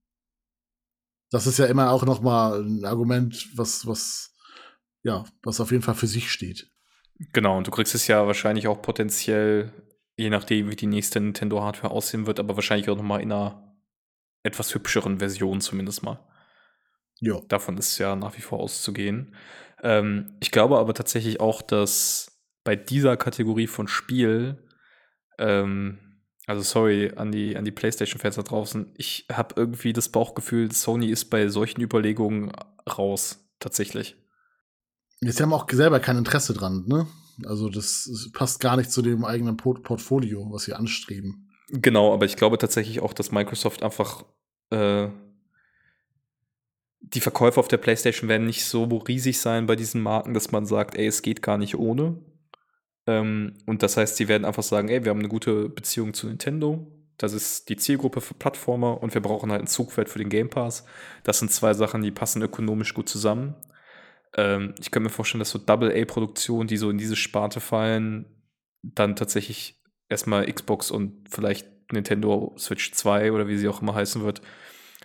Das 1.31 1.47
ist 1.47 1.59
ja 1.59 1.67
immer 1.67 1.91
auch 1.91 2.07
noch 2.07 2.23
mal 2.23 2.63
ein 2.63 2.87
Argument, 2.87 3.47
was, 3.55 3.87
was, 3.87 4.35
ja, 5.03 5.27
was 5.43 5.61
auf 5.61 5.71
jeden 5.71 5.83
Fall 5.83 5.97
für 5.97 6.07
sich 6.07 6.33
steht. 6.33 6.71
Genau, 7.35 7.59
und 7.59 7.67
du 7.67 7.73
kriegst 7.73 7.95
es 7.95 8.07
ja 8.07 8.27
wahrscheinlich 8.27 8.69
auch 8.69 8.81
potenziell, 8.81 9.71
je 10.17 10.31
nachdem, 10.31 10.71
wie 10.71 10.77
die 10.77 10.87
nächste 10.87 11.21
Nintendo-Hardware 11.21 11.93
aussehen 11.93 12.27
wird, 12.27 12.41
aber 12.41 12.57
wahrscheinlich 12.57 12.89
auch 12.89 12.97
noch 12.97 13.03
mal 13.03 13.21
in 13.21 13.33
einer 13.33 13.77
etwas 14.43 14.75
hübscheren 14.75 15.19
Version 15.19 15.61
zumindest 15.61 16.03
mal. 16.03 16.27
Ja. 17.25 17.41
Davon 17.49 17.79
ist 17.79 17.99
ja 17.99 18.17
nach 18.17 18.37
wie 18.37 18.43
vor 18.43 18.61
auszugehen. 18.61 19.35
Ähm, 19.83 20.37
ich 20.41 20.51
glaube 20.51 20.79
aber 20.79 20.93
tatsächlich 20.95 21.41
auch, 21.41 21.63
dass 21.63 22.43
bei 22.65 22.77
dieser 22.77 23.17
Kategorie 23.17 23.67
von 23.67 23.89
Spiel, 23.89 24.63
ähm, 25.39 25.99
also 26.47 26.63
sorry 26.63 27.13
an 27.17 27.33
die, 27.33 27.57
an 27.57 27.65
die 27.65 27.71
PlayStation-Fans 27.71 28.37
da 28.37 28.43
draußen, 28.43 28.93
ich 28.97 29.27
habe 29.33 29.55
irgendwie 29.57 29.95
das 29.95 30.11
Bauchgefühl, 30.11 30.71
Sony 30.73 31.09
ist 31.09 31.27
bei 31.27 31.49
solchen 31.49 31.81
Überlegungen 31.81 32.53
raus, 32.87 33.49
tatsächlich. 33.59 34.17
Jetzt 35.21 35.41
haben 35.41 35.55
auch 35.55 35.67
selber 35.71 36.01
kein 36.01 36.19
Interesse 36.19 36.53
dran, 36.53 36.85
ne? 36.87 37.07
Also 37.47 37.69
das, 37.69 38.09
das 38.11 38.31
passt 38.33 38.61
gar 38.61 38.77
nicht 38.77 38.93
zu 38.93 39.01
dem 39.03 39.25
eigenen 39.25 39.57
Port 39.57 39.83
Portfolio, 39.83 40.47
was 40.53 40.65
sie 40.65 40.75
anstreben. 40.75 41.51
Genau, 41.69 42.13
aber 42.13 42.27
ich 42.27 42.37
glaube 42.37 42.59
tatsächlich 42.59 43.01
auch, 43.01 43.15
dass 43.15 43.33
Microsoft 43.33 43.83
einfach 43.83 44.25
äh, 44.71 45.09
die 47.13 47.21
Verkäufe 47.21 47.61
auf 47.61 47.69
der 47.69 47.77
PlayStation 47.77 48.29
werden 48.29 48.47
nicht 48.47 48.65
so 48.65 48.85
riesig 48.85 49.39
sein 49.39 49.67
bei 49.67 49.77
diesen 49.77 50.03
Marken, 50.03 50.35
dass 50.35 50.53
man 50.53 50.65
sagt, 50.65 50.97
ey, 50.97 51.07
es 51.07 51.23
geht 51.23 51.43
gar 51.43 51.59
nicht 51.59 51.77
ohne. 51.77 52.19
Ähm, 53.07 53.59
und 53.67 53.83
das 53.83 53.97
heißt, 53.97 54.17
sie 54.17 54.29
werden 54.29 54.45
einfach 54.45 54.63
sagen, 54.63 54.89
ey, 54.89 55.05
wir 55.05 55.11
haben 55.11 55.19
eine 55.19 55.29
gute 55.29 55.69
Beziehung 55.69 56.15
zu 56.15 56.27
Nintendo. 56.27 56.91
Das 57.19 57.33
ist 57.33 57.69
die 57.69 57.77
Zielgruppe 57.77 58.21
für 58.21 58.35
Plattformer 58.35 59.03
und 59.03 59.15
wir 59.15 59.21
brauchen 59.21 59.53
halt 59.53 59.61
ein 59.61 59.67
Zugwert 59.67 60.09
für 60.09 60.19
den 60.19 60.31
Game 60.31 60.51
Pass. 60.51 60.85
Das 61.23 61.39
sind 61.39 61.53
zwei 61.53 61.75
Sachen, 61.75 62.03
die 62.03 62.11
passen 62.11 62.43
ökonomisch 62.43 62.95
gut 62.95 63.09
zusammen. 63.09 63.55
Ähm, 64.37 64.75
ich 64.81 64.91
kann 64.91 65.03
mir 65.03 65.11
vorstellen, 65.11 65.41
dass 65.41 65.51
so 65.51 65.59
Double-A-Produktionen, 65.59 66.67
die 66.67 66.77
so 66.77 66.91
in 66.91 66.99
diese 66.99 67.17
Sparte 67.17 67.61
fallen, 67.61 68.27
dann 68.83 69.15
tatsächlich 69.15 69.83
erstmal 70.09 70.51
Xbox 70.51 70.91
und 70.91 71.29
vielleicht 71.31 71.69
Nintendo 71.93 72.55
Switch 72.59 72.93
2 72.93 73.33
oder 73.33 73.47
wie 73.47 73.59
sie 73.59 73.69
auch 73.69 73.83
immer 73.83 73.95
heißen 73.95 74.25
wird, 74.25 74.41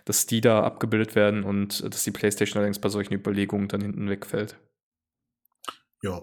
dass 0.04 0.26
die 0.26 0.40
da 0.40 0.62
abgebildet 0.62 1.14
werden 1.14 1.44
und 1.44 1.82
dass 1.84 2.04
die 2.04 2.10
PlayStation 2.10 2.58
allerdings 2.58 2.78
bei 2.78 2.88
solchen 2.88 3.14
Überlegungen 3.14 3.68
dann 3.68 3.80
hinten 3.80 4.08
wegfällt. 4.08 4.58
Ja. 6.02 6.22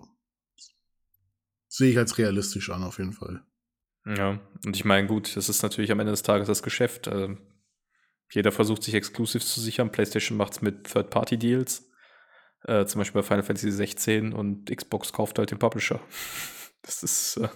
Sehe 1.67 1.91
ich 1.91 1.97
als 1.97 2.17
realistisch 2.17 2.69
an, 2.69 2.83
auf 2.83 2.97
jeden 2.97 3.13
Fall. 3.13 3.43
Ja, 4.05 4.39
und 4.65 4.75
ich 4.75 4.85
meine, 4.85 5.07
gut, 5.07 5.35
das 5.35 5.49
ist 5.49 5.63
natürlich 5.63 5.91
am 5.91 5.99
Ende 5.99 6.11
des 6.11 6.23
Tages 6.23 6.47
das 6.47 6.63
Geschäft. 6.63 7.07
Äh, 7.07 7.35
jeder 8.31 8.51
versucht 8.51 8.83
sich 8.83 8.93
Exclusives 8.93 9.53
zu 9.53 9.59
sichern. 9.59 9.91
PlayStation 9.91 10.37
macht 10.37 10.53
es 10.53 10.61
mit 10.61 10.85
Third-Party-Deals. 10.91 11.89
Äh, 12.63 12.85
zum 12.85 12.99
Beispiel 12.99 13.21
bei 13.21 13.27
Final 13.27 13.43
Fantasy 13.43 13.71
16 13.71 14.33
und 14.33 14.75
Xbox 14.75 15.13
kauft 15.13 15.37
halt 15.39 15.51
den 15.51 15.59
Publisher. 15.59 15.99
Das 16.83 17.03
ist. 17.03 17.37
Äh, 17.37 17.49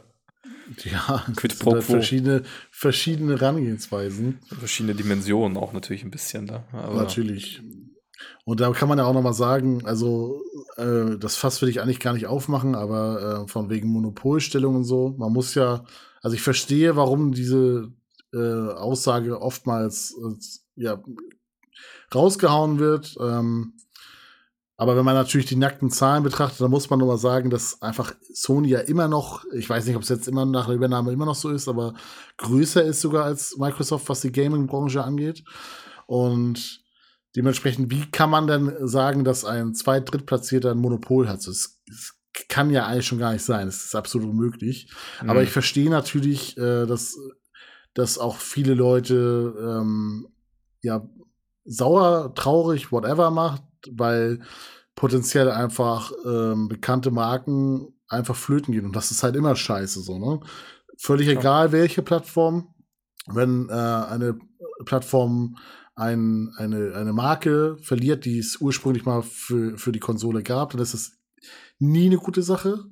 ja, 0.84 1.26
Quid 1.36 1.60
pro 1.60 1.74
halt 1.74 1.84
verschiedene, 1.84 2.44
verschiedene 2.72 3.34
Herangehensweisen. 3.40 4.40
Verschiedene 4.48 4.96
Dimensionen 4.96 5.58
auch 5.58 5.74
natürlich 5.74 6.04
ein 6.04 6.12
bisschen 6.12 6.48
da. 6.48 6.66
Aber 6.72 6.96
natürlich. 6.96 7.62
Und 8.46 8.60
da 8.60 8.72
kann 8.72 8.90
man 8.90 8.98
ja 8.98 9.06
auch 9.06 9.14
noch 9.14 9.22
mal 9.22 9.34
sagen, 9.34 9.86
also 9.86 10.42
äh, 10.78 11.18
das 11.18 11.36
Fass 11.36 11.62
will 11.62 11.70
ich 11.70 11.82
eigentlich 11.82 12.00
gar 12.00 12.14
nicht 12.14 12.28
aufmachen, 12.28 12.76
aber 12.76 13.44
äh, 13.44 13.48
von 13.48 13.70
wegen 13.70 13.90
Monopolstellung 13.90 14.76
und 14.76 14.84
so, 14.84 15.16
man 15.18 15.32
muss 15.32 15.56
ja, 15.56 15.86
also 16.22 16.36
ich 16.36 16.42
verstehe, 16.42 16.96
warum 16.96 17.34
diese 17.34 17.92
äh, 18.34 18.38
Aussage 18.38 19.42
oftmals 19.42 20.16
ja 20.76 21.02
rausgehauen 22.14 22.80
wird. 22.80 23.16
Ähm, 23.20 23.74
aber 24.82 24.98
wenn 24.98 25.06
man 25.06 25.14
natürlich 25.14 25.46
die 25.46 25.58
nackten 25.58 25.92
Zahlen 25.92 26.24
betrachtet, 26.24 26.60
dann 26.60 26.72
muss 26.72 26.90
man 26.90 26.98
nur 26.98 27.08
mal 27.08 27.20
sagen, 27.20 27.52
dass 27.52 27.84
einfach 27.84 28.16
Sony 28.34 28.70
ja 28.70 28.80
immer 28.80 29.08
noch, 29.08 29.46
ich 29.54 29.70
weiß 29.70 29.86
nicht, 29.86 29.96
ob 29.96 30.02
es 30.02 30.10
jetzt 30.10 30.28
immer 30.28 30.44
nach 30.44 30.66
der 30.66 30.74
Übernahme 30.74 31.12
immer 31.12 31.28
noch 31.28 31.36
so 31.36 31.52
ist, 31.52 31.68
aber 31.68 31.94
größer 32.38 32.84
ist 32.84 33.00
sogar 33.00 33.26
als 33.26 33.58
Microsoft, 33.60 34.10
was 34.10 34.22
die 34.22 34.32
Gaming-Branche 34.32 35.04
angeht. 35.04 35.44
Und 36.08 36.82
dementsprechend, 37.36 37.92
wie 37.92 38.10
kann 38.10 38.32
man 38.32 38.48
denn 38.48 38.76
sagen, 38.88 39.24
dass 39.24 39.46
ein 39.46 39.76
zweit-, 39.76 40.12
drittplatzierter 40.12 40.72
ein 40.72 40.80
Monopol 40.80 41.30
hat? 41.30 41.46
Das, 41.46 41.80
das, 41.86 42.14
kann 42.50 42.72
ja 42.72 42.88
eigentlich 42.88 43.06
schon 43.06 43.20
gar 43.20 43.34
nicht 43.34 43.46
sein. 43.46 43.68
Das 43.68 43.86
ist 43.86 43.94
absolut 43.94 44.30
unmöglich. 44.30 44.90
Mhm. 45.22 45.30
Aber 45.30 45.44
ich 45.44 45.52
verstehe 45.52 45.92
natürlich, 45.92 46.58
äh, 46.58 46.88
dass, 46.88 47.20
dass 47.94 48.18
auch 48.18 48.38
viele 48.38 48.74
Leute 48.74 49.54
ähm, 49.62 50.28
ja 50.82 51.08
sauer, 51.66 52.34
traurig, 52.34 52.92
whatever 52.92 53.30
macht, 53.30 53.62
weil 53.92 54.42
potenziell 54.96 55.50
einfach 55.50 56.12
ähm, 56.26 56.68
bekannte 56.68 57.12
Marken 57.12 57.94
einfach 58.08 58.36
flöten 58.36 58.74
gehen. 58.74 58.86
Und 58.86 58.96
das 58.96 59.12
ist 59.12 59.24
halt 59.24 59.36
immer 59.36 59.56
scheiße 59.56 60.02
so, 60.02 60.20
ne? 60.20 60.40
Völlig 60.98 61.28
ja. 61.28 61.40
egal, 61.40 61.72
welche 61.72 62.02
Plattform. 62.02 62.74
Wenn 63.28 63.70
äh, 63.70 63.74
eine 63.74 64.38
Plattform 64.86 65.56
ein, 65.96 66.52
eine, 66.58 66.94
eine 66.96 67.14
Marke 67.14 67.78
verliert, 67.82 68.26
die 68.26 68.40
es 68.40 68.60
ursprünglich 68.60 69.06
mal 69.06 69.22
für, 69.22 69.78
für 69.78 69.92
die 69.92 70.00
Konsole 70.00 70.44
gab, 70.44 70.72
dann 70.72 70.82
ist 70.82 70.94
es 70.94 71.20
nie 71.80 72.08
eine 72.08 72.18
gute 72.18 72.44
Sache. 72.44 72.86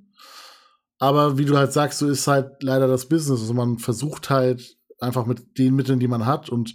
Aber 1.00 1.38
wie 1.38 1.46
du 1.46 1.58
halt 1.58 1.72
sagst, 1.72 2.00
so 2.00 2.10
ist 2.10 2.28
halt 2.28 2.62
leider 2.62 2.88
das 2.88 3.08
Business. 3.08 3.40
Also 3.40 3.54
man 3.54 3.78
versucht 3.78 4.30
halt 4.30 4.78
einfach 5.00 5.26
mit 5.26 5.58
den 5.58 5.76
Mitteln, 5.76 6.00
die 6.00 6.08
man 6.08 6.26
hat 6.26 6.50
und 6.50 6.74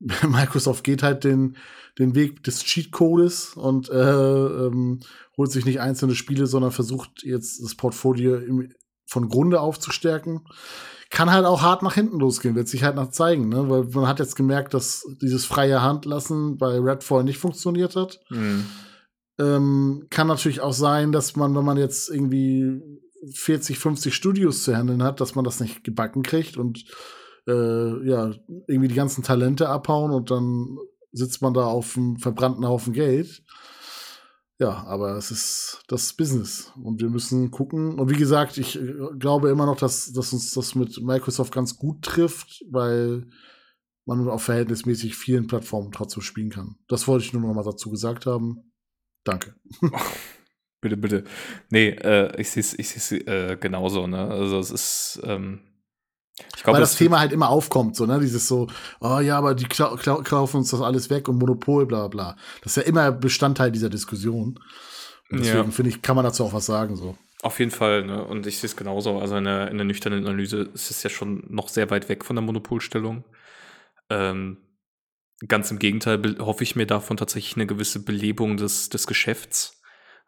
Microsoft 0.26 0.84
geht 0.84 1.02
halt 1.02 1.24
den, 1.24 1.56
den 1.98 2.14
Weg 2.14 2.42
des 2.44 2.64
Cheatcodes 2.64 3.54
und 3.54 3.90
äh, 3.90 3.94
ähm, 3.94 5.00
holt 5.36 5.52
sich 5.52 5.64
nicht 5.64 5.80
einzelne 5.80 6.14
Spiele, 6.14 6.46
sondern 6.46 6.72
versucht 6.72 7.22
jetzt 7.22 7.62
das 7.62 7.74
Portfolio 7.74 8.36
im, 8.36 8.72
von 9.06 9.28
Grunde 9.28 9.60
aufzustärken. 9.60 10.40
Kann 11.10 11.30
halt 11.30 11.44
auch 11.44 11.62
hart 11.62 11.82
nach 11.82 11.94
hinten 11.94 12.20
losgehen, 12.20 12.54
wird 12.54 12.68
sich 12.68 12.84
halt 12.84 12.94
noch 12.94 13.10
zeigen, 13.10 13.48
ne? 13.48 13.68
Weil 13.68 13.84
man 13.84 14.06
hat 14.06 14.20
jetzt 14.20 14.36
gemerkt, 14.36 14.74
dass 14.74 15.04
dieses 15.20 15.44
freie 15.44 15.82
Handlassen 15.82 16.56
bei 16.56 16.78
Redfall 16.78 17.24
nicht 17.24 17.38
funktioniert 17.38 17.96
hat. 17.96 18.20
Mhm. 18.30 18.66
Ähm, 19.38 20.06
kann 20.10 20.28
natürlich 20.28 20.60
auch 20.60 20.72
sein, 20.72 21.10
dass 21.10 21.34
man, 21.34 21.54
wenn 21.56 21.64
man 21.64 21.78
jetzt 21.78 22.10
irgendwie 22.10 22.80
40, 23.32 23.78
50 23.78 24.14
Studios 24.14 24.62
zu 24.62 24.74
handeln 24.74 25.02
hat, 25.02 25.20
dass 25.20 25.34
man 25.34 25.44
das 25.44 25.60
nicht 25.60 25.82
gebacken 25.82 26.22
kriegt 26.22 26.56
und 26.56 26.84
äh, 27.46 28.08
ja, 28.08 28.32
irgendwie 28.66 28.88
die 28.88 28.94
ganzen 28.94 29.22
Talente 29.22 29.68
abhauen 29.68 30.10
und 30.10 30.30
dann 30.30 30.78
sitzt 31.12 31.42
man 31.42 31.54
da 31.54 31.64
auf 31.64 31.96
einem 31.96 32.18
verbrannten 32.18 32.66
Haufen 32.66 32.92
Geld. 32.92 33.42
Ja, 34.58 34.84
aber 34.84 35.16
es 35.16 35.30
ist 35.30 35.82
das 35.88 36.12
Business 36.12 36.70
und 36.82 37.00
wir 37.00 37.08
müssen 37.08 37.50
gucken. 37.50 37.98
Und 37.98 38.10
wie 38.10 38.18
gesagt, 38.18 38.58
ich 38.58 38.78
äh, 38.78 38.94
glaube 39.18 39.48
immer 39.48 39.64
noch, 39.64 39.76
dass, 39.76 40.12
dass 40.12 40.34
uns 40.34 40.50
das 40.50 40.74
mit 40.74 41.02
Microsoft 41.02 41.52
ganz 41.52 41.76
gut 41.76 42.02
trifft, 42.02 42.62
weil 42.70 43.26
man 44.04 44.28
auf 44.28 44.42
verhältnismäßig 44.42 45.16
vielen 45.16 45.46
Plattformen 45.46 45.92
trotzdem 45.92 46.22
spielen 46.22 46.50
kann. 46.50 46.76
Das 46.88 47.08
wollte 47.08 47.24
ich 47.24 47.32
nur 47.32 47.40
noch 47.40 47.54
mal 47.54 47.64
dazu 47.64 47.90
gesagt 47.90 48.26
haben. 48.26 48.72
Danke. 49.24 49.54
bitte, 50.82 50.96
bitte. 50.98 51.24
Nee, 51.70 51.90
äh, 51.90 52.38
ich 52.38 52.50
sehe 52.50 52.60
es 52.62 52.78
ich 52.78 53.26
äh, 53.26 53.56
genauso. 53.56 54.06
Ne? 54.06 54.28
Also 54.28 54.58
es 54.58 54.70
ist, 54.70 55.20
ähm, 55.24 55.69
glaub, 56.62 56.74
Weil 56.74 56.80
das, 56.80 56.90
das 56.90 56.98
Thema 56.98 57.20
halt 57.20 57.32
immer 57.32 57.48
aufkommt, 57.48 57.96
so, 57.96 58.06
ne? 58.06 58.18
Dieses 58.20 58.46
so, 58.46 58.68
oh 59.00 59.20
ja, 59.20 59.38
aber 59.38 59.54
die 59.54 59.64
klau 59.64 59.96
klau 59.96 60.22
kaufen 60.22 60.58
uns 60.58 60.70
das 60.70 60.80
alles 60.80 61.10
weg 61.10 61.28
und 61.28 61.38
Monopol, 61.38 61.86
bla 61.86 62.08
bla. 62.08 62.36
Das 62.62 62.72
ist 62.72 62.76
ja 62.76 62.82
immer 62.82 63.12
Bestandteil 63.12 63.70
dieser 63.70 63.90
Diskussion. 63.90 64.58
Und 65.30 65.40
deswegen 65.40 65.66
ja. 65.66 65.70
finde 65.70 65.90
ich, 65.90 66.02
kann 66.02 66.16
man 66.16 66.24
dazu 66.24 66.44
auch 66.44 66.52
was 66.52 66.66
sagen, 66.66 66.96
so. 66.96 67.16
Auf 67.42 67.58
jeden 67.58 67.70
Fall, 67.70 68.04
ne? 68.04 68.24
Und 68.24 68.46
ich 68.46 68.58
sehe 68.58 68.68
es 68.68 68.76
genauso. 68.76 69.18
Also 69.18 69.36
in 69.36 69.44
der, 69.44 69.70
in 69.70 69.78
der 69.78 69.86
nüchternen 69.86 70.26
Analyse 70.26 70.70
ist 70.74 70.90
es 70.90 71.02
ja 71.02 71.08
schon 71.08 71.44
noch 71.48 71.68
sehr 71.68 71.90
weit 71.90 72.08
weg 72.08 72.24
von 72.24 72.36
der 72.36 72.42
Monopolstellung. 72.42 73.24
Ähm, 74.10 74.58
ganz 75.46 75.70
im 75.70 75.78
Gegenteil 75.78 76.36
hoffe 76.40 76.64
ich 76.64 76.76
mir 76.76 76.86
davon 76.86 77.16
tatsächlich 77.16 77.56
eine 77.56 77.66
gewisse 77.66 78.04
Belebung 78.04 78.56
des, 78.56 78.90
des 78.90 79.06
Geschäfts. 79.06 79.79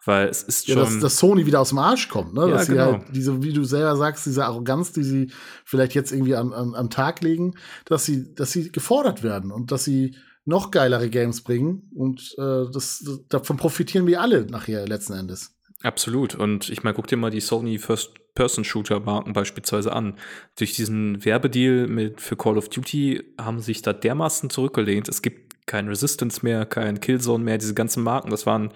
Weil 0.04 0.28
es 0.28 0.42
ist 0.42 0.66
schon. 0.66 0.78
Ja, 0.78 0.84
dass, 0.84 0.98
dass 0.98 1.18
Sony 1.18 1.46
wieder 1.46 1.60
aus 1.60 1.68
dem 1.68 1.78
Arsch 1.78 2.08
kommt, 2.08 2.34
ne? 2.34 2.42
Ja, 2.42 2.48
dass 2.48 2.66
genau. 2.66 2.86
sie 2.86 2.92
halt 2.92 3.04
diese, 3.14 3.42
wie 3.42 3.52
du 3.52 3.64
selber 3.64 3.96
sagst, 3.96 4.26
diese 4.26 4.44
Arroganz, 4.44 4.92
die 4.92 5.04
sie 5.04 5.30
vielleicht 5.64 5.94
jetzt 5.94 6.12
irgendwie 6.12 6.34
an, 6.34 6.52
an, 6.52 6.74
am 6.74 6.90
Tag 6.90 7.22
legen, 7.22 7.54
dass 7.84 8.04
sie, 8.04 8.34
dass 8.34 8.50
sie 8.50 8.72
gefordert 8.72 9.22
werden 9.22 9.52
und 9.52 9.70
dass 9.70 9.84
sie 9.84 10.16
noch 10.44 10.72
geilere 10.72 11.08
Games 11.08 11.42
bringen. 11.42 11.88
Und 11.94 12.34
äh, 12.36 12.64
das, 12.72 13.04
davon 13.28 13.56
profitieren 13.56 14.06
wir 14.06 14.20
alle 14.20 14.44
nachher 14.46 14.86
letzten 14.88 15.12
Endes. 15.12 15.54
Absolut. 15.82 16.34
Und 16.34 16.68
ich 16.68 16.82
meine, 16.82 16.94
guck 16.94 17.06
dir 17.06 17.16
mal 17.16 17.30
die 17.30 17.40
Sony 17.40 17.78
First-Person-Shooter-Marken 17.78 19.32
beispielsweise 19.32 19.92
an. 19.92 20.14
Durch 20.56 20.74
diesen 20.74 21.24
Werbedeal 21.24 21.86
mit, 21.86 22.20
für 22.20 22.36
Call 22.36 22.58
of 22.58 22.68
Duty 22.68 23.22
haben 23.40 23.60
sich 23.60 23.82
da 23.82 23.92
dermaßen 23.92 24.50
zurückgelehnt. 24.50 25.08
Es 25.08 25.22
gibt 25.22 25.66
kein 25.66 25.88
Resistance 25.88 26.40
mehr, 26.42 26.66
kein 26.66 27.00
Killzone 27.00 27.44
mehr, 27.44 27.58
diese 27.58 27.74
ganzen 27.74 28.02
Marken. 28.02 28.30
Das 28.30 28.46
waren 28.46 28.72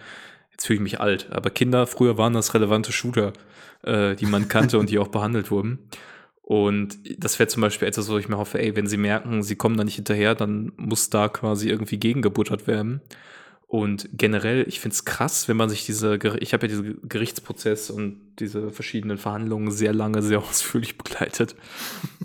jetzt 0.56 0.66
fühle 0.66 0.78
ich 0.78 0.82
mich 0.82 1.00
alt, 1.00 1.28
aber 1.30 1.50
Kinder, 1.50 1.86
früher 1.86 2.16
waren 2.16 2.32
das 2.32 2.54
relevante 2.54 2.90
Shooter, 2.90 3.34
äh, 3.82 4.16
die 4.16 4.24
man 4.24 4.48
kannte 4.48 4.78
und 4.78 4.88
die 4.88 4.98
auch 4.98 5.08
behandelt 5.08 5.50
wurden. 5.50 5.78
Und 6.40 6.98
das 7.18 7.38
wäre 7.38 7.48
zum 7.48 7.60
Beispiel 7.60 7.88
etwas, 7.88 8.08
wo 8.08 8.16
ich 8.16 8.28
mir 8.28 8.38
hoffe, 8.38 8.58
ey, 8.60 8.74
wenn 8.74 8.86
sie 8.86 8.96
merken, 8.96 9.42
sie 9.42 9.56
kommen 9.56 9.76
da 9.76 9.84
nicht 9.84 9.96
hinterher, 9.96 10.34
dann 10.34 10.72
muss 10.76 11.10
da 11.10 11.28
quasi 11.28 11.68
irgendwie 11.68 11.98
gegengebuttert 11.98 12.66
werden. 12.66 13.02
Und 13.66 14.08
generell, 14.12 14.64
ich 14.68 14.80
finde 14.80 14.94
es 14.94 15.04
krass, 15.04 15.48
wenn 15.48 15.56
man 15.56 15.68
sich 15.68 15.84
diese, 15.84 16.18
ich 16.38 16.52
habe 16.52 16.66
ja 16.66 16.68
diesen 16.68 17.00
Gerichtsprozess 17.08 17.90
und 17.90 18.20
diese 18.38 18.70
verschiedenen 18.70 19.18
Verhandlungen 19.18 19.72
sehr 19.72 19.92
lange, 19.92 20.22
sehr 20.22 20.38
ausführlich 20.42 20.96
begleitet. 20.96 21.56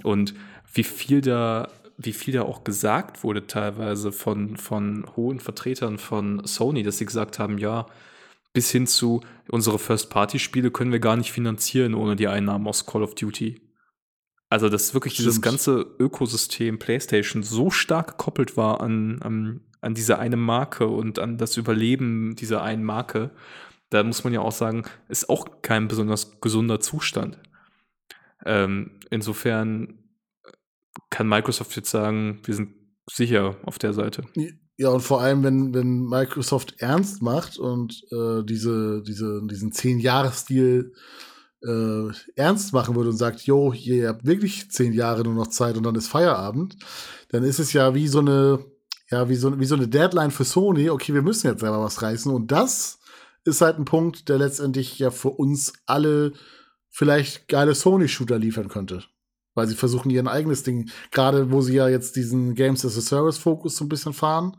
Und 0.03 0.35
wie 0.71 0.83
viel 0.83 1.21
da, 1.21 1.67
wie 1.97 2.13
viel 2.13 2.33
da 2.33 2.43
auch 2.43 2.63
gesagt 2.63 3.23
wurde 3.23 3.47
teilweise 3.47 4.11
von, 4.11 4.55
von 4.55 5.05
hohen 5.17 5.39
Vertretern 5.39 5.97
von 5.97 6.45
Sony, 6.45 6.83
dass 6.83 6.99
sie 6.99 7.05
gesagt 7.05 7.39
haben, 7.39 7.57
ja, 7.57 7.87
bis 8.53 8.71
hin 8.71 8.87
zu 8.87 9.21
unsere 9.49 9.79
First-Party-Spiele 9.79 10.71
können 10.71 10.91
wir 10.91 10.99
gar 10.99 11.15
nicht 11.15 11.31
finanzieren 11.31 11.93
ohne 11.93 12.15
die 12.15 12.27
Einnahmen 12.27 12.67
aus 12.67 12.85
Call 12.85 13.03
of 13.03 13.15
Duty. 13.15 13.61
Also, 14.49 14.67
dass 14.67 14.93
wirklich 14.93 15.13
Stimmt. 15.13 15.27
dieses 15.27 15.41
ganze 15.41 15.85
Ökosystem 15.97 16.77
PlayStation 16.77 17.41
so 17.41 17.69
stark 17.69 18.17
gekoppelt 18.17 18.57
war 18.57 18.81
an, 18.81 19.21
an, 19.21 19.61
an 19.79 19.93
diese 19.93 20.19
eine 20.19 20.35
Marke 20.35 20.87
und 20.87 21.19
an 21.19 21.37
das 21.37 21.55
Überleben 21.55 22.35
dieser 22.35 22.61
einen 22.61 22.83
Marke, 22.83 23.31
da 23.91 24.03
muss 24.03 24.23
man 24.23 24.33
ja 24.33 24.41
auch 24.41 24.51
sagen, 24.51 24.83
ist 25.07 25.29
auch 25.29 25.61
kein 25.61 25.87
besonders 25.87 26.41
gesunder 26.41 26.79
Zustand. 26.81 27.39
Ähm, 28.45 28.99
insofern 29.09 29.99
kann 31.09 31.29
Microsoft 31.29 31.75
jetzt 31.75 31.91
sagen, 31.91 32.41
wir 32.43 32.55
sind 32.55 32.73
sicher 33.09 33.57
auf 33.63 33.79
der 33.79 33.93
Seite. 33.93 34.23
Ja, 34.81 34.89
und 34.89 35.01
vor 35.01 35.21
allem, 35.21 35.43
wenn, 35.43 35.75
wenn 35.75 36.05
Microsoft 36.05 36.73
ernst 36.79 37.21
macht 37.21 37.59
und 37.59 38.03
äh, 38.11 38.43
diese, 38.43 39.03
diese, 39.03 39.45
diesen 39.45 39.71
Zehn-Jahres-Stil 39.71 40.93
äh, 41.63 42.07
ernst 42.35 42.73
machen 42.73 42.95
würde 42.95 43.11
und 43.11 43.17
sagt, 43.17 43.41
jo, 43.41 43.73
ihr 43.73 44.09
habt 44.09 44.25
wirklich 44.25 44.71
zehn 44.71 44.91
Jahre 44.93 45.21
nur 45.21 45.35
noch 45.35 45.49
Zeit 45.49 45.77
und 45.77 45.83
dann 45.83 45.93
ist 45.93 46.07
Feierabend, 46.07 46.77
dann 47.29 47.43
ist 47.43 47.59
es 47.59 47.73
ja 47.73 47.93
wie 47.93 48.07
so 48.07 48.21
eine, 48.21 48.65
ja, 49.11 49.29
wie 49.29 49.35
so, 49.35 49.59
wie 49.59 49.65
so 49.65 49.75
eine 49.75 49.87
Deadline 49.87 50.31
für 50.31 50.45
Sony, 50.45 50.89
okay, 50.89 51.13
wir 51.13 51.21
müssen 51.21 51.45
jetzt 51.45 51.59
selber 51.59 51.83
was 51.83 52.01
reißen. 52.01 52.33
Und 52.33 52.51
das 52.51 52.97
ist 53.45 53.61
halt 53.61 53.77
ein 53.77 53.85
Punkt, 53.85 54.29
der 54.29 54.39
letztendlich 54.39 54.97
ja 54.97 55.11
für 55.11 55.29
uns 55.29 55.73
alle 55.85 56.33
vielleicht 56.89 57.47
geile 57.49 57.75
Sony-Shooter 57.75 58.39
liefern 58.39 58.67
könnte 58.67 59.03
weil 59.53 59.67
sie 59.67 59.75
versuchen 59.75 60.09
ihr 60.09 60.25
eigenes 60.27 60.63
Ding, 60.63 60.89
gerade 61.11 61.51
wo 61.51 61.61
sie 61.61 61.75
ja 61.75 61.89
jetzt 61.89 62.15
diesen 62.15 62.55
Games 62.55 62.85
as 62.85 62.97
a 62.97 63.01
Service 63.01 63.37
Fokus 63.37 63.75
so 63.75 63.85
ein 63.85 63.89
bisschen 63.89 64.13
fahren, 64.13 64.57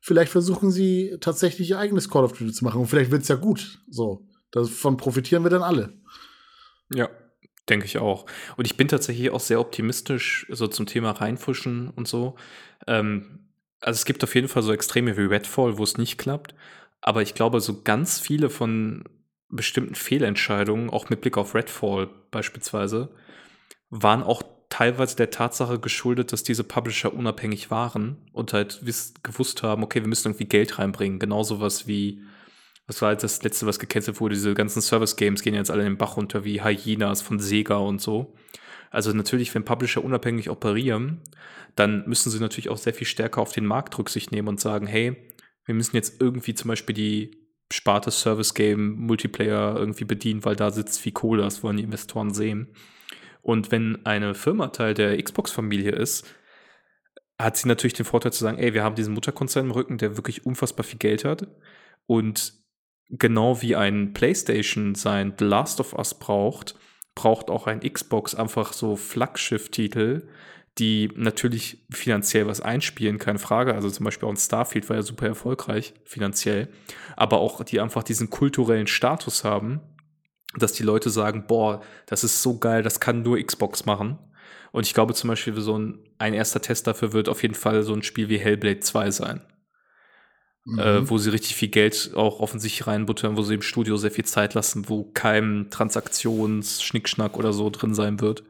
vielleicht 0.00 0.30
versuchen 0.30 0.70
sie 0.70 1.16
tatsächlich 1.20 1.70
ihr 1.70 1.78
eigenes 1.78 2.08
Call 2.08 2.24
of 2.24 2.32
Duty 2.32 2.52
zu 2.52 2.64
machen 2.64 2.80
und 2.80 2.86
vielleicht 2.86 3.10
wird 3.10 3.22
es 3.22 3.28
ja 3.28 3.36
gut. 3.36 3.80
So, 3.90 4.26
davon 4.50 4.96
profitieren 4.96 5.42
wir 5.42 5.50
dann 5.50 5.62
alle. 5.62 5.92
Ja, 6.94 7.08
denke 7.68 7.86
ich 7.86 7.98
auch. 7.98 8.26
Und 8.56 8.66
ich 8.66 8.76
bin 8.76 8.88
tatsächlich 8.88 9.30
auch 9.30 9.40
sehr 9.40 9.60
optimistisch 9.60 10.46
so 10.50 10.66
zum 10.66 10.86
Thema 10.86 11.10
reinfuschen 11.10 11.90
und 11.90 12.08
so. 12.08 12.36
Ähm, 12.86 13.48
also 13.80 13.98
es 13.98 14.04
gibt 14.04 14.24
auf 14.24 14.34
jeden 14.34 14.48
Fall 14.48 14.62
so 14.62 14.72
Extreme 14.72 15.16
wie 15.16 15.22
Redfall, 15.22 15.78
wo 15.78 15.84
es 15.84 15.98
nicht 15.98 16.18
klappt. 16.18 16.54
Aber 17.00 17.22
ich 17.22 17.34
glaube, 17.34 17.60
so 17.60 17.82
ganz 17.82 18.18
viele 18.18 18.50
von 18.50 19.04
bestimmten 19.50 19.94
Fehlentscheidungen, 19.94 20.90
auch 20.90 21.10
mit 21.10 21.20
Blick 21.20 21.36
auf 21.36 21.54
Redfall 21.54 22.08
beispielsweise, 22.30 23.10
waren 23.90 24.22
auch 24.22 24.42
teilweise 24.68 25.16
der 25.16 25.30
Tatsache 25.30 25.78
geschuldet, 25.78 26.32
dass 26.32 26.42
diese 26.42 26.64
Publisher 26.64 27.14
unabhängig 27.14 27.70
waren 27.70 28.18
und 28.32 28.52
halt 28.52 28.80
gewusst 29.22 29.62
haben, 29.62 29.82
okay, 29.82 30.00
wir 30.02 30.08
müssen 30.08 30.28
irgendwie 30.28 30.44
Geld 30.44 30.78
reinbringen. 30.78 31.18
Genauso 31.18 31.60
was 31.60 31.86
wie, 31.86 32.22
was 32.86 33.00
war 33.00 33.12
jetzt 33.12 33.24
das 33.24 33.42
letzte, 33.42 33.66
was 33.66 33.78
gecancelt 33.78 34.20
wurde, 34.20 34.34
diese 34.34 34.54
ganzen 34.54 34.82
Service-Games 34.82 35.42
gehen 35.42 35.54
jetzt 35.54 35.70
alle 35.70 35.82
in 35.82 35.92
den 35.94 35.98
Bach 35.98 36.16
runter, 36.16 36.44
wie 36.44 36.62
Hyenas 36.62 37.22
von 37.22 37.38
Sega 37.38 37.76
und 37.76 38.00
so. 38.00 38.34
Also 38.90 39.12
natürlich, 39.12 39.54
wenn 39.54 39.64
Publisher 39.64 40.04
unabhängig 40.04 40.50
operieren, 40.50 41.22
dann 41.76 42.06
müssen 42.06 42.30
sie 42.30 42.40
natürlich 42.40 42.68
auch 42.68 42.78
sehr 42.78 42.94
viel 42.94 43.06
stärker 43.06 43.40
auf 43.40 43.52
den 43.52 43.66
Markt 43.66 43.96
Rücksicht 43.98 44.32
nehmen 44.32 44.48
und 44.48 44.60
sagen, 44.60 44.86
hey, 44.86 45.16
wir 45.64 45.74
müssen 45.74 45.96
jetzt 45.96 46.20
irgendwie 46.20 46.54
zum 46.54 46.68
Beispiel 46.68 46.94
die 46.94 47.48
Sparte 47.70 48.10
Service 48.10 48.54
Game 48.54 48.92
Multiplayer 48.96 49.76
irgendwie 49.76 50.04
bedienen, 50.04 50.44
weil 50.44 50.56
da 50.56 50.70
sitzt 50.70 51.00
viel 51.00 51.12
Kohle, 51.12 51.42
das 51.42 51.62
wollen 51.62 51.76
die 51.76 51.82
Investoren 51.82 52.32
sehen. 52.32 52.68
Und 53.42 53.70
wenn 53.70 54.04
eine 54.04 54.34
Firma 54.34 54.68
Teil 54.68 54.94
der 54.94 55.22
Xbox-Familie 55.22 55.92
ist, 55.92 56.26
hat 57.40 57.56
sie 57.56 57.68
natürlich 57.68 57.94
den 57.94 58.04
Vorteil 58.04 58.32
zu 58.32 58.42
sagen, 58.42 58.58
ey, 58.58 58.74
wir 58.74 58.82
haben 58.82 58.96
diesen 58.96 59.14
Mutterkonzern 59.14 59.66
im 59.66 59.72
Rücken, 59.72 59.98
der 59.98 60.16
wirklich 60.16 60.44
unfassbar 60.44 60.84
viel 60.84 60.98
Geld 60.98 61.24
hat. 61.24 61.46
Und 62.06 62.52
genau 63.08 63.62
wie 63.62 63.76
ein 63.76 64.12
PlayStation 64.12 64.94
sein 64.94 65.34
The 65.38 65.44
Last 65.44 65.80
of 65.80 65.92
Us 65.94 66.14
braucht, 66.14 66.74
braucht 67.14 67.50
auch 67.50 67.66
ein 67.66 67.80
Xbox 67.80 68.34
einfach 68.34 68.72
so 68.72 68.96
Flaggschiff-Titel, 68.96 70.28
die 70.78 71.10
natürlich 71.16 71.84
finanziell 71.90 72.46
was 72.46 72.60
einspielen, 72.60 73.18
keine 73.18 73.38
Frage. 73.38 73.74
Also 73.74 73.90
zum 73.90 74.04
Beispiel 74.04 74.28
auch 74.28 74.32
ein 74.32 74.36
Starfield 74.36 74.88
war 74.88 74.96
ja 74.96 75.02
super 75.02 75.26
erfolgreich 75.26 75.94
finanziell, 76.04 76.68
aber 77.16 77.38
auch 77.38 77.64
die 77.64 77.80
einfach 77.80 78.04
diesen 78.04 78.30
kulturellen 78.30 78.86
Status 78.86 79.42
haben, 79.44 79.80
dass 80.56 80.72
die 80.72 80.82
Leute 80.82 81.10
sagen, 81.10 81.46
boah, 81.46 81.82
das 82.06 82.24
ist 82.24 82.42
so 82.42 82.58
geil, 82.58 82.82
das 82.82 83.00
kann 83.00 83.22
nur 83.22 83.38
Xbox 83.42 83.84
machen. 83.84 84.18
Und 84.72 84.86
ich 84.86 84.94
glaube 84.94 85.14
zum 85.14 85.28
Beispiel, 85.28 85.58
so 85.60 85.78
ein, 85.78 85.98
ein 86.18 86.34
erster 86.34 86.60
Test 86.60 86.86
dafür 86.86 87.12
wird 87.12 87.28
auf 87.28 87.42
jeden 87.42 87.54
Fall 87.54 87.82
so 87.82 87.94
ein 87.94 88.02
Spiel 88.02 88.28
wie 88.28 88.38
Hellblade 88.38 88.80
2 88.80 89.10
sein. 89.10 89.42
Mhm. 90.64 90.78
Äh, 90.78 91.10
wo 91.10 91.16
sie 91.18 91.30
richtig 91.30 91.54
viel 91.54 91.68
Geld 91.68 92.12
auch 92.14 92.40
offensichtlich 92.40 92.86
reinbuttern, 92.86 93.36
wo 93.36 93.42
sie 93.42 93.54
im 93.54 93.62
Studio 93.62 93.96
sehr 93.96 94.10
viel 94.10 94.26
Zeit 94.26 94.54
lassen, 94.54 94.88
wo 94.88 95.04
kein 95.04 95.68
Transaktions-Schnickschnack 95.70 97.38
oder 97.38 97.52
so 97.52 97.70
drin 97.70 97.94
sein 97.94 98.20
wird. 98.20 98.44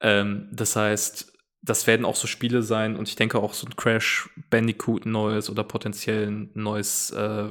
Ähm, 0.00 0.48
das 0.52 0.74
heißt, 0.74 1.32
das 1.62 1.86
werden 1.86 2.06
auch 2.06 2.16
so 2.16 2.26
Spiele 2.26 2.62
sein 2.62 2.96
und 2.96 3.08
ich 3.08 3.16
denke 3.16 3.38
auch 3.38 3.54
so 3.54 3.66
ein 3.66 3.76
Crash 3.76 4.30
Bandicoot 4.50 5.06
neues 5.06 5.50
oder 5.50 5.64
potenziell 5.64 6.28
ein 6.28 6.50
neues 6.54 7.10
äh, 7.10 7.48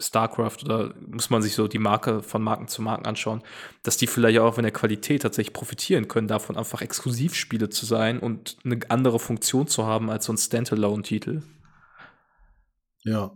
StarCraft 0.00 0.64
oder 0.64 0.94
muss 1.06 1.30
man 1.30 1.42
sich 1.42 1.54
so 1.54 1.68
die 1.68 1.78
Marke 1.78 2.22
von 2.22 2.42
Marken 2.42 2.68
zu 2.68 2.82
Marken 2.82 3.06
anschauen, 3.06 3.42
dass 3.82 3.96
die 3.96 4.06
vielleicht 4.06 4.40
auch 4.40 4.56
in 4.56 4.62
der 4.62 4.72
Qualität 4.72 5.22
tatsächlich 5.22 5.52
profitieren 5.52 6.08
können, 6.08 6.28
davon 6.28 6.56
einfach 6.56 6.80
Exklusivspiele 6.80 7.68
zu 7.68 7.86
sein 7.86 8.18
und 8.18 8.56
eine 8.64 8.78
andere 8.88 9.18
Funktion 9.18 9.68
zu 9.68 9.86
haben 9.86 10.10
als 10.10 10.24
so 10.26 10.32
ein 10.32 10.38
Standalone-Titel. 10.38 11.42
Ja, 13.04 13.32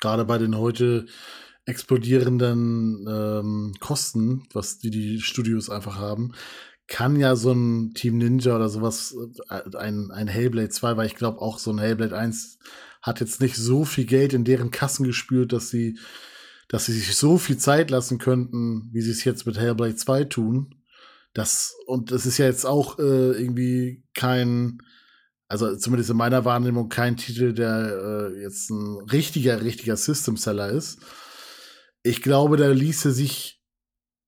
gerade 0.00 0.24
bei 0.24 0.38
den 0.38 0.56
heute 0.56 1.06
explodierenden 1.64 3.06
ähm, 3.08 3.74
Kosten, 3.80 4.44
was 4.52 4.78
die, 4.78 4.90
die 4.90 5.20
Studios 5.20 5.68
einfach 5.68 5.96
haben, 5.96 6.32
kann 6.88 7.16
ja 7.16 7.34
so 7.34 7.52
ein 7.52 7.94
Team 7.94 8.18
Ninja 8.18 8.54
oder 8.54 8.68
sowas, 8.68 9.16
äh, 9.48 9.76
ein, 9.76 10.10
ein 10.12 10.28
Hellblade 10.28 10.68
2, 10.68 10.96
weil 10.96 11.06
ich 11.06 11.16
glaube 11.16 11.40
auch 11.40 11.58
so 11.58 11.72
ein 11.72 11.78
Hellblade 11.78 12.16
1 12.16 12.58
hat 13.06 13.20
jetzt 13.20 13.40
nicht 13.40 13.54
so 13.54 13.84
viel 13.84 14.04
Geld 14.04 14.32
in 14.32 14.44
deren 14.44 14.72
Kassen 14.72 15.04
gespürt, 15.04 15.52
dass 15.52 15.70
sie, 15.70 15.98
dass 16.68 16.86
sie 16.86 16.92
sich 16.92 17.14
so 17.14 17.38
viel 17.38 17.56
Zeit 17.56 17.90
lassen 17.90 18.18
könnten, 18.18 18.90
wie 18.92 19.00
sie 19.00 19.12
es 19.12 19.22
jetzt 19.22 19.46
mit 19.46 19.56
Hellblade 19.56 19.94
2 19.94 20.24
tun. 20.24 20.74
Das, 21.32 21.76
und 21.86 22.10
es 22.10 22.26
ist 22.26 22.38
ja 22.38 22.46
jetzt 22.46 22.66
auch 22.66 22.98
äh, 22.98 23.40
irgendwie 23.40 24.02
kein, 24.14 24.78
also 25.46 25.76
zumindest 25.76 26.10
in 26.10 26.16
meiner 26.16 26.44
Wahrnehmung 26.44 26.88
kein 26.88 27.16
Titel, 27.16 27.52
der 27.52 28.32
äh, 28.34 28.42
jetzt 28.42 28.70
ein 28.70 28.98
richtiger, 29.12 29.62
richtiger 29.62 29.96
System-Seller 29.96 30.70
ist. 30.70 30.98
Ich 32.02 32.22
glaube, 32.22 32.56
da 32.56 32.68
ließe 32.68 33.12
sich 33.12 33.62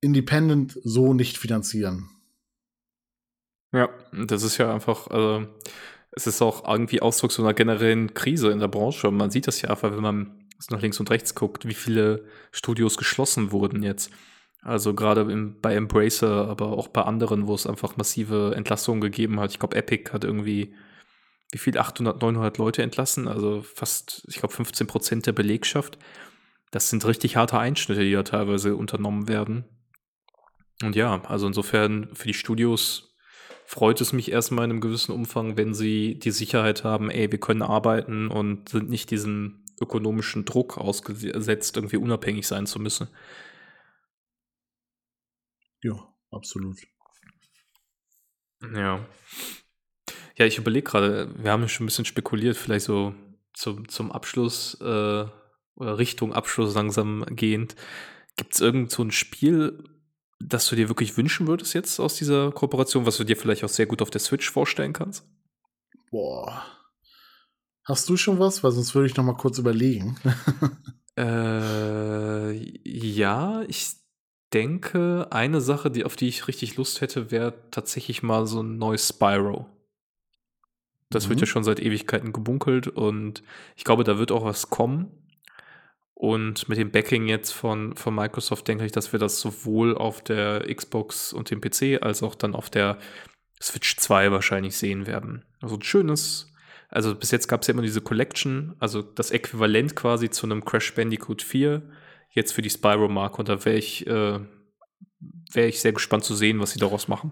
Independent 0.00 0.78
so 0.84 1.14
nicht 1.14 1.36
finanzieren. 1.36 2.10
Ja, 3.72 3.88
das 4.12 4.44
ist 4.44 4.58
ja 4.58 4.72
einfach, 4.72 5.08
also 5.08 5.48
es 6.18 6.26
ist 6.26 6.42
auch 6.42 6.68
irgendwie 6.68 7.00
Ausdruck 7.00 7.30
so 7.30 7.42
einer 7.42 7.54
generellen 7.54 8.12
Krise 8.12 8.50
in 8.50 8.58
der 8.58 8.66
Branche. 8.66 9.08
Man 9.12 9.30
sieht 9.30 9.46
das 9.46 9.62
ja 9.62 9.70
einfach, 9.70 9.92
wenn 9.92 10.02
man 10.02 10.48
nach 10.68 10.82
links 10.82 10.98
und 10.98 11.10
rechts 11.10 11.36
guckt, 11.36 11.66
wie 11.68 11.74
viele 11.74 12.24
Studios 12.50 12.96
geschlossen 12.96 13.52
wurden 13.52 13.84
jetzt. 13.84 14.10
Also 14.60 14.94
gerade 14.94 15.24
bei 15.62 15.76
Embracer, 15.76 16.48
aber 16.48 16.72
auch 16.76 16.88
bei 16.88 17.02
anderen, 17.02 17.46
wo 17.46 17.54
es 17.54 17.68
einfach 17.68 17.96
massive 17.96 18.54
Entlassungen 18.56 19.00
gegeben 19.00 19.38
hat. 19.38 19.52
Ich 19.52 19.60
glaube, 19.60 19.76
Epic 19.76 20.10
hat 20.12 20.24
irgendwie, 20.24 20.74
wie 21.52 21.58
viel, 21.58 21.78
800, 21.78 22.20
900 22.20 22.58
Leute 22.58 22.82
entlassen, 22.82 23.28
also 23.28 23.62
fast, 23.62 24.26
ich 24.28 24.38
glaube, 24.38 24.54
15 24.54 24.88
Prozent 24.88 25.26
der 25.26 25.32
Belegschaft. 25.32 25.98
Das 26.72 26.90
sind 26.90 27.06
richtig 27.06 27.36
harte 27.36 27.60
Einschnitte, 27.60 28.02
die 28.02 28.12
da 28.12 28.24
teilweise 28.24 28.74
unternommen 28.74 29.28
werden. 29.28 29.64
Und 30.82 30.96
ja, 30.96 31.22
also 31.24 31.46
insofern 31.46 32.08
für 32.14 32.26
die 32.26 32.34
Studios 32.34 33.07
freut 33.68 34.00
es 34.00 34.14
mich 34.14 34.32
erstmal 34.32 34.64
in 34.64 34.70
einem 34.70 34.80
gewissen 34.80 35.12
Umfang, 35.12 35.58
wenn 35.58 35.74
sie 35.74 36.18
die 36.18 36.30
Sicherheit 36.30 36.84
haben, 36.84 37.10
ey, 37.10 37.30
wir 37.30 37.38
können 37.38 37.60
arbeiten 37.60 38.28
und 38.28 38.70
sind 38.70 38.88
nicht 38.88 39.10
diesem 39.10 39.62
ökonomischen 39.78 40.46
Druck 40.46 40.78
ausgesetzt, 40.78 41.76
irgendwie 41.76 41.98
unabhängig 41.98 42.46
sein 42.46 42.64
zu 42.64 42.80
müssen. 42.80 43.08
Ja, 45.82 45.92
absolut. 46.30 46.78
Ja. 48.74 49.06
Ja, 50.38 50.46
ich 50.46 50.56
überlege 50.56 50.90
gerade, 50.90 51.34
wir 51.36 51.52
haben 51.52 51.60
ja 51.60 51.68
schon 51.68 51.84
ein 51.84 51.88
bisschen 51.88 52.06
spekuliert, 52.06 52.56
vielleicht 52.56 52.86
so 52.86 53.14
zum, 53.52 53.86
zum 53.90 54.10
Abschluss 54.10 54.80
äh, 54.80 55.26
oder 55.74 55.98
Richtung 55.98 56.32
Abschluss 56.32 56.74
langsam 56.74 57.26
gehend. 57.28 57.76
Gibt 58.36 58.54
es 58.54 58.62
irgend 58.62 58.90
so 58.90 59.02
ein 59.02 59.10
Spiel, 59.10 59.84
das 60.40 60.68
du 60.68 60.76
dir 60.76 60.88
wirklich 60.88 61.16
wünschen 61.16 61.46
würdest 61.46 61.74
jetzt 61.74 61.98
aus 62.00 62.14
dieser 62.14 62.52
Kooperation, 62.52 63.06
was 63.06 63.16
du 63.16 63.24
dir 63.24 63.36
vielleicht 63.36 63.64
auch 63.64 63.68
sehr 63.68 63.86
gut 63.86 64.02
auf 64.02 64.10
der 64.10 64.20
Switch 64.20 64.50
vorstellen 64.50 64.92
kannst? 64.92 65.26
Boah. 66.10 66.64
Hast 67.84 68.08
du 68.08 68.16
schon 68.16 68.38
was? 68.38 68.62
Weil 68.62 68.72
sonst 68.72 68.94
würde 68.94 69.06
ich 69.06 69.16
noch 69.16 69.24
mal 69.24 69.36
kurz 69.36 69.58
überlegen. 69.58 70.16
äh, 71.18 72.52
ja, 72.84 73.62
ich 73.66 73.92
denke, 74.52 75.26
eine 75.30 75.60
Sache, 75.60 75.90
die, 75.90 76.04
auf 76.04 76.16
die 76.16 76.28
ich 76.28 76.48
richtig 76.48 76.76
Lust 76.76 77.00
hätte, 77.00 77.30
wäre 77.30 77.54
tatsächlich 77.70 78.22
mal 78.22 78.46
so 78.46 78.62
ein 78.62 78.78
neues 78.78 79.08
Spyro. 79.08 79.66
Das 81.10 81.24
mhm. 81.24 81.30
wird 81.30 81.40
ja 81.40 81.46
schon 81.46 81.64
seit 81.64 81.80
Ewigkeiten 81.80 82.32
gebunkelt 82.32 82.88
und 82.88 83.42
ich 83.76 83.84
glaube, 83.84 84.04
da 84.04 84.18
wird 84.18 84.32
auch 84.32 84.44
was 84.44 84.70
kommen. 84.70 85.10
Und 86.18 86.68
mit 86.68 86.78
dem 86.78 86.90
Backing 86.90 87.28
jetzt 87.28 87.52
von, 87.52 87.94
von 87.94 88.12
Microsoft 88.12 88.66
denke 88.66 88.84
ich, 88.84 88.90
dass 88.90 89.12
wir 89.12 89.20
das 89.20 89.38
sowohl 89.38 89.96
auf 89.96 90.20
der 90.20 90.66
Xbox 90.66 91.32
und 91.32 91.48
dem 91.48 91.60
PC 91.60 92.02
als 92.02 92.24
auch 92.24 92.34
dann 92.34 92.56
auf 92.56 92.70
der 92.70 92.98
Switch 93.62 93.96
2 93.96 94.32
wahrscheinlich 94.32 94.76
sehen 94.76 95.06
werden. 95.06 95.44
Also 95.60 95.76
ein 95.76 95.82
schönes, 95.82 96.52
also 96.88 97.14
bis 97.14 97.30
jetzt 97.30 97.46
gab 97.46 97.60
es 97.60 97.68
ja 97.68 97.74
immer 97.74 97.84
diese 97.84 98.00
Collection, 98.00 98.74
also 98.80 99.00
das 99.00 99.30
Äquivalent 99.30 99.94
quasi 99.94 100.28
zu 100.28 100.46
einem 100.46 100.64
Crash 100.64 100.92
Bandicoot 100.92 101.40
4, 101.40 101.82
jetzt 102.30 102.52
für 102.52 102.62
die 102.62 102.70
Spyro-Marke. 102.70 103.36
Und 103.36 103.48
da 103.48 103.64
wäre 103.64 103.76
ich, 103.76 104.04
äh, 104.08 104.40
wär 105.52 105.68
ich 105.68 105.80
sehr 105.80 105.92
gespannt 105.92 106.24
zu 106.24 106.34
sehen, 106.34 106.58
was 106.58 106.72
sie 106.72 106.80
daraus 106.80 107.06
machen. 107.06 107.30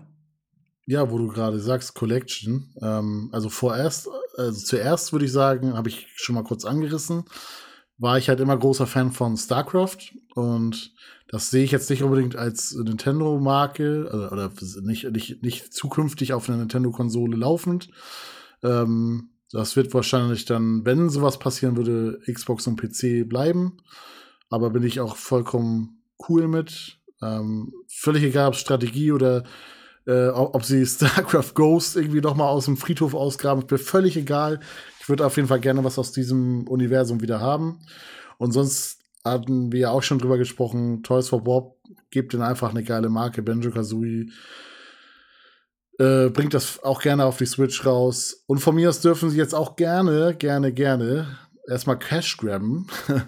Ja, 0.86 1.10
wo 1.10 1.18
du 1.18 1.26
gerade 1.26 1.58
sagst, 1.58 1.94
Collection. 1.94 2.72
Ähm, 2.80 3.30
also 3.32 3.48
vorerst, 3.48 4.08
also 4.36 4.64
zuerst 4.64 5.10
würde 5.10 5.24
ich 5.24 5.32
sagen, 5.32 5.74
habe 5.74 5.88
ich 5.88 6.06
schon 6.14 6.36
mal 6.36 6.44
kurz 6.44 6.64
angerissen, 6.64 7.24
war 7.98 8.18
ich 8.18 8.28
halt 8.28 8.40
immer 8.40 8.56
großer 8.56 8.86
Fan 8.86 9.12
von 9.12 9.36
StarCraft 9.36 10.14
und 10.34 10.94
das 11.28 11.50
sehe 11.50 11.64
ich 11.64 11.72
jetzt 11.72 11.90
nicht 11.90 12.02
unbedingt 12.02 12.36
als 12.36 12.72
Nintendo-Marke 12.74 14.10
oder, 14.12 14.32
oder, 14.32 14.52
nicht, 14.82 15.10
nicht, 15.10 15.42
nicht 15.42 15.72
zukünftig 15.72 16.32
auf 16.32 16.48
einer 16.48 16.58
Nintendo-Konsole 16.58 17.36
laufend. 17.36 17.88
Ähm, 18.62 19.30
das 19.50 19.76
wird 19.76 19.92
wahrscheinlich 19.94 20.44
dann, 20.44 20.84
wenn 20.84 21.08
sowas 21.08 21.38
passieren 21.38 21.76
würde, 21.76 22.20
Xbox 22.32 22.66
und 22.66 22.80
PC 22.80 23.28
bleiben. 23.28 23.78
Aber 24.50 24.70
bin 24.70 24.82
ich 24.82 25.00
auch 25.00 25.16
vollkommen 25.16 26.02
cool 26.28 26.46
mit. 26.46 26.98
Ähm, 27.22 27.72
völlig 27.88 28.22
egal, 28.22 28.48
ob 28.48 28.54
Strategie 28.54 29.10
oder 29.12 29.44
äh, 30.06 30.28
ob 30.28 30.64
sie 30.64 30.86
StarCraft 30.86 31.54
Ghost 31.54 31.96
irgendwie 31.96 32.20
noch 32.20 32.36
mal 32.36 32.48
aus 32.48 32.66
dem 32.66 32.76
Friedhof 32.76 33.14
ausgraben, 33.14 33.62
ist 33.62 33.70
mir 33.70 33.78
völlig 33.78 34.16
egal. 34.16 34.60
Ich 35.00 35.08
würde 35.08 35.26
auf 35.26 35.36
jeden 35.36 35.48
Fall 35.48 35.60
gerne 35.60 35.84
was 35.84 35.98
aus 35.98 36.12
diesem 36.12 36.66
Universum 36.68 37.20
wieder 37.20 37.40
haben. 37.40 37.80
Und 38.38 38.52
sonst 38.52 39.00
hatten 39.24 39.72
wir 39.72 39.80
ja 39.80 39.90
auch 39.90 40.02
schon 40.02 40.18
drüber 40.18 40.38
gesprochen, 40.38 41.02
Toys 41.02 41.28
for 41.28 41.42
Bob 41.42 41.76
gibt 42.10 42.32
ihnen 42.32 42.42
einfach 42.42 42.70
eine 42.70 42.84
geile 42.84 43.08
Marke, 43.08 43.42
Benjo 43.42 43.70
Kazooie. 43.70 44.28
Äh, 45.98 46.28
bringt 46.28 46.54
das 46.54 46.82
auch 46.82 47.00
gerne 47.00 47.24
auf 47.24 47.38
die 47.38 47.46
Switch 47.46 47.84
raus. 47.84 48.44
Und 48.46 48.58
von 48.58 48.74
mir 48.74 48.88
aus 48.88 49.00
dürfen 49.00 49.30
sie 49.30 49.38
jetzt 49.38 49.54
auch 49.54 49.76
gerne, 49.76 50.34
gerne, 50.36 50.72
gerne 50.72 51.38
erstmal 51.66 51.98
Cash 51.98 52.36
grabben 52.36 52.86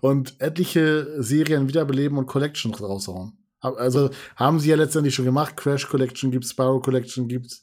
und 0.00 0.40
etliche 0.40 1.22
Serien 1.22 1.68
wiederbeleben 1.68 2.18
und 2.18 2.26
Collections 2.26 2.82
raushauen. 2.82 3.45
Also 3.74 4.10
haben 4.36 4.60
sie 4.60 4.70
ja 4.70 4.76
letztendlich 4.76 5.14
schon 5.14 5.24
gemacht. 5.24 5.56
Crash 5.56 5.88
Collection 5.88 6.30
gibt's, 6.30 6.50
Sparrow 6.50 6.82
Collection 6.82 7.28
gibt's. 7.28 7.62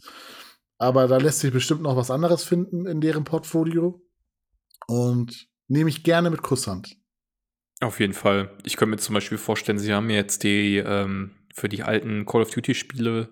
Aber 0.78 1.08
da 1.08 1.18
lässt 1.18 1.39
sich 1.39 1.54
bestimmt 1.54 1.82
noch 1.82 1.95
was 1.95 2.12
anderes 2.12 2.43
finden 2.43 2.86
in 2.86 3.01
deren 3.01 3.24
Portfolio. 3.24 4.01
Und 4.88 5.47
nehme 5.68 5.89
ich 5.89 6.04
gerne 6.04 6.30
mit 6.30 6.41
Kusshand. 6.41 6.97
Auf 7.80 7.99
jeden 7.99 8.14
Fall. 8.14 8.58
Ich 8.64 8.78
könnte 8.78 8.91
mir 8.91 8.97
zum 8.97 9.14
Beispiel 9.14 9.38
vorstellen, 9.38 9.80
sie 9.80 9.93
haben 9.93 10.10
jetzt 10.10 10.43
die 10.43 10.78
ähm, 10.78 11.32
für 11.54 11.70
die 11.70 11.84
alten 11.84 12.26
Call 12.26 12.41
of 12.41 12.51
Duty-Spiele 12.51 13.30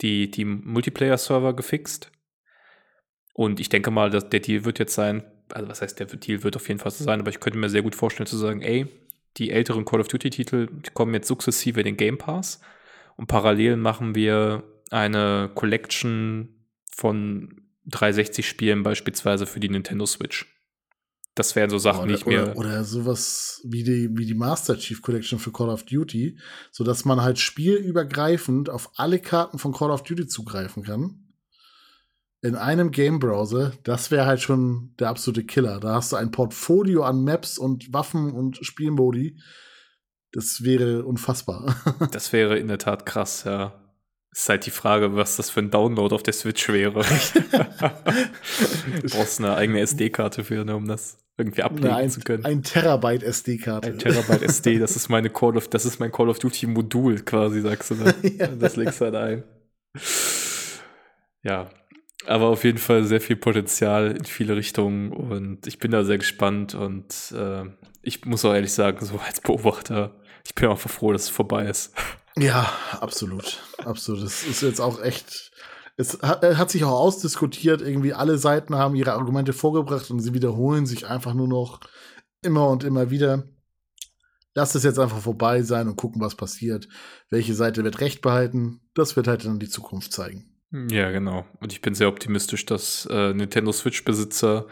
die, 0.00 0.30
die 0.30 0.44
Multiplayer-Server 0.44 1.54
gefixt. 1.54 2.10
Und 3.32 3.60
ich 3.60 3.68
denke 3.68 3.90
mal, 3.90 4.10
dass 4.10 4.28
der 4.28 4.40
Deal 4.40 4.64
wird 4.64 4.78
jetzt 4.78 4.94
sein, 4.94 5.24
also 5.52 5.68
was 5.68 5.82
heißt, 5.82 5.98
der 5.98 6.06
Deal 6.06 6.42
wird 6.42 6.56
auf 6.56 6.68
jeden 6.68 6.80
Fall 6.80 6.92
so 6.92 7.04
sein, 7.04 7.20
aber 7.20 7.30
ich 7.30 7.40
könnte 7.40 7.58
mir 7.58 7.68
sehr 7.68 7.82
gut 7.82 7.94
vorstellen 7.94 8.26
zu 8.26 8.36
sagen, 8.36 8.62
ey, 8.62 8.86
die 9.36 9.50
älteren 9.50 9.84
Call 9.84 10.00
of 10.00 10.08
Duty-Titel 10.08 10.68
kommen 10.92 11.14
jetzt 11.14 11.28
sukzessive 11.28 11.80
in 11.80 11.84
den 11.84 11.96
Game 11.96 12.18
Pass 12.18 12.60
und 13.16 13.26
parallel 13.26 13.76
machen 13.76 14.14
wir 14.14 14.64
eine 14.90 15.50
Collection 15.54 16.66
von 16.90 17.62
360-Spielen 17.90 18.82
beispielsweise 18.82 19.46
für 19.46 19.60
die 19.60 19.68
Nintendo 19.68 20.06
Switch. 20.06 20.46
Das 21.34 21.56
wären 21.56 21.68
so 21.68 21.78
Sachen, 21.78 22.08
die 22.08 22.14
ich 22.14 22.26
mir. 22.26 22.42
Oder, 22.42 22.56
oder 22.56 22.84
sowas 22.84 23.60
wie 23.64 23.82
die, 23.82 24.08
wie 24.12 24.24
die 24.24 24.34
Master 24.34 24.78
Chief 24.78 25.02
Collection 25.02 25.40
für 25.40 25.50
Call 25.50 25.68
of 25.68 25.82
Duty, 25.82 26.38
sodass 26.70 27.04
man 27.04 27.22
halt 27.22 27.40
spielübergreifend 27.40 28.70
auf 28.70 28.92
alle 28.94 29.18
Karten 29.18 29.58
von 29.58 29.72
Call 29.72 29.90
of 29.90 30.04
Duty 30.04 30.28
zugreifen 30.28 30.84
kann. 30.84 31.23
In 32.44 32.56
einem 32.56 32.90
Game-Browser, 32.90 33.72
das 33.84 34.10
wäre 34.10 34.26
halt 34.26 34.42
schon 34.42 34.92
der 34.98 35.08
absolute 35.08 35.44
Killer. 35.44 35.80
Da 35.80 35.94
hast 35.94 36.12
du 36.12 36.16
ein 36.16 36.30
Portfolio 36.30 37.02
an 37.02 37.24
Maps 37.24 37.56
und 37.56 37.90
Waffen 37.94 38.32
und 38.32 38.58
Spielmodi. 38.60 39.38
Das 40.30 40.62
wäre 40.62 41.06
unfassbar. 41.06 41.74
das 42.12 42.34
wäre 42.34 42.58
in 42.58 42.68
der 42.68 42.76
Tat 42.76 43.06
krass, 43.06 43.44
ja. 43.44 43.72
Ist 44.30 44.46
halt 44.46 44.66
die 44.66 44.70
Frage, 44.70 45.16
was 45.16 45.36
das 45.36 45.48
für 45.48 45.60
ein 45.60 45.70
Download 45.70 46.14
auf 46.14 46.22
der 46.22 46.34
Switch 46.34 46.68
wäre. 46.68 47.02
du 49.02 49.08
brauchst 49.08 49.38
eine 49.38 49.56
eigene 49.56 49.80
SD-Karte 49.80 50.44
für, 50.44 50.66
ne, 50.66 50.76
um 50.76 50.86
das 50.86 51.16
irgendwie 51.38 51.62
ablegen 51.62 51.94
ein, 51.94 52.10
zu 52.10 52.20
können. 52.20 52.44
Ein 52.44 52.62
Terabyte 52.62 53.22
SD-Karte. 53.22 53.88
Ein 53.88 53.98
Terabyte 53.98 54.42
SD, 54.42 54.80
das 54.80 54.96
ist 54.96 55.08
meine 55.08 55.30
Call 55.30 55.56
of, 55.56 55.68
das 55.68 55.86
ist 55.86 55.98
mein 55.98 56.12
Call 56.12 56.28
of 56.28 56.40
Duty 56.40 56.66
Modul 56.66 57.20
quasi, 57.20 57.62
sagst 57.62 57.92
du. 57.92 57.94
Ne? 57.94 58.14
ja. 58.38 58.48
Das 58.48 58.76
legst 58.76 59.00
du 59.00 59.06
halt 59.06 59.14
ein. 59.14 59.44
Ja. 61.42 61.70
Aber 62.26 62.48
auf 62.48 62.64
jeden 62.64 62.78
Fall 62.78 63.04
sehr 63.04 63.20
viel 63.20 63.36
Potenzial 63.36 64.12
in 64.12 64.24
viele 64.24 64.56
Richtungen 64.56 65.12
und 65.12 65.66
ich 65.66 65.78
bin 65.78 65.90
da 65.90 66.04
sehr 66.04 66.18
gespannt 66.18 66.74
und 66.74 67.32
äh, 67.32 67.64
ich 68.02 68.24
muss 68.24 68.44
auch 68.44 68.54
ehrlich 68.54 68.72
sagen, 68.72 69.04
so 69.04 69.18
als 69.18 69.40
Beobachter, 69.40 70.14
ich 70.44 70.54
bin 70.54 70.68
einfach 70.68 70.90
froh, 70.90 71.12
dass 71.12 71.24
es 71.24 71.28
vorbei 71.28 71.66
ist. 71.66 71.92
Ja, 72.36 72.72
absolut. 73.00 73.62
Absolut. 73.78 74.22
Es 74.22 74.44
ist 74.44 74.62
jetzt 74.62 74.80
auch 74.80 75.00
echt. 75.00 75.52
Es 75.96 76.18
hat, 76.22 76.42
hat, 76.42 76.70
sich 76.70 76.84
auch 76.84 76.90
ausdiskutiert. 76.90 77.80
Irgendwie 77.80 78.12
alle 78.12 78.38
Seiten 78.38 78.74
haben 78.74 78.96
ihre 78.96 79.12
Argumente 79.12 79.52
vorgebracht 79.52 80.10
und 80.10 80.18
sie 80.20 80.34
wiederholen 80.34 80.86
sich 80.86 81.06
einfach 81.06 81.34
nur 81.34 81.46
noch 81.46 81.80
immer 82.42 82.68
und 82.68 82.82
immer 82.82 83.10
wieder. 83.10 83.44
Lass 84.54 84.74
es 84.74 84.82
jetzt 84.82 84.98
einfach 84.98 85.20
vorbei 85.20 85.62
sein 85.62 85.88
und 85.88 85.96
gucken, 85.96 86.20
was 86.20 86.34
passiert. 86.34 86.88
Welche 87.30 87.54
Seite 87.54 87.84
wird 87.84 88.00
Recht 88.00 88.22
behalten? 88.22 88.80
Das 88.94 89.14
wird 89.14 89.28
halt 89.28 89.44
dann 89.44 89.60
die 89.60 89.68
Zukunft 89.68 90.12
zeigen. 90.12 90.53
Ja, 90.90 91.12
genau. 91.12 91.46
Und 91.60 91.72
ich 91.72 91.80
bin 91.80 91.94
sehr 91.94 92.08
optimistisch, 92.08 92.66
dass 92.66 93.06
äh, 93.06 93.32
Nintendo 93.32 93.70
Switch-Besitzer 93.70 94.66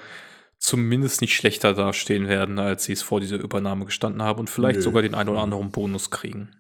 zumindest 0.59 1.21
nicht 1.21 1.37
schlechter 1.37 1.75
dastehen 1.75 2.27
werden, 2.27 2.59
als 2.59 2.85
sie 2.85 2.93
es 2.93 3.03
vor 3.03 3.21
dieser 3.21 3.37
Übernahme 3.39 3.85
gestanden 3.85 4.21
haben 4.21 4.41
und 4.41 4.51
vielleicht 4.51 4.79
Nö. 4.79 4.83
sogar 4.83 5.03
den 5.03 5.15
einen 5.15 5.29
oder 5.29 5.43
anderen 5.43 5.71
Bonus 5.71 6.11
kriegen. 6.11 6.57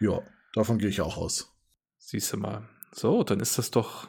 Ja, 0.00 0.22
davon 0.54 0.78
gehe 0.78 0.88
ich 0.88 1.02
auch 1.02 1.18
aus. 1.18 1.54
Siehst 1.98 2.32
du 2.32 2.38
mal. 2.38 2.68
So, 2.92 3.22
dann 3.22 3.40
ist 3.40 3.58
das 3.58 3.70
doch 3.70 4.08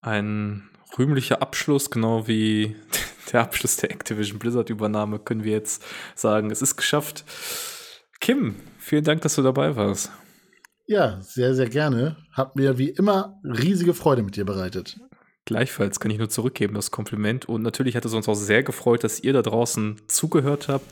ein 0.00 0.70
rühmlicher 0.98 1.42
Abschluss, 1.42 1.90
genau 1.90 2.26
wie 2.26 2.74
der 3.32 3.42
Abschluss 3.42 3.76
der 3.76 3.90
Activision 3.90 4.38
Blizzard-Übernahme, 4.38 5.18
können 5.18 5.44
wir 5.44 5.52
jetzt 5.52 5.84
sagen, 6.14 6.50
es 6.50 6.62
ist 6.62 6.76
geschafft. 6.76 7.24
Kim, 8.20 8.56
vielen 8.78 9.04
Dank, 9.04 9.20
dass 9.20 9.34
du 9.34 9.42
dabei 9.42 9.76
warst. 9.76 10.10
Ja, 10.86 11.20
sehr, 11.22 11.54
sehr 11.54 11.68
gerne. 11.68 12.16
Hat 12.32 12.56
mir 12.56 12.78
wie 12.78 12.90
immer 12.90 13.40
riesige 13.42 13.94
Freude 13.94 14.22
mit 14.22 14.36
dir 14.36 14.44
bereitet. 14.44 14.98
Gleichfalls 15.46 16.00
kann 16.00 16.10
ich 16.10 16.18
nur 16.18 16.28
zurückgeben, 16.28 16.74
das 16.74 16.90
Kompliment. 16.90 17.46
Und 17.46 17.62
natürlich 17.62 17.96
hat 17.96 18.04
es 18.04 18.14
uns 18.14 18.28
auch 18.28 18.34
sehr 18.34 18.62
gefreut, 18.62 19.04
dass 19.04 19.20
ihr 19.20 19.32
da 19.32 19.42
draußen 19.42 20.00
zugehört 20.08 20.68
habt. 20.68 20.86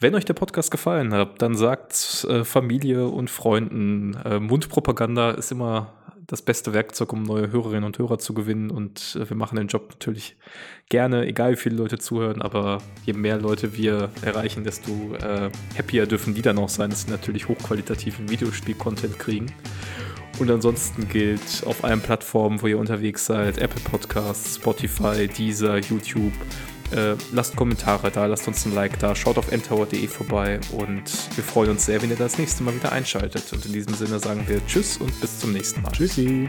Wenn 0.00 0.14
euch 0.14 0.24
der 0.24 0.34
Podcast 0.34 0.70
gefallen 0.70 1.12
hat, 1.12 1.42
dann 1.42 1.56
sagt 1.56 2.26
äh, 2.28 2.44
Familie 2.44 3.08
und 3.08 3.30
Freunden, 3.30 4.14
äh, 4.24 4.38
Mundpropaganda 4.38 5.32
ist 5.32 5.50
immer 5.50 5.92
das 6.28 6.42
beste 6.42 6.74
Werkzeug, 6.74 7.12
um 7.14 7.22
neue 7.22 7.50
Hörerinnen 7.50 7.84
und 7.84 7.98
Hörer 7.98 8.18
zu 8.18 8.34
gewinnen. 8.34 8.70
Und 8.70 9.18
äh, 9.18 9.28
wir 9.28 9.36
machen 9.36 9.56
den 9.56 9.66
Job 9.66 9.88
natürlich 9.88 10.36
gerne, 10.88 11.26
egal 11.26 11.52
wie 11.52 11.56
viele 11.56 11.76
Leute 11.76 11.98
zuhören. 11.98 12.42
Aber 12.42 12.78
je 13.04 13.14
mehr 13.14 13.38
Leute 13.38 13.76
wir 13.76 14.10
erreichen, 14.22 14.62
desto 14.62 15.14
äh, 15.14 15.50
happier 15.76 16.06
dürfen 16.06 16.34
die 16.34 16.42
dann 16.42 16.58
auch 16.58 16.68
sein, 16.68 16.90
dass 16.90 17.02
sie 17.02 17.10
natürlich 17.10 17.48
hochqualitativen 17.48 18.28
Videospiel-Content 18.28 19.18
kriegen. 19.18 19.46
Und 20.38 20.50
ansonsten 20.50 21.08
gilt 21.08 21.64
auf 21.66 21.82
allen 21.82 22.00
Plattformen, 22.00 22.62
wo 22.62 22.66
ihr 22.66 22.78
unterwegs 22.78 23.24
seid, 23.24 23.58
Apple 23.58 23.80
Podcasts, 23.82 24.56
Spotify, 24.56 25.26
Deezer, 25.26 25.78
YouTube. 25.78 26.32
Äh, 26.90 27.16
lasst 27.32 27.56
Kommentare 27.56 28.10
da, 28.10 28.26
lasst 28.26 28.48
uns 28.48 28.64
ein 28.64 28.74
Like 28.74 28.98
da, 28.98 29.14
schaut 29.14 29.38
auf 29.38 29.52
ntower.de 29.52 30.06
vorbei 30.08 30.60
und 30.72 31.02
wir 31.36 31.44
freuen 31.44 31.70
uns 31.70 31.86
sehr, 31.86 32.00
wenn 32.02 32.10
ihr 32.10 32.16
das 32.16 32.38
nächste 32.38 32.62
Mal 32.62 32.74
wieder 32.74 32.92
einschaltet. 32.92 33.52
Und 33.52 33.64
in 33.66 33.72
diesem 33.72 33.94
Sinne 33.94 34.18
sagen 34.18 34.44
wir 34.46 34.64
Tschüss 34.66 34.96
und 34.96 35.20
bis 35.20 35.38
zum 35.38 35.52
nächsten 35.52 35.82
Mal. 35.82 35.92
Tschüssi. 35.92 36.48